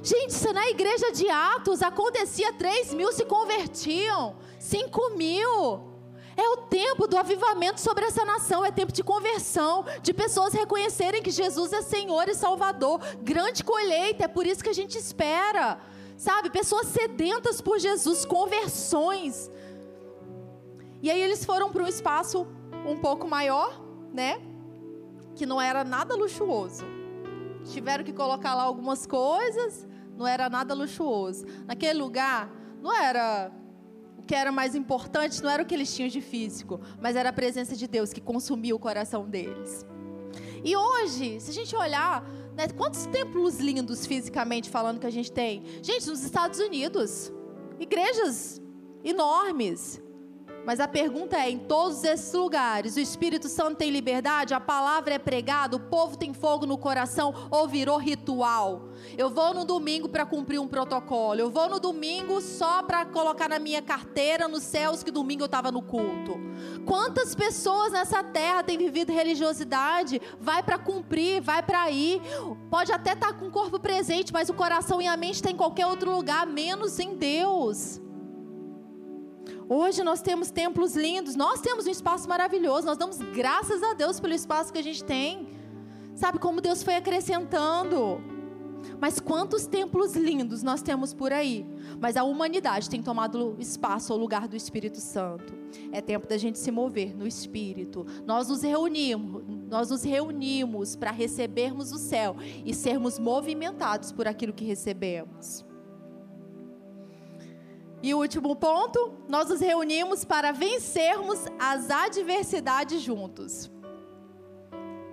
Gente, 0.02 0.32
se 0.32 0.52
na 0.52 0.68
igreja 0.68 1.10
de 1.12 1.28
Atos 1.28 1.82
acontecia 1.82 2.52
3 2.52 2.94
mil 2.94 3.12
se 3.12 3.24
convertiam, 3.24 4.36
5 4.58 5.10
mil. 5.16 5.88
É 6.36 6.48
o 6.50 6.58
tempo 6.68 7.08
do 7.08 7.16
avivamento 7.16 7.80
sobre 7.80 8.04
essa 8.04 8.24
nação, 8.24 8.64
é 8.64 8.70
tempo 8.70 8.92
de 8.92 9.02
conversão, 9.02 9.84
de 10.02 10.14
pessoas 10.14 10.52
reconhecerem 10.52 11.20
que 11.20 11.32
Jesus 11.32 11.72
é 11.72 11.82
Senhor 11.82 12.28
e 12.28 12.34
Salvador. 12.34 13.00
Grande 13.20 13.64
colheita, 13.64 14.24
é 14.24 14.28
por 14.28 14.46
isso 14.46 14.62
que 14.62 14.70
a 14.70 14.74
gente 14.74 14.96
espera. 14.96 15.80
Sabe, 16.16 16.48
pessoas 16.48 16.86
sedentas 16.88 17.60
por 17.60 17.80
Jesus, 17.80 18.24
conversões. 18.24 19.50
E 21.02 21.10
aí 21.10 21.20
eles 21.20 21.44
foram 21.44 21.72
para 21.72 21.82
um 21.82 21.88
espaço 21.88 22.46
um 22.86 22.96
pouco 22.96 23.26
maior, 23.26 23.80
né? 24.12 24.40
Que 25.34 25.44
não 25.44 25.60
era 25.60 25.82
nada 25.82 26.14
luxuoso. 26.14 26.84
Tiveram 27.68 28.04
que 28.04 28.12
colocar 28.12 28.54
lá 28.54 28.62
algumas 28.62 29.06
coisas, 29.06 29.86
não 30.16 30.26
era 30.26 30.48
nada 30.48 30.74
luxuoso. 30.74 31.44
Naquele 31.66 31.98
lugar, 31.98 32.50
não 32.82 32.94
era 32.94 33.52
o 34.16 34.22
que 34.22 34.34
era 34.34 34.50
mais 34.50 34.74
importante, 34.74 35.42
não 35.42 35.50
era 35.50 35.62
o 35.62 35.66
que 35.66 35.74
eles 35.74 35.94
tinham 35.94 36.08
de 36.08 36.20
físico, 36.20 36.80
mas 37.00 37.16
era 37.16 37.28
a 37.28 37.32
presença 37.32 37.76
de 37.76 37.86
Deus 37.86 38.12
que 38.12 38.20
consumiu 38.20 38.76
o 38.76 38.78
coração 38.78 39.28
deles. 39.28 39.86
E 40.64 40.76
hoje, 40.76 41.40
se 41.40 41.50
a 41.50 41.54
gente 41.54 41.74
olhar, 41.76 42.24
né, 42.56 42.68
quantos 42.76 43.06
templos 43.06 43.58
lindos 43.60 44.06
fisicamente 44.06 44.68
falando 44.68 44.98
que 44.98 45.06
a 45.06 45.10
gente 45.10 45.30
tem? 45.30 45.62
Gente, 45.82 46.08
nos 46.08 46.22
Estados 46.24 46.58
Unidos, 46.58 47.32
igrejas 47.78 48.60
enormes, 49.04 50.02
mas 50.68 50.80
a 50.80 50.86
pergunta 50.86 51.34
é: 51.38 51.48
em 51.48 51.58
todos 51.58 52.04
esses 52.04 52.30
lugares, 52.34 52.94
o 52.94 53.00
Espírito 53.00 53.48
Santo 53.48 53.78
tem 53.78 53.90
liberdade? 53.90 54.52
A 54.52 54.60
palavra 54.60 55.14
é 55.14 55.18
pregada? 55.18 55.74
O 55.74 55.80
povo 55.80 56.14
tem 56.14 56.34
fogo 56.34 56.66
no 56.66 56.76
coração? 56.76 57.32
Ou 57.50 57.66
virou 57.66 57.96
ritual? 57.96 58.90
Eu 59.16 59.30
vou 59.30 59.54
no 59.54 59.64
domingo 59.64 60.10
para 60.10 60.26
cumprir 60.26 60.60
um 60.60 60.68
protocolo. 60.68 61.40
Eu 61.40 61.48
vou 61.48 61.70
no 61.70 61.80
domingo 61.80 62.42
só 62.42 62.82
para 62.82 63.06
colocar 63.06 63.48
na 63.48 63.58
minha 63.58 63.80
carteira 63.80 64.46
nos 64.46 64.62
céus 64.62 65.02
que 65.02 65.10
domingo 65.10 65.40
eu 65.40 65.46
estava 65.46 65.72
no 65.72 65.80
culto. 65.80 66.38
Quantas 66.84 67.34
pessoas 67.34 67.92
nessa 67.92 68.22
terra 68.22 68.62
têm 68.62 68.76
vivido 68.76 69.10
religiosidade? 69.10 70.20
Vai 70.38 70.62
para 70.62 70.76
cumprir, 70.76 71.40
vai 71.40 71.62
para 71.62 71.90
ir. 71.90 72.20
Pode 72.68 72.92
até 72.92 73.14
estar 73.14 73.28
tá 73.28 73.32
com 73.32 73.46
o 73.46 73.50
corpo 73.50 73.80
presente, 73.80 74.34
mas 74.34 74.50
o 74.50 74.54
coração 74.54 75.00
e 75.00 75.06
a 75.06 75.16
mente 75.16 75.36
está 75.36 75.50
em 75.50 75.56
qualquer 75.56 75.86
outro 75.86 76.14
lugar, 76.14 76.46
menos 76.46 76.98
em 76.98 77.16
Deus. 77.16 78.02
Hoje 79.70 80.02
nós 80.02 80.22
temos 80.22 80.50
templos 80.50 80.96
lindos, 80.96 81.36
nós 81.36 81.60
temos 81.60 81.86
um 81.86 81.90
espaço 81.90 82.26
maravilhoso, 82.26 82.86
nós 82.86 82.96
damos 82.96 83.18
graças 83.18 83.82
a 83.82 83.92
Deus 83.92 84.18
pelo 84.18 84.32
espaço 84.32 84.72
que 84.72 84.78
a 84.78 84.82
gente 84.82 85.04
tem. 85.04 85.46
Sabe 86.14 86.38
como 86.38 86.62
Deus 86.62 86.82
foi 86.82 86.96
acrescentando? 86.96 88.18
Mas 88.98 89.20
quantos 89.20 89.66
templos 89.66 90.16
lindos 90.16 90.62
nós 90.62 90.80
temos 90.80 91.12
por 91.12 91.34
aí? 91.34 91.66
Mas 92.00 92.16
a 92.16 92.24
humanidade 92.24 92.88
tem 92.88 93.02
tomado 93.02 93.56
espaço 93.58 94.10
ao 94.10 94.18
lugar 94.18 94.48
do 94.48 94.56
Espírito 94.56 95.00
Santo. 95.00 95.52
É 95.92 96.00
tempo 96.00 96.26
da 96.26 96.38
gente 96.38 96.58
se 96.58 96.70
mover 96.70 97.14
no 97.14 97.26
Espírito. 97.26 98.06
Nós 98.26 98.48
nos 98.48 98.62
reunimos, 98.62 99.42
nós 99.68 99.90
nos 99.90 100.02
reunimos 100.02 100.96
para 100.96 101.10
recebermos 101.10 101.92
o 101.92 101.98
céu 101.98 102.36
e 102.64 102.72
sermos 102.72 103.18
movimentados 103.18 104.12
por 104.12 104.26
aquilo 104.26 104.54
que 104.54 104.64
recebemos. 104.64 105.67
E 108.02 108.14
o 108.14 108.18
último 108.18 108.54
ponto, 108.54 109.12
nós 109.28 109.48
nos 109.48 109.60
reunimos 109.60 110.24
para 110.24 110.52
vencermos 110.52 111.40
as 111.58 111.90
adversidades 111.90 113.02
juntos. 113.02 113.70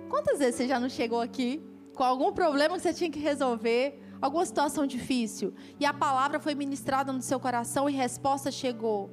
Quantas 0.08 0.38
vezes 0.38 0.54
você 0.54 0.68
já 0.68 0.78
não 0.78 0.88
chegou 0.88 1.20
aqui 1.20 1.60
com 1.96 2.04
algum 2.04 2.32
problema 2.32 2.76
que 2.76 2.82
você 2.82 2.94
tinha 2.94 3.10
que 3.10 3.18
resolver, 3.18 4.00
alguma 4.20 4.46
situação 4.46 4.86
difícil, 4.86 5.52
e 5.80 5.84
a 5.84 5.92
palavra 5.92 6.38
foi 6.38 6.54
ministrada 6.54 7.12
no 7.12 7.20
seu 7.20 7.40
coração 7.40 7.90
e 7.90 7.92
resposta 7.92 8.52
chegou? 8.52 9.10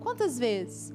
Quantas 0.00 0.38
vezes? 0.38 0.94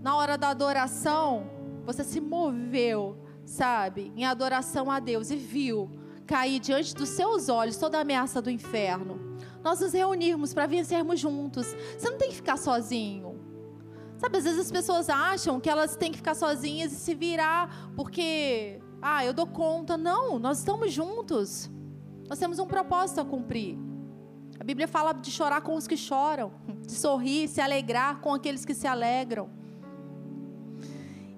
Na 0.00 0.14
hora 0.16 0.38
da 0.38 0.50
adoração, 0.50 1.50
você 1.84 2.04
se 2.04 2.20
moveu, 2.20 3.18
sabe, 3.44 4.12
em 4.14 4.24
adoração 4.24 4.88
a 4.88 5.00
Deus 5.00 5.30
e 5.32 5.36
viu 5.36 5.90
cair 6.24 6.60
diante 6.60 6.94
dos 6.94 7.08
seus 7.08 7.48
olhos 7.48 7.76
toda 7.78 7.98
a 7.98 8.02
ameaça 8.02 8.40
do 8.40 8.50
inferno 8.50 9.27
nós 9.62 9.80
nos 9.80 9.92
reunirmos 9.92 10.54
para 10.54 10.66
vencermos 10.66 11.18
juntos. 11.18 11.66
Você 11.96 12.08
não 12.10 12.18
tem 12.18 12.28
que 12.30 12.36
ficar 12.36 12.56
sozinho. 12.56 13.38
Sabe, 14.16 14.38
às 14.38 14.44
vezes 14.44 14.60
as 14.60 14.70
pessoas 14.70 15.08
acham 15.08 15.60
que 15.60 15.70
elas 15.70 15.96
têm 15.96 16.10
que 16.10 16.18
ficar 16.18 16.34
sozinhas 16.34 16.92
e 16.92 16.96
se 16.96 17.14
virar 17.14 17.92
porque, 17.94 18.80
ah, 19.00 19.24
eu 19.24 19.32
dou 19.32 19.46
conta. 19.46 19.96
Não, 19.96 20.38
nós 20.38 20.58
estamos 20.58 20.92
juntos. 20.92 21.70
Nós 22.28 22.38
temos 22.38 22.58
um 22.58 22.66
propósito 22.66 23.20
a 23.20 23.24
cumprir. 23.24 23.78
A 24.58 24.64
Bíblia 24.64 24.88
fala 24.88 25.12
de 25.12 25.30
chorar 25.30 25.60
com 25.60 25.76
os 25.76 25.86
que 25.86 25.96
choram, 25.96 26.52
de 26.84 26.92
sorrir, 26.92 27.46
se 27.48 27.60
alegrar 27.60 28.20
com 28.20 28.34
aqueles 28.34 28.64
que 28.64 28.74
se 28.74 28.88
alegram. 28.88 29.48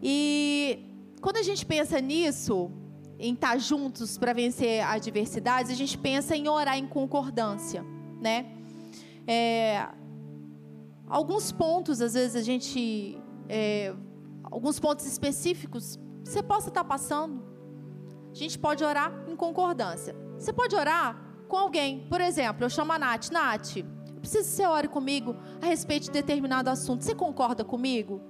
E 0.02 0.86
quando 1.20 1.36
a 1.36 1.42
gente 1.42 1.66
pensa 1.66 2.00
nisso, 2.00 2.70
em 3.18 3.34
estar 3.34 3.58
juntos 3.58 4.16
para 4.16 4.32
vencer 4.32 4.82
adversidades, 4.82 5.70
a 5.70 5.74
gente 5.74 5.98
pensa 5.98 6.34
em 6.34 6.48
orar 6.48 6.78
em 6.78 6.86
concordância 6.86 7.84
né? 8.20 8.46
É, 9.26 9.88
alguns 11.08 11.52
pontos, 11.52 12.00
às 12.00 12.14
vezes 12.14 12.36
a 12.36 12.42
gente, 12.42 13.18
é, 13.48 13.94
alguns 14.44 14.78
pontos 14.78 15.06
específicos, 15.06 15.98
você 16.24 16.42
possa 16.42 16.68
estar 16.68 16.84
passando. 16.84 17.42
A 18.30 18.34
gente 18.34 18.58
pode 18.58 18.84
orar 18.84 19.12
em 19.28 19.34
concordância. 19.34 20.14
Você 20.38 20.52
pode 20.52 20.74
orar 20.76 21.20
com 21.48 21.56
alguém. 21.56 22.06
Por 22.08 22.20
exemplo, 22.20 22.64
eu 22.64 22.70
chamo 22.70 22.92
a 22.92 22.98
Nath. 22.98 23.30
Nath, 23.30 23.76
eu 23.78 24.20
preciso 24.20 24.44
que 24.44 24.56
você 24.56 24.66
ore 24.66 24.88
comigo 24.88 25.34
a 25.60 25.66
respeito 25.66 26.04
de 26.04 26.10
determinado 26.12 26.70
assunto. 26.70 27.04
Você 27.04 27.14
concorda 27.14 27.64
comigo? 27.64 28.20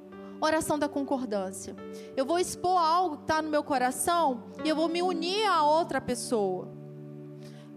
Oração 0.41 0.79
da 0.79 0.89
concordância. 0.89 1.77
Eu 2.17 2.25
vou 2.25 2.39
expor 2.39 2.81
algo 2.81 3.19
que 3.19 3.23
está 3.25 3.43
no 3.43 3.51
meu 3.51 3.63
coração 3.63 4.45
e 4.65 4.69
eu 4.69 4.75
vou 4.75 4.89
me 4.89 5.03
unir 5.03 5.47
a 5.47 5.63
outra 5.63 6.01
pessoa. 6.01 6.80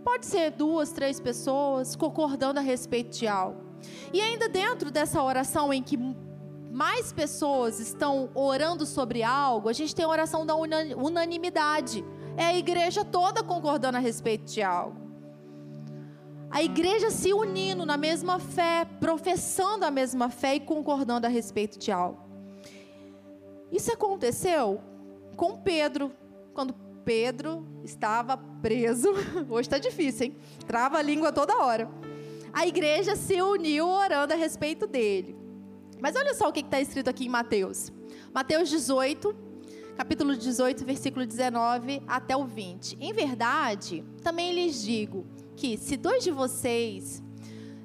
Pode 0.03 0.25
ser 0.25 0.51
duas, 0.51 0.91
três 0.91 1.19
pessoas 1.19 1.95
concordando 1.95 2.59
a 2.59 2.61
respeito 2.61 3.17
de 3.17 3.27
algo. 3.27 3.61
E 4.11 4.19
ainda 4.21 4.49
dentro 4.49 4.91
dessa 4.91 5.21
oração 5.21 5.73
em 5.73 5.81
que 5.81 5.97
mais 6.71 7.13
pessoas 7.13 7.79
estão 7.79 8.29
orando 8.33 8.85
sobre 8.85 9.23
algo, 9.23 9.69
a 9.69 9.73
gente 9.73 9.93
tem 9.95 10.05
a 10.05 10.09
oração 10.09 10.45
da 10.45 10.55
unanimidade. 10.55 12.03
É 12.35 12.45
a 12.45 12.57
igreja 12.57 13.05
toda 13.05 13.43
concordando 13.43 13.97
a 13.97 13.99
respeito 13.99 14.45
de 14.45 14.61
algo. 14.61 15.01
A 16.49 16.61
igreja 16.61 17.09
se 17.09 17.33
unindo 17.33 17.85
na 17.85 17.97
mesma 17.97 18.39
fé, 18.39 18.85
professando 18.99 19.85
a 19.85 19.91
mesma 19.91 20.29
fé 20.29 20.55
e 20.55 20.59
concordando 20.59 21.25
a 21.25 21.29
respeito 21.29 21.79
de 21.79 21.91
algo. 21.91 22.21
Isso 23.71 23.91
aconteceu 23.91 24.81
com 25.35 25.57
Pedro, 25.57 26.11
quando 26.53 26.75
Pedro 27.03 27.65
estava 27.83 28.37
preso. 28.37 29.09
Hoje 29.49 29.67
está 29.67 29.77
difícil, 29.77 30.27
hein? 30.27 30.37
Trava 30.65 30.97
a 30.97 31.01
língua 31.01 31.31
toda 31.31 31.57
hora. 31.63 31.89
A 32.51 32.67
igreja 32.67 33.15
se 33.15 33.41
uniu 33.41 33.87
orando 33.87 34.33
a 34.33 34.35
respeito 34.35 34.85
dele. 34.87 35.35
Mas 35.99 36.15
olha 36.15 36.33
só 36.33 36.49
o 36.49 36.53
que 36.53 36.59
está 36.59 36.79
escrito 36.79 37.09
aqui 37.09 37.25
em 37.25 37.29
Mateus. 37.29 37.91
Mateus 38.33 38.69
18, 38.69 39.35
capítulo 39.95 40.35
18, 40.35 40.83
versículo 40.85 41.25
19 41.25 42.01
até 42.07 42.35
o 42.35 42.45
20. 42.45 42.97
Em 42.99 43.13
verdade, 43.13 44.03
também 44.21 44.53
lhes 44.53 44.81
digo 44.81 45.25
que 45.55 45.77
se 45.77 45.95
dois 45.95 46.23
de 46.23 46.31
vocês 46.31 47.23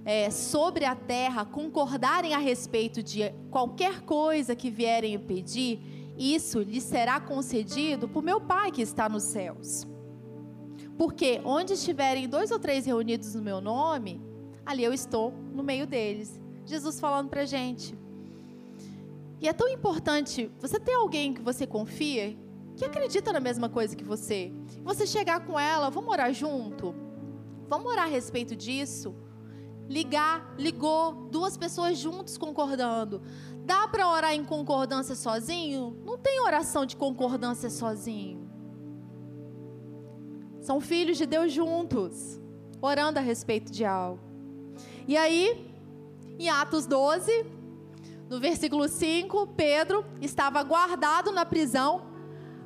é, 0.05 0.31
sobre 0.31 0.85
a 0.85 0.95
terra 0.95 1.45
concordarem 1.45 2.35
a 2.35 2.39
respeito 2.39 3.03
de 3.03 3.31
qualquer 3.51 4.01
coisa 4.01 4.57
que 4.57 4.71
vierem 4.71 5.19
pedir, 5.19 5.98
isso 6.19 6.61
lhe 6.61 6.81
será 6.81 7.21
concedido 7.21 8.09
por 8.09 8.23
meu 8.23 8.41
Pai 8.41 8.73
que 8.73 8.83
está 8.83 9.09
nos 9.09 9.23
céus. 9.23 9.87
Porque 10.97 11.41
onde 11.45 11.75
estiverem 11.75 12.29
dois 12.29 12.51
ou 12.51 12.59
três 12.59 12.85
reunidos 12.85 13.35
no 13.35 13.43
meu 13.43 13.61
nome, 13.61 14.21
ali 14.67 14.83
eu 14.83 14.93
estou 14.93 15.33
no 15.55 15.63
meio 15.63 15.87
deles. 15.87 16.41
Jesus 16.67 16.99
falando 16.99 17.29
para 17.29 17.45
gente. 17.45 17.97
E 19.41 19.49
é 19.49 19.53
tão 19.53 19.69
importante 19.69 20.51
você 20.61 20.81
ter 20.81 20.95
alguém 20.95 21.33
que 21.33 21.41
você 21.41 21.67
confia, 21.67 22.37
que 22.77 22.85
acredita 22.85 23.33
na 23.33 23.39
mesma 23.39 23.69
coisa 23.69 23.95
que 23.95 24.03
você. 24.03 24.53
Você 24.83 25.07
chegar 25.07 25.47
com 25.47 25.59
ela, 25.59 25.89
vamos 25.89 26.11
orar 26.11 26.35
junto? 26.35 26.95
Vamos 27.69 27.91
orar 27.93 28.07
a 28.07 28.09
respeito 28.09 28.57
disso? 28.57 29.15
Ligar, 29.89 30.55
ligou, 30.59 31.13
duas 31.31 31.57
pessoas 31.57 31.97
juntos 31.97 32.37
concordando. 32.37 33.23
Dá 33.65 33.89
para 33.89 34.09
orar 34.09 34.35
em 34.35 34.45
concordância 34.45 35.15
sozinho? 35.15 35.97
Não 36.05 36.19
tem 36.19 36.41
oração 36.41 36.85
de 36.85 36.95
concordância 36.95 37.71
sozinho. 37.71 38.47
São 40.61 40.81
filhos 40.81 41.17
de 41.17 41.25
Deus 41.25 41.51
juntos, 41.51 42.39
orando 42.83 43.19
a 43.19 43.23
respeito 43.23 43.73
de 43.73 43.85
algo. 43.85 44.21
E 45.07 45.17
aí, 45.17 45.73
em 46.39 46.51
Atos 46.51 46.87
12, 46.87 47.47
no 48.29 48.39
versículo 48.39 48.89
5, 48.89 49.47
Pedro 49.57 50.05
estava 50.21 50.63
guardado 50.63 51.33
na 51.33 51.47
prisão, 51.47 52.03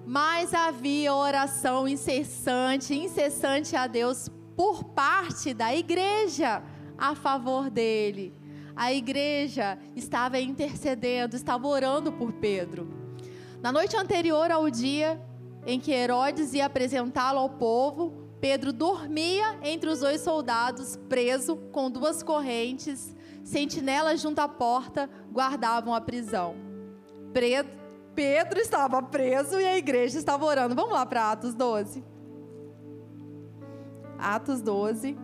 mas 0.05 0.53
havia 0.53 1.15
oração 1.15 1.87
incessante, 1.87 2.95
incessante 2.95 3.77
a 3.77 3.87
Deus 3.87 4.29
por 4.57 4.83
parte 4.83 5.55
da 5.55 5.73
igreja 5.73 6.63
a 6.97 7.15
favor 7.15 7.71
dele. 7.71 8.33
A 8.75 8.93
igreja 8.93 9.79
estava 9.95 10.41
intercedendo, 10.41 11.37
estava 11.37 11.67
orando 11.69 12.13
por 12.13 12.33
Pedro. 12.33 12.89
Na 13.61 13.71
noite 13.71 13.97
anterior 13.97 14.51
ao 14.51 14.69
dia 14.71 15.21
em 15.67 15.79
que 15.79 15.93
Herodes 15.93 16.55
ia 16.55 16.67
apresentá-lo 16.67 17.39
ao 17.39 17.51
povo, 17.51 18.23
Pedro 18.41 18.73
dormia 18.73 19.57
entre 19.63 19.89
os 19.89 20.01
dois 20.01 20.21
soldados, 20.21 20.97
preso 21.09 21.57
com 21.71 21.89
duas 21.89 22.23
correntes. 22.23 23.15
Sentinelas 23.45 24.21
junto 24.21 24.41
à 24.41 24.49
porta 24.49 25.09
guardavam 25.31 25.95
a 25.95 26.01
prisão. 26.01 26.57
Pedro 28.15 28.59
estava 28.59 29.03
preso 29.03 29.61
e 29.61 29.65
a 29.65 29.79
igreja 29.79 30.19
estava 30.19 30.45
orando. 30.45 30.75
Vamos 30.75 30.93
lá 30.93 31.07
para 31.07 31.31
Atos 31.31 31.55
12. 31.55 32.05
Atos 34.19 34.61
12. 34.61 35.17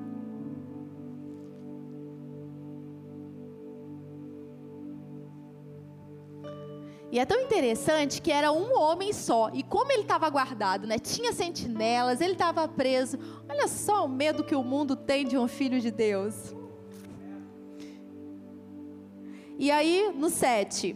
E 7.11 7.19
é 7.19 7.25
tão 7.25 7.41
interessante 7.41 8.21
que 8.21 8.31
era 8.31 8.53
um 8.53 8.79
homem 8.79 9.13
só. 9.13 9.51
E 9.55 9.63
como 9.63 9.91
ele 9.91 10.03
estava 10.03 10.29
guardado, 10.29 10.87
né? 10.87 10.99
Tinha 10.99 11.33
sentinelas, 11.33 12.21
ele 12.21 12.33
estava 12.33 12.69
preso. 12.69 13.19
Olha 13.49 13.67
só 13.67 14.05
o 14.05 14.09
medo 14.09 14.45
que 14.45 14.55
o 14.55 14.63
mundo 14.63 14.95
tem 14.95 15.27
de 15.27 15.39
um 15.39 15.49
filho 15.49 15.81
de 15.81 15.91
Deus. 15.91 16.55
E 19.59 19.71
aí, 19.71 20.13
no 20.15 20.29
7. 20.29 20.95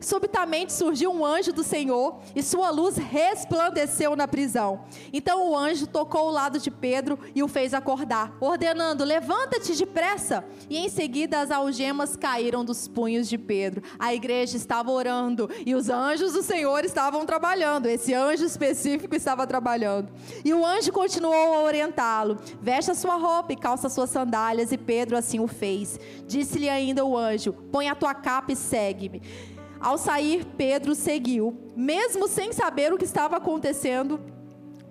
Subitamente 0.00 0.72
surgiu 0.72 1.10
um 1.10 1.24
anjo 1.24 1.52
do 1.52 1.64
Senhor 1.64 2.20
e 2.34 2.42
sua 2.42 2.70
luz 2.70 2.96
resplandeceu 2.96 4.14
na 4.14 4.28
prisão. 4.28 4.84
Então 5.12 5.50
o 5.50 5.56
anjo 5.56 5.86
tocou 5.86 6.28
o 6.28 6.30
lado 6.30 6.58
de 6.58 6.70
Pedro 6.70 7.18
e 7.34 7.42
o 7.42 7.48
fez 7.48 7.74
acordar, 7.74 8.36
ordenando: 8.40 9.04
Levanta-te 9.04 9.74
depressa. 9.74 10.44
E 10.70 10.78
em 10.78 10.88
seguida 10.88 11.40
as 11.40 11.50
algemas 11.50 12.16
caíram 12.16 12.64
dos 12.64 12.86
punhos 12.86 13.28
de 13.28 13.36
Pedro. 13.36 13.82
A 13.98 14.14
igreja 14.14 14.56
estava 14.56 14.90
orando 14.90 15.50
e 15.66 15.74
os 15.74 15.88
anjos 15.88 16.32
do 16.32 16.42
Senhor 16.42 16.84
estavam 16.84 17.26
trabalhando. 17.26 17.86
Esse 17.86 18.14
anjo 18.14 18.44
específico 18.44 19.16
estava 19.16 19.46
trabalhando. 19.46 20.12
E 20.44 20.54
o 20.54 20.64
anjo 20.64 20.92
continuou 20.92 21.54
a 21.54 21.62
orientá-lo: 21.62 22.38
Veste 22.60 22.92
a 22.92 22.94
sua 22.94 23.16
roupa 23.16 23.52
e 23.52 23.56
calça 23.56 23.88
suas 23.88 24.10
sandálias. 24.10 24.70
E 24.70 24.78
Pedro 24.78 25.16
assim 25.16 25.40
o 25.40 25.48
fez. 25.48 25.98
Disse-lhe 26.26 26.68
ainda 26.68 27.04
o 27.04 27.16
anjo: 27.16 27.52
Põe 27.72 27.88
a 27.88 27.96
tua 27.96 28.14
capa 28.14 28.52
e 28.52 28.56
segue-me. 28.56 29.57
Ao 29.80 29.96
sair, 29.96 30.44
Pedro 30.56 30.94
seguiu, 30.94 31.56
mesmo 31.76 32.26
sem 32.26 32.52
saber 32.52 32.92
o 32.92 32.98
que 32.98 33.04
estava 33.04 33.36
acontecendo, 33.36 34.20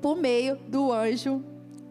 por 0.02 0.16
meio 0.16 0.58
do 0.68 0.92
anjo, 0.92 1.44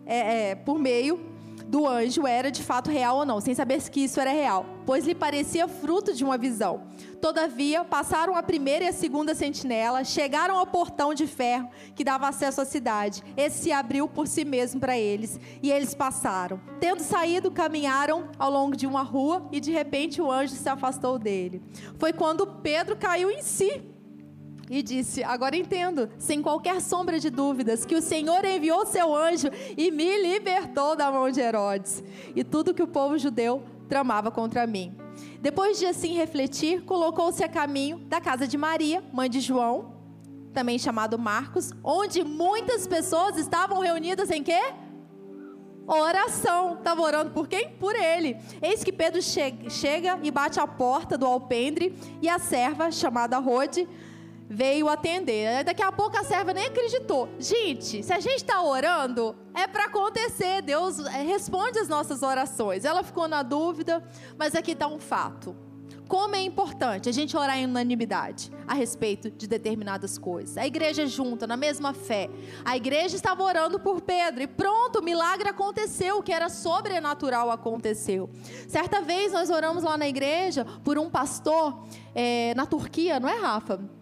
é, 0.07 0.51
é, 0.51 0.55
por 0.55 0.79
meio 0.79 1.21
do 1.67 1.87
anjo 1.87 2.27
era 2.27 2.51
de 2.51 2.63
fato 2.63 2.91
real 2.91 3.19
ou 3.19 3.27
não, 3.27 3.41
sem 3.41 3.55
saber 3.55 3.83
que 3.91 4.01
isso 4.01 4.21
era 4.21 4.31
real, 4.31 4.65
pois 4.87 5.05
lhe 5.05 5.15
parecia 5.15 5.67
fruto 5.67 6.15
de 6.15 6.25
uma 6.25 6.39
visão. 6.39 6.85
Todavia, 7.21 7.85
passaram 7.85 8.37
a 8.37 8.43
primeira 8.43 8.85
e 8.85 8.89
a 8.89 8.93
segunda 8.93 9.35
sentinela, 9.35 10.05
chegaram 10.05 10.57
ao 10.57 10.67
portão 10.67 11.13
de 11.13 11.27
ferro 11.27 11.69
que 11.95 12.05
dava 12.05 12.29
acesso 12.29 12.61
à 12.61 12.65
cidade. 12.65 13.23
Esse 13.37 13.65
se 13.65 13.73
abriu 13.73 14.07
por 14.07 14.29
si 14.29 14.45
mesmo 14.45 14.79
para 14.79 14.97
eles, 14.97 15.41
e 15.63 15.71
eles 15.73 15.95
passaram. 15.95 16.61
Tendo 16.79 17.03
saído, 17.03 17.51
caminharam 17.51 18.29
ao 18.39 18.51
longo 18.51 18.77
de 18.77 18.87
uma 18.87 19.03
rua, 19.03 19.49
e 19.51 19.59
de 19.59 19.73
repente 19.73 20.23
o 20.23 20.31
anjo 20.31 20.55
se 20.55 20.69
afastou 20.69 21.19
dele. 21.19 21.61
Foi 21.99 22.13
quando 22.13 22.47
Pedro 22.47 22.97
caiu 22.97 23.31
em 23.31 23.43
si 23.43 23.83
e 24.71 24.83
disse: 24.83 25.23
Agora 25.23 25.57
entendo, 25.57 26.09
sem 26.19 26.43
qualquer 26.43 26.81
sombra 26.81 27.19
de 27.19 27.31
dúvidas, 27.31 27.85
que 27.85 27.95
o 27.95 28.03
Senhor 28.03 28.45
enviou 28.45 28.87
seu 28.87 29.15
anjo 29.15 29.49
e 29.77 29.91
me 29.91 30.17
libertou 30.23 30.97
da 30.97 31.11
mão 31.11 31.31
de 31.31 31.41
Herodes 31.41 32.03
e 32.35 32.45
tudo 32.45 32.75
que 32.75 32.83
o 32.83 32.89
povo 32.89 33.19
judeu 33.19 33.63
tramava 33.89 34.31
contra 34.31 34.67
mim. 34.67 34.97
Depois 35.41 35.79
de 35.79 35.87
assim 35.87 36.15
refletir, 36.15 36.83
colocou-se 36.83 37.43
a 37.43 37.49
caminho 37.49 37.99
da 37.99 38.21
casa 38.21 38.47
de 38.47 38.57
Maria, 38.57 39.03
mãe 39.13 39.31
de 39.31 39.41
João, 39.41 39.95
também 40.53 40.79
chamado 40.79 41.19
Marcos, 41.19 41.73
onde 41.85 42.25
muitas 42.25 42.87
pessoas 42.87 43.37
estavam 43.37 43.81
reunidas 43.81 44.31
em 44.31 44.43
quê? 44.43 44.61
Oração. 45.87 46.75
Estava 46.75 47.01
orando 47.01 47.31
por 47.31 47.47
quem? 47.47 47.71
Por 47.71 47.95
ele. 47.95 48.37
Eis 48.61 48.83
que 48.83 48.93
Pedro 48.93 49.21
chega 49.23 50.19
e 50.23 50.31
bate 50.31 50.59
a 50.59 50.67
porta 50.67 51.17
do 51.17 51.27
alpendre 51.27 51.95
e 52.21 52.29
a 52.29 52.39
serva, 52.39 52.91
chamada 52.91 53.39
Rode, 53.39 53.89
veio 54.49 54.89
atender. 54.89 55.65
Daqui 55.65 55.83
a 55.83 55.93
pouco 55.93 56.17
a 56.17 56.25
serva 56.25 56.53
nem 56.53 56.67
acreditou. 56.67 57.29
Gente, 57.39 58.03
se 58.03 58.13
a 58.13 58.21
gente 58.21 58.37
está 58.37 58.63
orando, 58.63 59.37
é 59.55 59.67
para 59.67 59.85
acontecer. 59.85 60.63
Deus 60.63 60.99
é, 60.99 61.23
responde 61.23 61.79
as 61.79 61.89
nossas 61.89 62.23
orações. 62.23 62.85
Ela 62.85 63.03
ficou 63.03 63.29
na 63.29 63.43
dúvida, 63.43 64.03
mas 64.39 64.55
aqui 64.55 64.73
está 64.73 64.87
um 64.87 64.99
fato. 64.99 65.57
Como 66.09 66.37
é 66.37 66.43
importante 66.43 67.09
a 67.09 67.13
gente 67.13 67.37
orar 67.37 67.59
em 67.59 67.65
unanimidade 67.65 68.53
a 68.65 68.75
respeito 68.75 69.29
de 69.29 69.49
determinadas 69.49 70.17
coisas. 70.17 70.57
A 70.57 70.65
igreja 70.65 71.05
junta, 71.05 71.49
na 71.49 71.57
mesma 71.57 71.93
fé. 71.93 72.31
A 72.65 72.77
igreja 72.77 73.17
estava 73.17 73.43
orando 73.43 73.81
por 73.81 74.01
Pedro 74.01 74.41
e 74.41 74.47
pronto, 74.47 75.01
o 75.01 75.03
milagre 75.03 75.49
aconteceu, 75.49 76.19
o 76.19 76.23
que 76.23 76.33
era 76.33 76.49
sobrenatural 76.49 77.51
aconteceu. 77.51 78.31
Certa 78.69 79.01
vez 79.01 79.33
nós 79.33 79.51
oramos 79.51 79.83
lá 79.83 79.99
na 79.99 80.07
igreja 80.07 80.65
por 80.85 80.97
um 80.97 81.11
pastor 81.11 81.85
é, 82.15 82.55
na 82.55 82.67
Turquia, 82.67 83.19
não 83.19 83.29
é, 83.29 83.37
Rafa? 83.41 83.96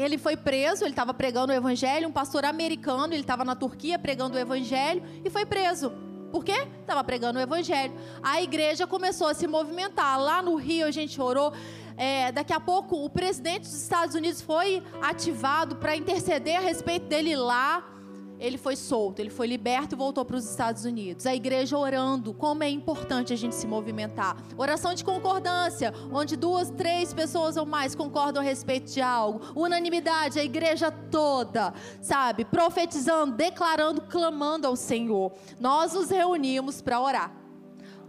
Ele 0.00 0.18
foi 0.18 0.36
preso, 0.36 0.84
ele 0.84 0.90
estava 0.90 1.14
pregando 1.14 1.52
o 1.52 1.56
evangelho, 1.56 2.08
um 2.08 2.12
pastor 2.12 2.44
americano, 2.44 3.12
ele 3.12 3.22
estava 3.22 3.44
na 3.44 3.54
Turquia 3.54 3.98
pregando 3.98 4.36
o 4.36 4.40
evangelho 4.40 5.02
e 5.24 5.30
foi 5.30 5.46
preso. 5.46 5.92
Por 6.30 6.44
quê? 6.44 6.66
Estava 6.80 7.02
pregando 7.02 7.38
o 7.38 7.42
evangelho. 7.42 7.94
A 8.22 8.42
igreja 8.42 8.86
começou 8.86 9.28
a 9.28 9.34
se 9.34 9.46
movimentar. 9.46 10.20
Lá 10.20 10.42
no 10.42 10.56
Rio 10.56 10.86
a 10.86 10.90
gente 10.90 11.20
orou. 11.20 11.52
É, 11.96 12.30
daqui 12.30 12.52
a 12.52 12.60
pouco 12.60 13.02
o 13.04 13.08
presidente 13.08 13.60
dos 13.60 13.82
Estados 13.82 14.14
Unidos 14.14 14.42
foi 14.42 14.82
ativado 15.00 15.76
para 15.76 15.96
interceder 15.96 16.58
a 16.58 16.60
respeito 16.60 17.06
dele 17.06 17.34
lá 17.34 17.95
ele 18.38 18.58
foi 18.58 18.76
solto, 18.76 19.20
ele 19.20 19.30
foi 19.30 19.46
liberto 19.46 19.94
e 19.94 19.98
voltou 19.98 20.24
para 20.24 20.36
os 20.36 20.48
Estados 20.48 20.84
Unidos. 20.84 21.26
A 21.26 21.34
igreja 21.34 21.76
orando, 21.76 22.34
como 22.34 22.62
é 22.62 22.68
importante 22.68 23.32
a 23.32 23.36
gente 23.36 23.54
se 23.54 23.66
movimentar. 23.66 24.36
Oração 24.56 24.94
de 24.94 25.04
concordância, 25.04 25.92
onde 26.12 26.36
duas, 26.36 26.70
três 26.70 27.14
pessoas 27.14 27.56
ou 27.56 27.64
mais 27.64 27.94
concordam 27.94 28.42
a 28.42 28.44
respeito 28.44 28.92
de 28.92 29.00
algo. 29.00 29.40
Unanimidade, 29.54 30.38
a 30.38 30.44
igreja 30.44 30.90
toda, 30.90 31.72
sabe? 32.00 32.44
Profetizando, 32.44 33.36
declarando, 33.36 34.02
clamando 34.02 34.66
ao 34.66 34.76
Senhor. 34.76 35.32
Nós 35.58 35.94
nos 35.94 36.10
reunimos 36.10 36.82
para 36.82 37.00
orar. 37.00 37.32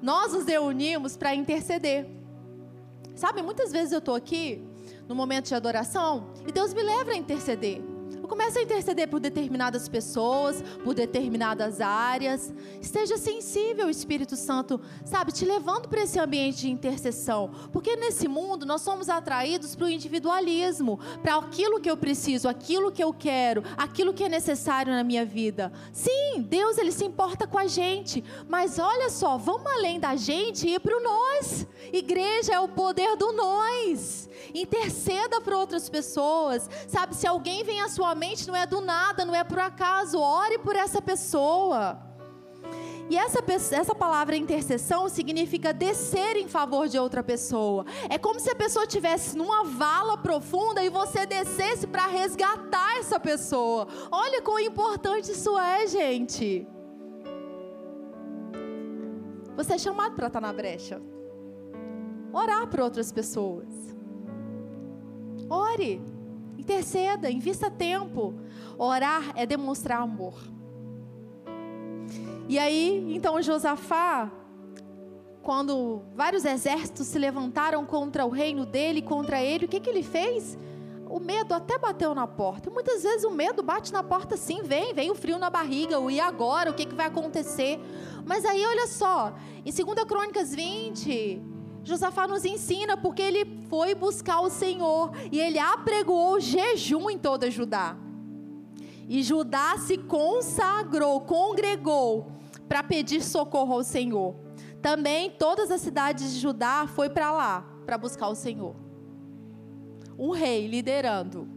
Nós 0.01 0.33
nos 0.33 0.45
reunimos 0.45 1.15
para 1.17 1.33
interceder. 1.33 2.07
Sabe, 3.15 3.41
muitas 3.41 3.71
vezes 3.71 3.91
eu 3.91 3.99
estou 3.99 4.13
aqui 4.13 4.63
no 5.07 5.15
momento 5.15 5.47
de 5.47 5.55
adoração 5.55 6.31
e 6.45 6.51
Deus 6.51 6.73
me 6.73 6.83
leva 6.83 7.11
a 7.11 7.15
interceder. 7.15 7.81
Comece 8.27 8.59
a 8.59 8.63
interceder 8.63 9.07
por 9.07 9.19
determinadas 9.19 9.87
pessoas, 9.87 10.61
por 10.83 10.93
determinadas 10.93 11.79
áreas. 11.79 12.53
Esteja 12.81 13.17
sensível, 13.17 13.89
Espírito 13.89 14.35
Santo, 14.35 14.79
sabe, 15.05 15.31
te 15.31 15.45
levando 15.45 15.87
para 15.87 16.03
esse 16.03 16.19
ambiente 16.19 16.61
de 16.61 16.69
intercessão. 16.69 17.49
Porque 17.71 17.95
nesse 17.95 18.27
mundo 18.27 18.65
nós 18.65 18.81
somos 18.81 19.09
atraídos 19.09 19.75
para 19.75 19.85
o 19.85 19.89
individualismo, 19.89 20.99
para 21.21 21.35
aquilo 21.35 21.79
que 21.79 21.89
eu 21.89 21.97
preciso, 21.97 22.49
aquilo 22.49 22.91
que 22.91 23.03
eu 23.03 23.13
quero, 23.13 23.63
aquilo 23.77 24.13
que 24.13 24.23
é 24.23 24.29
necessário 24.29 24.93
na 24.93 25.03
minha 25.03 25.25
vida. 25.25 25.71
Sim, 25.91 26.41
Deus 26.41 26.77
ele 26.77 26.91
se 26.91 27.05
importa 27.05 27.47
com 27.47 27.57
a 27.57 27.67
gente, 27.67 28.23
mas 28.47 28.79
olha 28.79 29.09
só, 29.09 29.37
vamos 29.37 29.71
além 29.71 29.99
da 29.99 30.15
gente 30.15 30.67
e 30.67 30.75
ir 30.75 30.79
para 30.79 30.95
o 30.95 31.03
nós. 31.03 31.65
Igreja 31.91 32.53
é 32.53 32.59
o 32.59 32.67
poder 32.67 33.15
do 33.15 33.31
nós. 33.31 34.29
Interceda 34.53 35.41
para 35.41 35.57
outras 35.57 35.89
pessoas. 35.89 36.69
Sabe, 36.87 37.15
se 37.15 37.25
alguém 37.27 37.63
vem 37.63 37.81
à 37.81 37.89
sua 37.89 38.13
mente, 38.17 38.47
não 38.47 38.55
é 38.55 38.65
do 38.65 38.81
nada, 38.81 39.23
não 39.23 39.35
é 39.35 39.43
por 39.43 39.59
acaso. 39.59 40.19
Ore 40.19 40.57
por 40.59 40.75
essa 40.75 41.01
pessoa. 41.01 42.07
E 43.09 43.15
essa, 43.15 43.41
essa 43.71 43.95
palavra 43.95 44.35
intercessão 44.35 45.07
significa 45.07 45.71
descer 45.71 46.35
em 46.35 46.47
favor 46.47 46.89
de 46.89 46.99
outra 46.99 47.23
pessoa. 47.23 47.85
É 48.09 48.17
como 48.17 48.39
se 48.39 48.49
a 48.49 48.55
pessoa 48.55 48.83
estivesse 48.83 49.37
numa 49.37 49.63
vala 49.63 50.17
profunda 50.17 50.83
e 50.83 50.89
você 50.89 51.25
descesse 51.25 51.87
para 51.87 52.05
resgatar 52.07 52.97
essa 52.97 53.17
pessoa. 53.17 53.87
Olha 54.11 54.41
quão 54.41 54.59
importante 54.59 55.31
isso 55.31 55.57
é, 55.57 55.87
gente. 55.87 56.67
Você 59.55 59.73
é 59.73 59.77
chamado 59.77 60.13
para 60.15 60.27
estar 60.27 60.41
na 60.41 60.51
brecha. 60.51 61.01
Orar 62.33 62.67
por 62.67 62.81
outras 62.81 63.11
pessoas. 63.11 63.95
Ore, 65.49 66.01
interceda, 66.57 67.29
invista 67.29 67.69
tempo. 67.69 68.33
Orar 68.77 69.31
é 69.35 69.45
demonstrar 69.45 70.01
amor. 70.01 70.35
E 72.49 72.57
aí, 72.57 73.13
então 73.15 73.41
Josafá, 73.41 74.31
quando 75.41 76.01
vários 76.15 76.45
exércitos 76.45 77.07
se 77.07 77.19
levantaram 77.19 77.85
contra 77.85 78.25
o 78.25 78.29
reino 78.29 78.65
dele, 78.65 79.01
contra 79.01 79.41
ele, 79.41 79.65
o 79.65 79.67
que, 79.67 79.79
que 79.79 79.89
ele 79.89 80.03
fez? 80.03 80.57
o 81.09 81.19
medo 81.19 81.53
até 81.53 81.77
bateu 81.77 82.13
na 82.13 82.27
porta. 82.27 82.69
Muitas 82.69 83.03
vezes 83.03 83.23
o 83.23 83.31
medo 83.31 83.63
bate 83.63 83.91
na 83.91 84.03
porta 84.03 84.35
sim, 84.37 84.61
vem, 84.63 84.93
vem 84.93 85.09
o 85.09 85.15
frio 85.15 85.37
na 85.37 85.49
barriga, 85.49 85.99
o 85.99 86.11
e 86.11 86.19
agora, 86.19 86.69
o 86.69 86.73
que, 86.73 86.85
que 86.85 86.95
vai 86.95 87.07
acontecer? 87.07 87.79
Mas 88.25 88.45
aí 88.45 88.65
olha 88.65 88.87
só, 88.87 89.33
em 89.65 89.71
2 89.71 90.03
Crônicas 90.05 90.53
20, 90.53 91.41
Josafá 91.87 92.27
nos 92.27 92.43
ensina 92.43 92.97
porque 92.97 93.21
ele 93.21 93.45
foi 93.69 93.95
buscar 93.95 94.41
o 94.41 94.49
Senhor 94.49 95.09
e 95.31 95.39
ele 95.39 95.57
apregoou 95.57 96.37
jejum 96.37 97.09
em 97.09 97.17
toda 97.17 97.49
Judá. 97.49 97.95
E 99.07 99.23
Judá 99.23 99.77
se 99.77 99.97
consagrou, 99.97 101.21
congregou 101.21 102.29
para 102.67 102.83
pedir 102.83 103.23
socorro 103.23 103.75
ao 103.75 103.85
Senhor. 103.85 104.35
Também 104.81 105.31
todas 105.31 105.71
as 105.71 105.79
cidades 105.79 106.33
de 106.33 106.39
Judá 106.41 106.87
foi 106.87 107.09
para 107.09 107.31
lá 107.31 107.65
para 107.85 107.97
buscar 107.97 108.27
o 108.27 108.35
Senhor. 108.35 108.75
Um 110.19 110.31
rei 110.31 110.67
liderando 110.67 111.47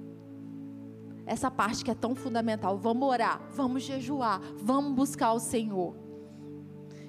essa 1.26 1.50
parte 1.50 1.84
que 1.84 1.90
é 1.90 1.94
tão 1.94 2.14
fundamental. 2.14 2.78
Vamos 2.78 3.08
orar, 3.08 3.48
vamos 3.50 3.82
jejuar, 3.82 4.40
vamos 4.58 4.94
buscar 4.94 5.32
o 5.32 5.40
Senhor. 5.40 5.96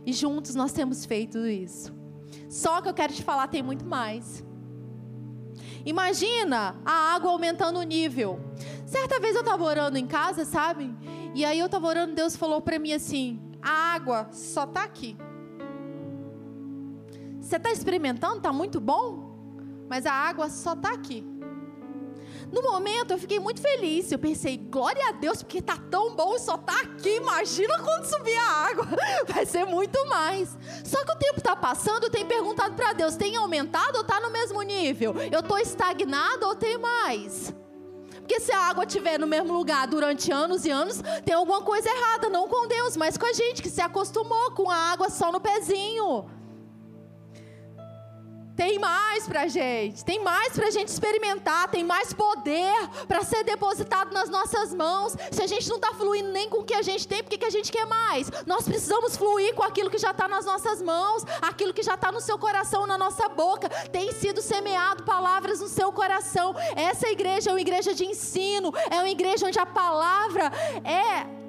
E 0.03 0.11
juntos 0.11 0.55
nós 0.55 0.71
temos 0.71 1.05
feito 1.05 1.45
isso. 1.45 2.00
Só 2.49 2.81
que 2.81 2.89
eu 2.89 2.93
quero 2.93 3.13
te 3.13 3.23
falar, 3.23 3.47
tem 3.47 3.63
muito 3.63 3.85
mais. 3.85 4.43
Imagina 5.85 6.75
a 6.85 7.13
água 7.15 7.31
aumentando 7.31 7.79
o 7.79 7.83
nível. 7.83 8.39
Certa 8.85 9.19
vez 9.19 9.35
eu 9.35 9.41
estava 9.41 9.63
orando 9.63 9.97
em 9.97 10.05
casa, 10.05 10.45
sabe? 10.45 10.93
E 11.33 11.45
aí 11.45 11.59
eu 11.59 11.65
estava 11.67 11.87
orando, 11.87 12.13
Deus 12.13 12.35
falou 12.35 12.61
para 12.61 12.77
mim 12.77 12.93
assim: 12.93 13.39
a 13.61 13.93
água 13.93 14.27
só 14.31 14.65
está 14.65 14.83
aqui. 14.83 15.17
Você 17.39 17.55
está 17.57 17.71
experimentando? 17.71 18.37
Está 18.37 18.53
muito 18.53 18.79
bom? 18.79 19.31
Mas 19.89 20.05
a 20.05 20.13
água 20.13 20.49
só 20.49 20.73
está 20.73 20.93
aqui. 20.93 21.25
No 22.51 22.61
momento 22.61 23.11
eu 23.11 23.17
fiquei 23.17 23.39
muito 23.39 23.61
feliz. 23.61 24.11
Eu 24.11 24.19
pensei, 24.19 24.57
glória 24.57 25.07
a 25.07 25.11
Deus, 25.13 25.41
porque 25.41 25.59
está 25.59 25.77
tão 25.89 26.15
bom 26.15 26.35
e 26.35 26.39
só 26.39 26.55
está 26.55 26.81
aqui. 26.81 27.15
Imagina 27.15 27.79
quando 27.79 28.05
subir 28.05 28.35
a 28.37 28.51
água. 28.69 28.87
Vai 29.27 29.45
ser 29.45 29.65
muito 29.65 30.05
mais. 30.07 30.57
Só 30.83 31.03
que 31.05 31.11
o 31.11 31.17
tempo 31.17 31.37
está 31.37 31.55
passando, 31.55 32.03
eu 32.03 32.09
tenho 32.09 32.27
perguntado 32.27 32.75
para 32.75 32.93
Deus: 32.93 33.15
tem 33.15 33.35
aumentado 33.35 33.95
ou 33.95 34.01
está 34.01 34.19
no 34.19 34.29
mesmo 34.29 34.61
nível? 34.61 35.13
Eu 35.31 35.39
estou 35.39 35.57
estagnado 35.57 36.45
ou 36.45 36.55
tem 36.55 36.77
mais? 36.77 37.53
Porque 38.31 38.39
se 38.39 38.51
a 38.53 38.69
água 38.69 38.85
estiver 38.85 39.19
no 39.19 39.27
mesmo 39.27 39.51
lugar 39.51 39.87
durante 39.87 40.31
anos 40.31 40.63
e 40.63 40.69
anos, 40.69 41.01
tem 41.25 41.33
alguma 41.33 41.61
coisa 41.63 41.89
errada, 41.89 42.29
não 42.29 42.47
com 42.47 42.67
Deus, 42.67 42.95
mas 42.95 43.17
com 43.17 43.25
a 43.25 43.33
gente 43.33 43.61
que 43.61 43.69
se 43.69 43.81
acostumou 43.81 44.51
com 44.51 44.69
a 44.69 44.75
água 44.75 45.09
só 45.09 45.31
no 45.31 45.41
pezinho. 45.41 46.29
Tem 48.61 48.77
mais 48.77 49.27
para 49.27 49.47
gente, 49.47 50.05
tem 50.05 50.23
mais 50.23 50.53
para 50.53 50.69
gente 50.69 50.89
experimentar, 50.89 51.67
tem 51.69 51.83
mais 51.83 52.13
poder 52.13 52.71
para 53.07 53.23
ser 53.23 53.43
depositado 53.43 54.13
nas 54.13 54.29
nossas 54.29 54.71
mãos. 54.71 55.17
Se 55.31 55.41
a 55.41 55.47
gente 55.47 55.67
não 55.67 55.77
está 55.77 55.95
fluindo 55.95 56.29
nem 56.29 56.47
com 56.47 56.59
o 56.59 56.63
que 56.63 56.75
a 56.75 56.83
gente 56.83 57.07
tem, 57.07 57.23
por 57.23 57.35
que 57.35 57.43
a 57.43 57.49
gente 57.49 57.71
quer 57.71 57.87
mais? 57.87 58.29
Nós 58.45 58.63
precisamos 58.63 59.17
fluir 59.17 59.55
com 59.55 59.63
aquilo 59.63 59.89
que 59.89 59.97
já 59.97 60.11
está 60.11 60.27
nas 60.27 60.45
nossas 60.45 60.79
mãos, 60.79 61.25
aquilo 61.41 61.73
que 61.73 61.81
já 61.81 61.95
está 61.95 62.11
no 62.11 62.21
seu 62.21 62.37
coração, 62.37 62.85
na 62.85 62.99
nossa 62.99 63.27
boca. 63.29 63.67
Tem 63.91 64.11
sido 64.11 64.43
semeado 64.43 65.01
palavras 65.05 65.59
no 65.59 65.67
seu 65.67 65.91
coração. 65.91 66.55
Essa 66.75 67.09
igreja 67.09 67.49
é 67.49 67.53
uma 67.53 67.61
igreja 67.61 67.95
de 67.95 68.05
ensino, 68.05 68.71
é 68.91 68.97
uma 68.97 69.09
igreja 69.09 69.47
onde 69.47 69.57
a 69.57 69.65
palavra 69.65 70.51
é 70.85 71.40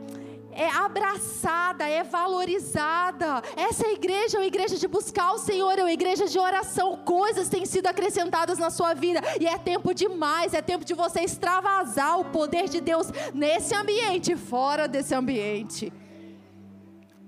é 0.52 0.68
abraçada, 0.68 1.88
é 1.88 2.04
valorizada. 2.04 3.42
Essa 3.56 3.88
igreja 3.88 4.36
é 4.36 4.40
uma 4.40 4.46
igreja 4.46 4.76
de 4.76 4.86
buscar 4.86 5.32
o 5.32 5.38
Senhor, 5.38 5.78
é 5.78 5.82
uma 5.82 5.92
igreja 5.92 6.26
de 6.26 6.38
oração. 6.38 6.98
Coisas 6.98 7.48
têm 7.48 7.64
sido 7.64 7.86
acrescentadas 7.86 8.58
na 8.58 8.70
sua 8.70 8.94
vida 8.94 9.20
e 9.40 9.46
é 9.46 9.58
tempo 9.58 9.94
demais, 9.94 10.54
é 10.54 10.62
tempo 10.62 10.84
de 10.84 10.94
você 10.94 11.20
extravasar 11.20 12.20
o 12.20 12.26
poder 12.26 12.68
de 12.68 12.80
Deus 12.80 13.08
nesse 13.32 13.74
ambiente, 13.74 14.36
fora 14.36 14.86
desse 14.86 15.14
ambiente. 15.14 15.92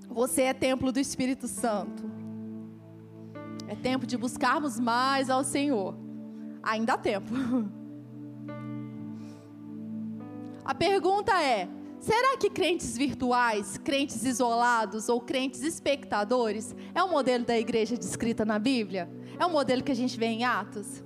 Você 0.07 0.43
é 0.43 0.53
templo 0.53 0.91
do 0.91 0.99
Espírito 0.99 1.47
Santo. 1.47 2.09
É 3.67 3.75
tempo 3.75 4.05
de 4.05 4.15
buscarmos 4.15 4.79
mais 4.79 5.29
ao 5.29 5.43
Senhor. 5.43 5.97
Ainda 6.61 6.93
há 6.93 6.97
tempo. 6.97 7.33
A 10.63 10.73
pergunta 10.73 11.31
é: 11.41 11.67
Será 12.05 12.37
que 12.37 12.51
crentes 12.51 12.95
virtuais, 12.95 13.79
crentes 13.83 14.23
isolados 14.23 15.09
ou 15.09 15.19
crentes 15.19 15.63
espectadores 15.63 16.75
é 16.93 17.03
o 17.03 17.09
modelo 17.09 17.43
da 17.43 17.57
igreja 17.57 17.97
descrita 17.97 18.45
na 18.45 18.59
Bíblia? 18.59 19.09
É 19.39 19.43
o 19.43 19.49
modelo 19.49 19.81
que 19.81 19.91
a 19.91 19.95
gente 19.95 20.15
vê 20.15 20.27
em 20.27 20.45
Atos? 20.45 21.03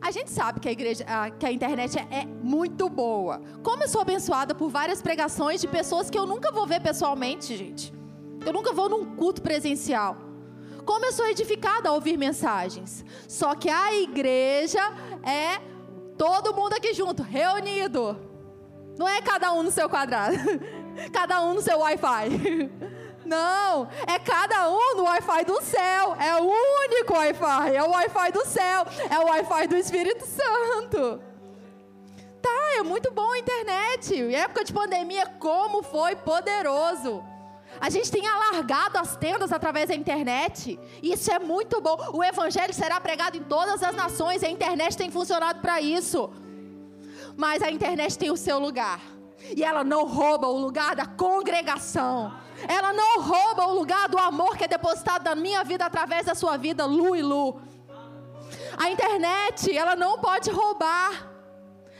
A 0.00 0.12
gente 0.12 0.30
sabe 0.30 0.60
que 0.60 0.68
a, 0.68 0.70
igreja, 0.70 1.04
que 1.40 1.44
a 1.44 1.50
internet 1.50 1.98
é, 1.98 2.20
é 2.20 2.24
muito 2.24 2.88
boa. 2.88 3.42
Como 3.64 3.82
eu 3.82 3.88
sou 3.88 4.00
abençoada 4.00 4.54
por 4.54 4.70
várias 4.70 5.02
pregações 5.02 5.60
de 5.60 5.66
pessoas 5.66 6.08
que 6.08 6.16
eu 6.16 6.24
nunca 6.24 6.52
vou 6.52 6.64
ver 6.64 6.80
pessoalmente, 6.80 7.56
gente. 7.56 7.92
Eu 8.46 8.52
nunca 8.52 8.72
vou 8.72 8.88
num 8.88 9.16
culto 9.16 9.42
presencial. 9.42 10.18
Como 10.84 11.04
eu 11.04 11.12
sou 11.12 11.26
edificada 11.26 11.88
ao 11.88 11.96
ouvir 11.96 12.16
mensagens. 12.16 13.04
Só 13.26 13.56
que 13.56 13.68
a 13.68 13.92
igreja 13.92 14.78
é 15.24 15.60
todo 16.16 16.54
mundo 16.54 16.74
aqui 16.74 16.94
junto, 16.94 17.24
reunido. 17.24 18.27
Não 18.98 19.06
é 19.06 19.22
cada 19.22 19.52
um 19.52 19.62
no 19.62 19.70
seu 19.70 19.88
quadrado, 19.88 20.36
cada 21.14 21.40
um 21.40 21.54
no 21.54 21.62
seu 21.62 21.78
Wi-Fi. 21.78 22.68
Não, 23.24 23.86
é 24.06 24.18
cada 24.18 24.70
um 24.70 24.96
no 24.96 25.04
Wi-Fi 25.04 25.44
do 25.44 25.62
céu. 25.62 26.16
É 26.18 26.34
o 26.40 26.44
único 26.44 27.12
Wi-Fi. 27.12 27.76
É 27.76 27.82
o 27.82 27.90
Wi-Fi 27.90 28.32
do 28.32 28.46
céu. 28.46 28.86
É 29.10 29.18
o 29.18 29.26
Wi-Fi 29.26 29.66
do 29.68 29.76
Espírito 29.76 30.24
Santo. 30.24 31.20
Tá, 32.40 32.78
é 32.78 32.82
muito 32.82 33.12
bom 33.12 33.30
a 33.30 33.38
internet. 33.38 34.14
Em 34.14 34.34
época 34.34 34.64
de 34.64 34.72
pandemia, 34.72 35.26
como 35.38 35.82
foi 35.82 36.16
poderoso. 36.16 37.22
A 37.78 37.90
gente 37.90 38.10
tem 38.10 38.26
alargado 38.26 38.96
as 38.96 39.14
tendas 39.14 39.52
através 39.52 39.88
da 39.88 39.94
internet. 39.94 40.80
Isso 41.02 41.30
é 41.30 41.38
muito 41.38 41.82
bom. 41.82 41.98
O 42.14 42.24
evangelho 42.24 42.72
será 42.72 42.98
pregado 42.98 43.36
em 43.36 43.42
todas 43.42 43.82
as 43.82 43.94
nações. 43.94 44.42
A 44.42 44.48
internet 44.48 44.96
tem 44.96 45.10
funcionado 45.10 45.60
para 45.60 45.82
isso 45.82 46.32
mas 47.38 47.62
a 47.62 47.70
internet 47.70 48.18
tem 48.18 48.32
o 48.32 48.36
seu 48.36 48.58
lugar. 48.58 49.00
E 49.56 49.62
ela 49.62 49.84
não 49.84 50.04
rouba 50.04 50.48
o 50.48 50.58
lugar 50.58 50.96
da 50.96 51.06
congregação. 51.06 52.32
Ela 52.66 52.92
não 52.92 53.22
rouba 53.22 53.64
o 53.68 53.74
lugar 53.74 54.08
do 54.08 54.18
amor 54.18 54.56
que 54.56 54.64
é 54.64 54.68
depositado 54.68 55.22
na 55.22 55.36
minha 55.36 55.62
vida 55.62 55.86
através 55.86 56.26
da 56.26 56.34
sua 56.34 56.56
vida, 56.56 56.84
Lu 56.84 57.14
e 57.14 57.22
Lu. 57.22 57.60
A 58.76 58.90
internet, 58.90 59.74
ela 59.74 59.94
não 59.94 60.18
pode 60.18 60.50
roubar 60.50 61.30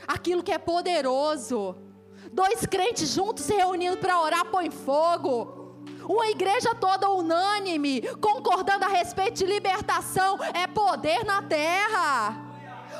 aquilo 0.05 0.43
que 0.43 0.51
é 0.51 0.57
poderoso. 0.57 1.73
Dois 2.33 2.65
crentes 2.65 3.07
juntos 3.07 3.45
se 3.45 3.55
reunindo 3.55 3.95
para 3.95 4.19
orar, 4.19 4.43
põe 4.43 4.69
fogo. 4.69 5.85
Uma 6.03 6.27
igreja 6.27 6.75
toda 6.75 7.09
unânime, 7.11 8.01
concordando 8.19 8.83
a 8.83 8.89
respeito 8.89 9.35
de 9.35 9.45
libertação, 9.45 10.37
é 10.53 10.67
poder 10.67 11.23
na 11.23 11.41
terra. 11.43 12.48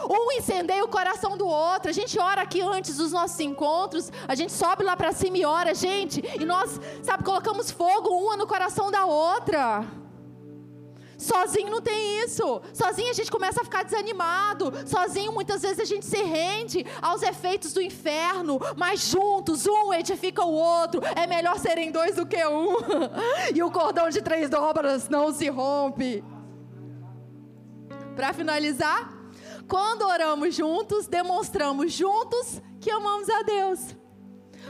Um 0.08 0.32
incendeia 0.34 0.84
o 0.84 0.88
coração 0.88 1.38
do 1.38 1.48
outro. 1.48 1.90
A 1.90 1.94
gente 1.94 2.20
ora 2.20 2.42
aqui 2.42 2.62
antes 2.62 2.98
dos 2.98 3.12
nossos 3.12 3.40
encontros. 3.40 4.12
A 4.28 4.36
gente 4.36 4.54
sobe 4.54 4.84
lá 4.84 4.96
para 4.96 5.12
cima 5.12 5.38
e 5.38 5.46
ora, 5.46 5.74
gente. 5.74 6.24
E 6.40 6.46
nós, 6.46 6.80
sabe, 7.02 7.24
colocamos 7.24 7.72
fogo 7.72 8.10
uma 8.10 8.38
no 8.38 8.48
coração 8.48 8.92
da 8.92 9.06
outra. 9.06 9.86
Sozinho 11.20 11.70
não 11.70 11.82
tem 11.82 12.24
isso. 12.24 12.62
Sozinho 12.74 13.10
a 13.10 13.14
gente 13.14 13.30
começa 13.30 13.60
a 13.60 13.64
ficar 13.66 13.84
desanimado. 13.84 14.72
Sozinho 14.88 15.34
muitas 15.34 15.62
vezes 15.62 15.80
a 15.80 15.86
gente 15.86 16.06
se 16.06 16.24
rende 16.24 16.86
aos 17.02 17.22
efeitos 17.22 17.74
do 17.74 17.82
inferno. 17.82 18.58
Mas 18.78 19.02
juntos, 19.02 19.68
um 19.68 19.94
edifica 19.94 20.46
o 20.46 20.54
outro. 20.54 21.02
É 21.18 21.28
melhor 21.28 21.60
serem 21.60 21.92
dois 21.92 22.16
do 22.16 22.26
que 22.26 22.44
um. 22.46 22.78
e 23.54 23.62
o 23.62 23.70
cordão 23.70 24.10
de 24.10 24.22
três 24.22 24.50
dobras 24.50 25.10
não 25.10 25.34
se 25.34 25.50
rompe. 25.50 26.24
Para 28.16 28.32
finalizar, 28.32 29.19
quando 29.70 30.02
oramos 30.02 30.56
juntos, 30.56 31.08
demonstramos 31.08 31.94
juntos 31.94 32.60
que 32.82 32.90
amamos 32.90 33.30
a 33.30 33.44
Deus. 33.44 33.96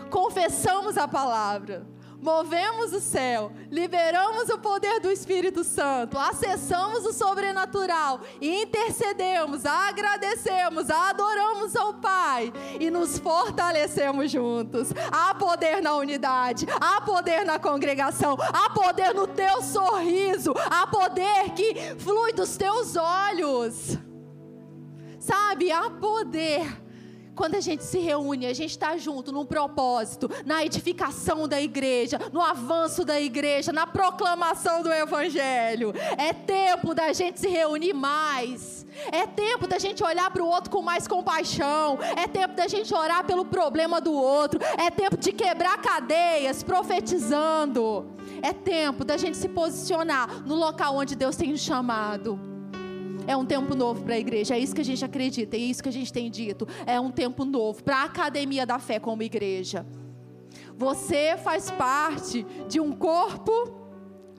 Confessamos 0.09 0.97
a 0.97 1.07
palavra, 1.07 1.87
movemos 2.21 2.91
o 2.91 2.99
céu, 2.99 3.51
liberamos 3.71 4.49
o 4.49 4.59
poder 4.59 4.99
do 4.99 5.09
Espírito 5.09 5.63
Santo, 5.63 6.17
acessamos 6.17 7.05
o 7.05 7.13
sobrenatural, 7.13 8.19
intercedemos, 8.41 9.65
agradecemos, 9.65 10.89
adoramos 10.89 11.75
ao 11.75 11.93
Pai 11.93 12.51
e 12.79 12.91
nos 12.91 13.17
fortalecemos 13.17 14.29
juntos. 14.29 14.89
Há 15.11 15.33
poder 15.33 15.81
na 15.81 15.95
unidade, 15.95 16.67
há 16.79 16.99
poder 17.01 17.45
na 17.45 17.57
congregação, 17.57 18.37
há 18.41 18.69
poder 18.71 19.13
no 19.13 19.27
teu 19.27 19.61
sorriso, 19.61 20.53
há 20.69 20.85
poder 20.87 21.51
que 21.55 21.95
flui 21.99 22.33
dos 22.33 22.57
teus 22.57 22.95
olhos. 22.95 23.97
Sabe, 25.29 25.71
há 25.71 25.91
poder 25.91 26.65
quando 27.35 27.55
a 27.55 27.61
gente 27.61 27.83
se 27.83 27.99
reúne, 27.99 28.47
a 28.47 28.53
gente 28.53 28.71
está 28.71 28.97
junto 28.97 29.31
num 29.31 29.45
propósito, 29.45 30.27
na 30.43 30.65
edificação 30.65 31.47
da 31.47 31.61
igreja, 31.61 32.19
no 32.33 32.41
avanço 32.41 33.05
da 33.05 33.21
igreja, 33.21 33.71
na 33.71 33.87
proclamação 33.87 34.83
do 34.83 34.91
evangelho. 34.91 35.93
É 36.17 36.33
tempo 36.33 36.93
da 36.93 37.13
gente 37.13 37.39
se 37.39 37.47
reunir 37.47 37.93
mais. 37.93 38.85
É 39.09 39.25
tempo 39.25 39.67
da 39.67 39.79
gente 39.79 40.03
olhar 40.03 40.29
para 40.31 40.43
o 40.43 40.47
outro 40.47 40.69
com 40.69 40.81
mais 40.81 41.07
compaixão. 41.07 41.97
É 42.17 42.27
tempo 42.27 42.55
da 42.55 42.67
gente 42.67 42.93
orar 42.93 43.23
pelo 43.23 43.45
problema 43.45 44.01
do 44.01 44.11
outro. 44.11 44.59
É 44.77 44.89
tempo 44.89 45.15
de 45.15 45.31
quebrar 45.31 45.77
cadeias, 45.77 46.61
profetizando. 46.61 48.05
É 48.41 48.51
tempo 48.51 49.05
da 49.05 49.15
gente 49.15 49.37
se 49.37 49.47
posicionar 49.47 50.41
no 50.45 50.55
local 50.55 50.97
onde 50.97 51.15
Deus 51.15 51.37
tem 51.37 51.55
chamado. 51.55 52.48
É 53.29 53.37
um 53.37 53.45
tempo 53.45 53.75
novo 53.75 54.03
para 54.03 54.15
a 54.15 54.17
igreja, 54.17 54.55
é 54.55 54.59
isso 54.59 54.73
que 54.73 54.81
a 54.81 54.83
gente 54.83 55.05
acredita, 55.05 55.55
é 55.55 55.59
isso 55.59 55.83
que 55.83 55.89
a 55.89 55.91
gente 55.91 56.11
tem 56.11 56.31
dito. 56.31 56.67
É 56.87 56.99
um 56.99 57.11
tempo 57.11 57.45
novo 57.45 57.83
para 57.83 57.97
a 57.97 58.03
academia 58.05 58.65
da 58.65 58.79
fé 58.79 58.97
como 58.97 59.21
igreja. 59.21 59.85
Você 60.75 61.37
faz 61.37 61.69
parte 61.69 62.43
de 62.67 62.79
um 62.79 62.91
corpo, 62.91 63.51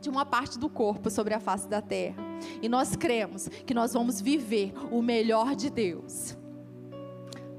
de 0.01 0.11
uma 0.11 0.26
parte 0.26 0.59
do 0.59 0.68
corpo 0.68 1.09
sobre 1.09 1.32
a 1.32 1.38
face 1.38 1.68
da 1.68 1.80
terra. 1.80 2.20
E 2.61 2.68
nós 2.68 2.97
cremos 2.97 3.47
que 3.64 3.72
nós 3.72 3.93
vamos 3.93 4.20
viver 4.20 4.72
o 4.91 5.01
melhor 5.01 5.55
de 5.55 5.70
Deus. 5.70 6.36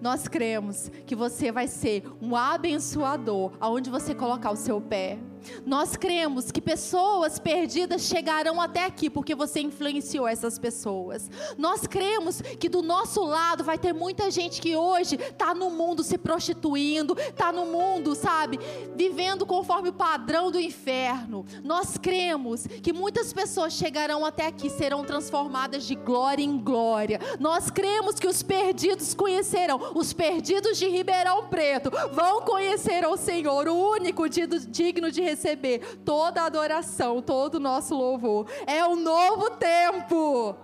Nós 0.01 0.27
cremos 0.27 0.91
que 1.05 1.15
você 1.15 1.49
vai 1.49 1.69
ser 1.69 2.03
um 2.21 2.35
abençoador 2.35 3.53
aonde 3.57 3.89
você 3.89 4.13
colocar 4.13 4.51
o 4.51 4.57
seu 4.57 4.81
pé. 4.81 5.17
Nós 5.65 5.95
cremos 5.95 6.51
que 6.51 6.61
pessoas 6.61 7.39
perdidas 7.39 8.03
chegarão 8.03 8.59
até 8.61 8.85
aqui 8.85 9.09
porque 9.09 9.35
você 9.35 9.61
influenciou 9.61 10.27
essas 10.27 10.57
pessoas. 10.57 11.29
Nós 11.57 11.87
cremos 11.87 12.41
que 12.41 12.69
do 12.69 12.81
nosso 12.81 13.23
lado 13.23 13.63
vai 13.63 13.77
ter 13.77 13.93
muita 13.93 14.29
gente 14.31 14.61
que 14.61 14.75
hoje 14.75 15.15
está 15.15 15.53
no 15.53 15.69
mundo 15.69 16.03
se 16.03 16.17
prostituindo, 16.17 17.17
está 17.19 17.51
no 17.51 17.65
mundo, 17.65 18.15
sabe, 18.15 18.59
vivendo 18.95 19.45
conforme 19.45 19.89
o 19.89 19.93
padrão 19.93 20.51
do 20.51 20.59
inferno. 20.59 21.45
Nós 21.63 21.97
cremos 21.97 22.65
que 22.65 22.93
muitas 22.93 23.33
pessoas 23.33 23.73
chegarão 23.73 24.25
até 24.25 24.47
aqui, 24.47 24.69
serão 24.69 25.03
transformadas 25.03 25.85
de 25.85 25.95
glória 25.95 26.43
em 26.43 26.57
glória. 26.57 27.19
Nós 27.39 27.69
cremos 27.69 28.15
que 28.15 28.27
os 28.27 28.43
perdidos 28.43 29.13
conhecerão, 29.13 29.91
os 29.95 30.13
perdidos 30.13 30.77
de 30.77 30.87
Ribeirão 30.87 31.47
Preto 31.47 31.91
vão 32.11 32.41
conhecer 32.41 33.05
o 33.05 33.17
Senhor, 33.17 33.67
o 33.67 33.75
único 33.75 34.27
digno 34.29 35.11
de 35.11 35.21
receber 35.31 35.99
toda 36.05 36.41
a 36.41 36.45
adoração, 36.45 37.21
todo 37.21 37.55
o 37.55 37.59
nosso 37.59 37.95
louvor. 37.95 38.47
É 38.65 38.85
um 38.85 38.95
novo 38.95 39.51
tempo. 39.51 40.55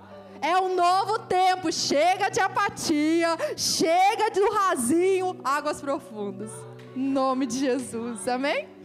É 0.42 0.58
um 0.58 0.76
novo 0.76 1.20
tempo. 1.20 1.72
Chega 1.72 2.30
de 2.30 2.40
apatia, 2.40 3.36
chega 3.56 4.30
do 4.32 4.54
rasinho, 4.54 5.40
águas 5.44 5.82
profundas. 5.82 6.52
Em 6.96 7.10
nome 7.10 7.46
de 7.46 7.60
Jesus. 7.60 8.28
Amém? 8.28 8.77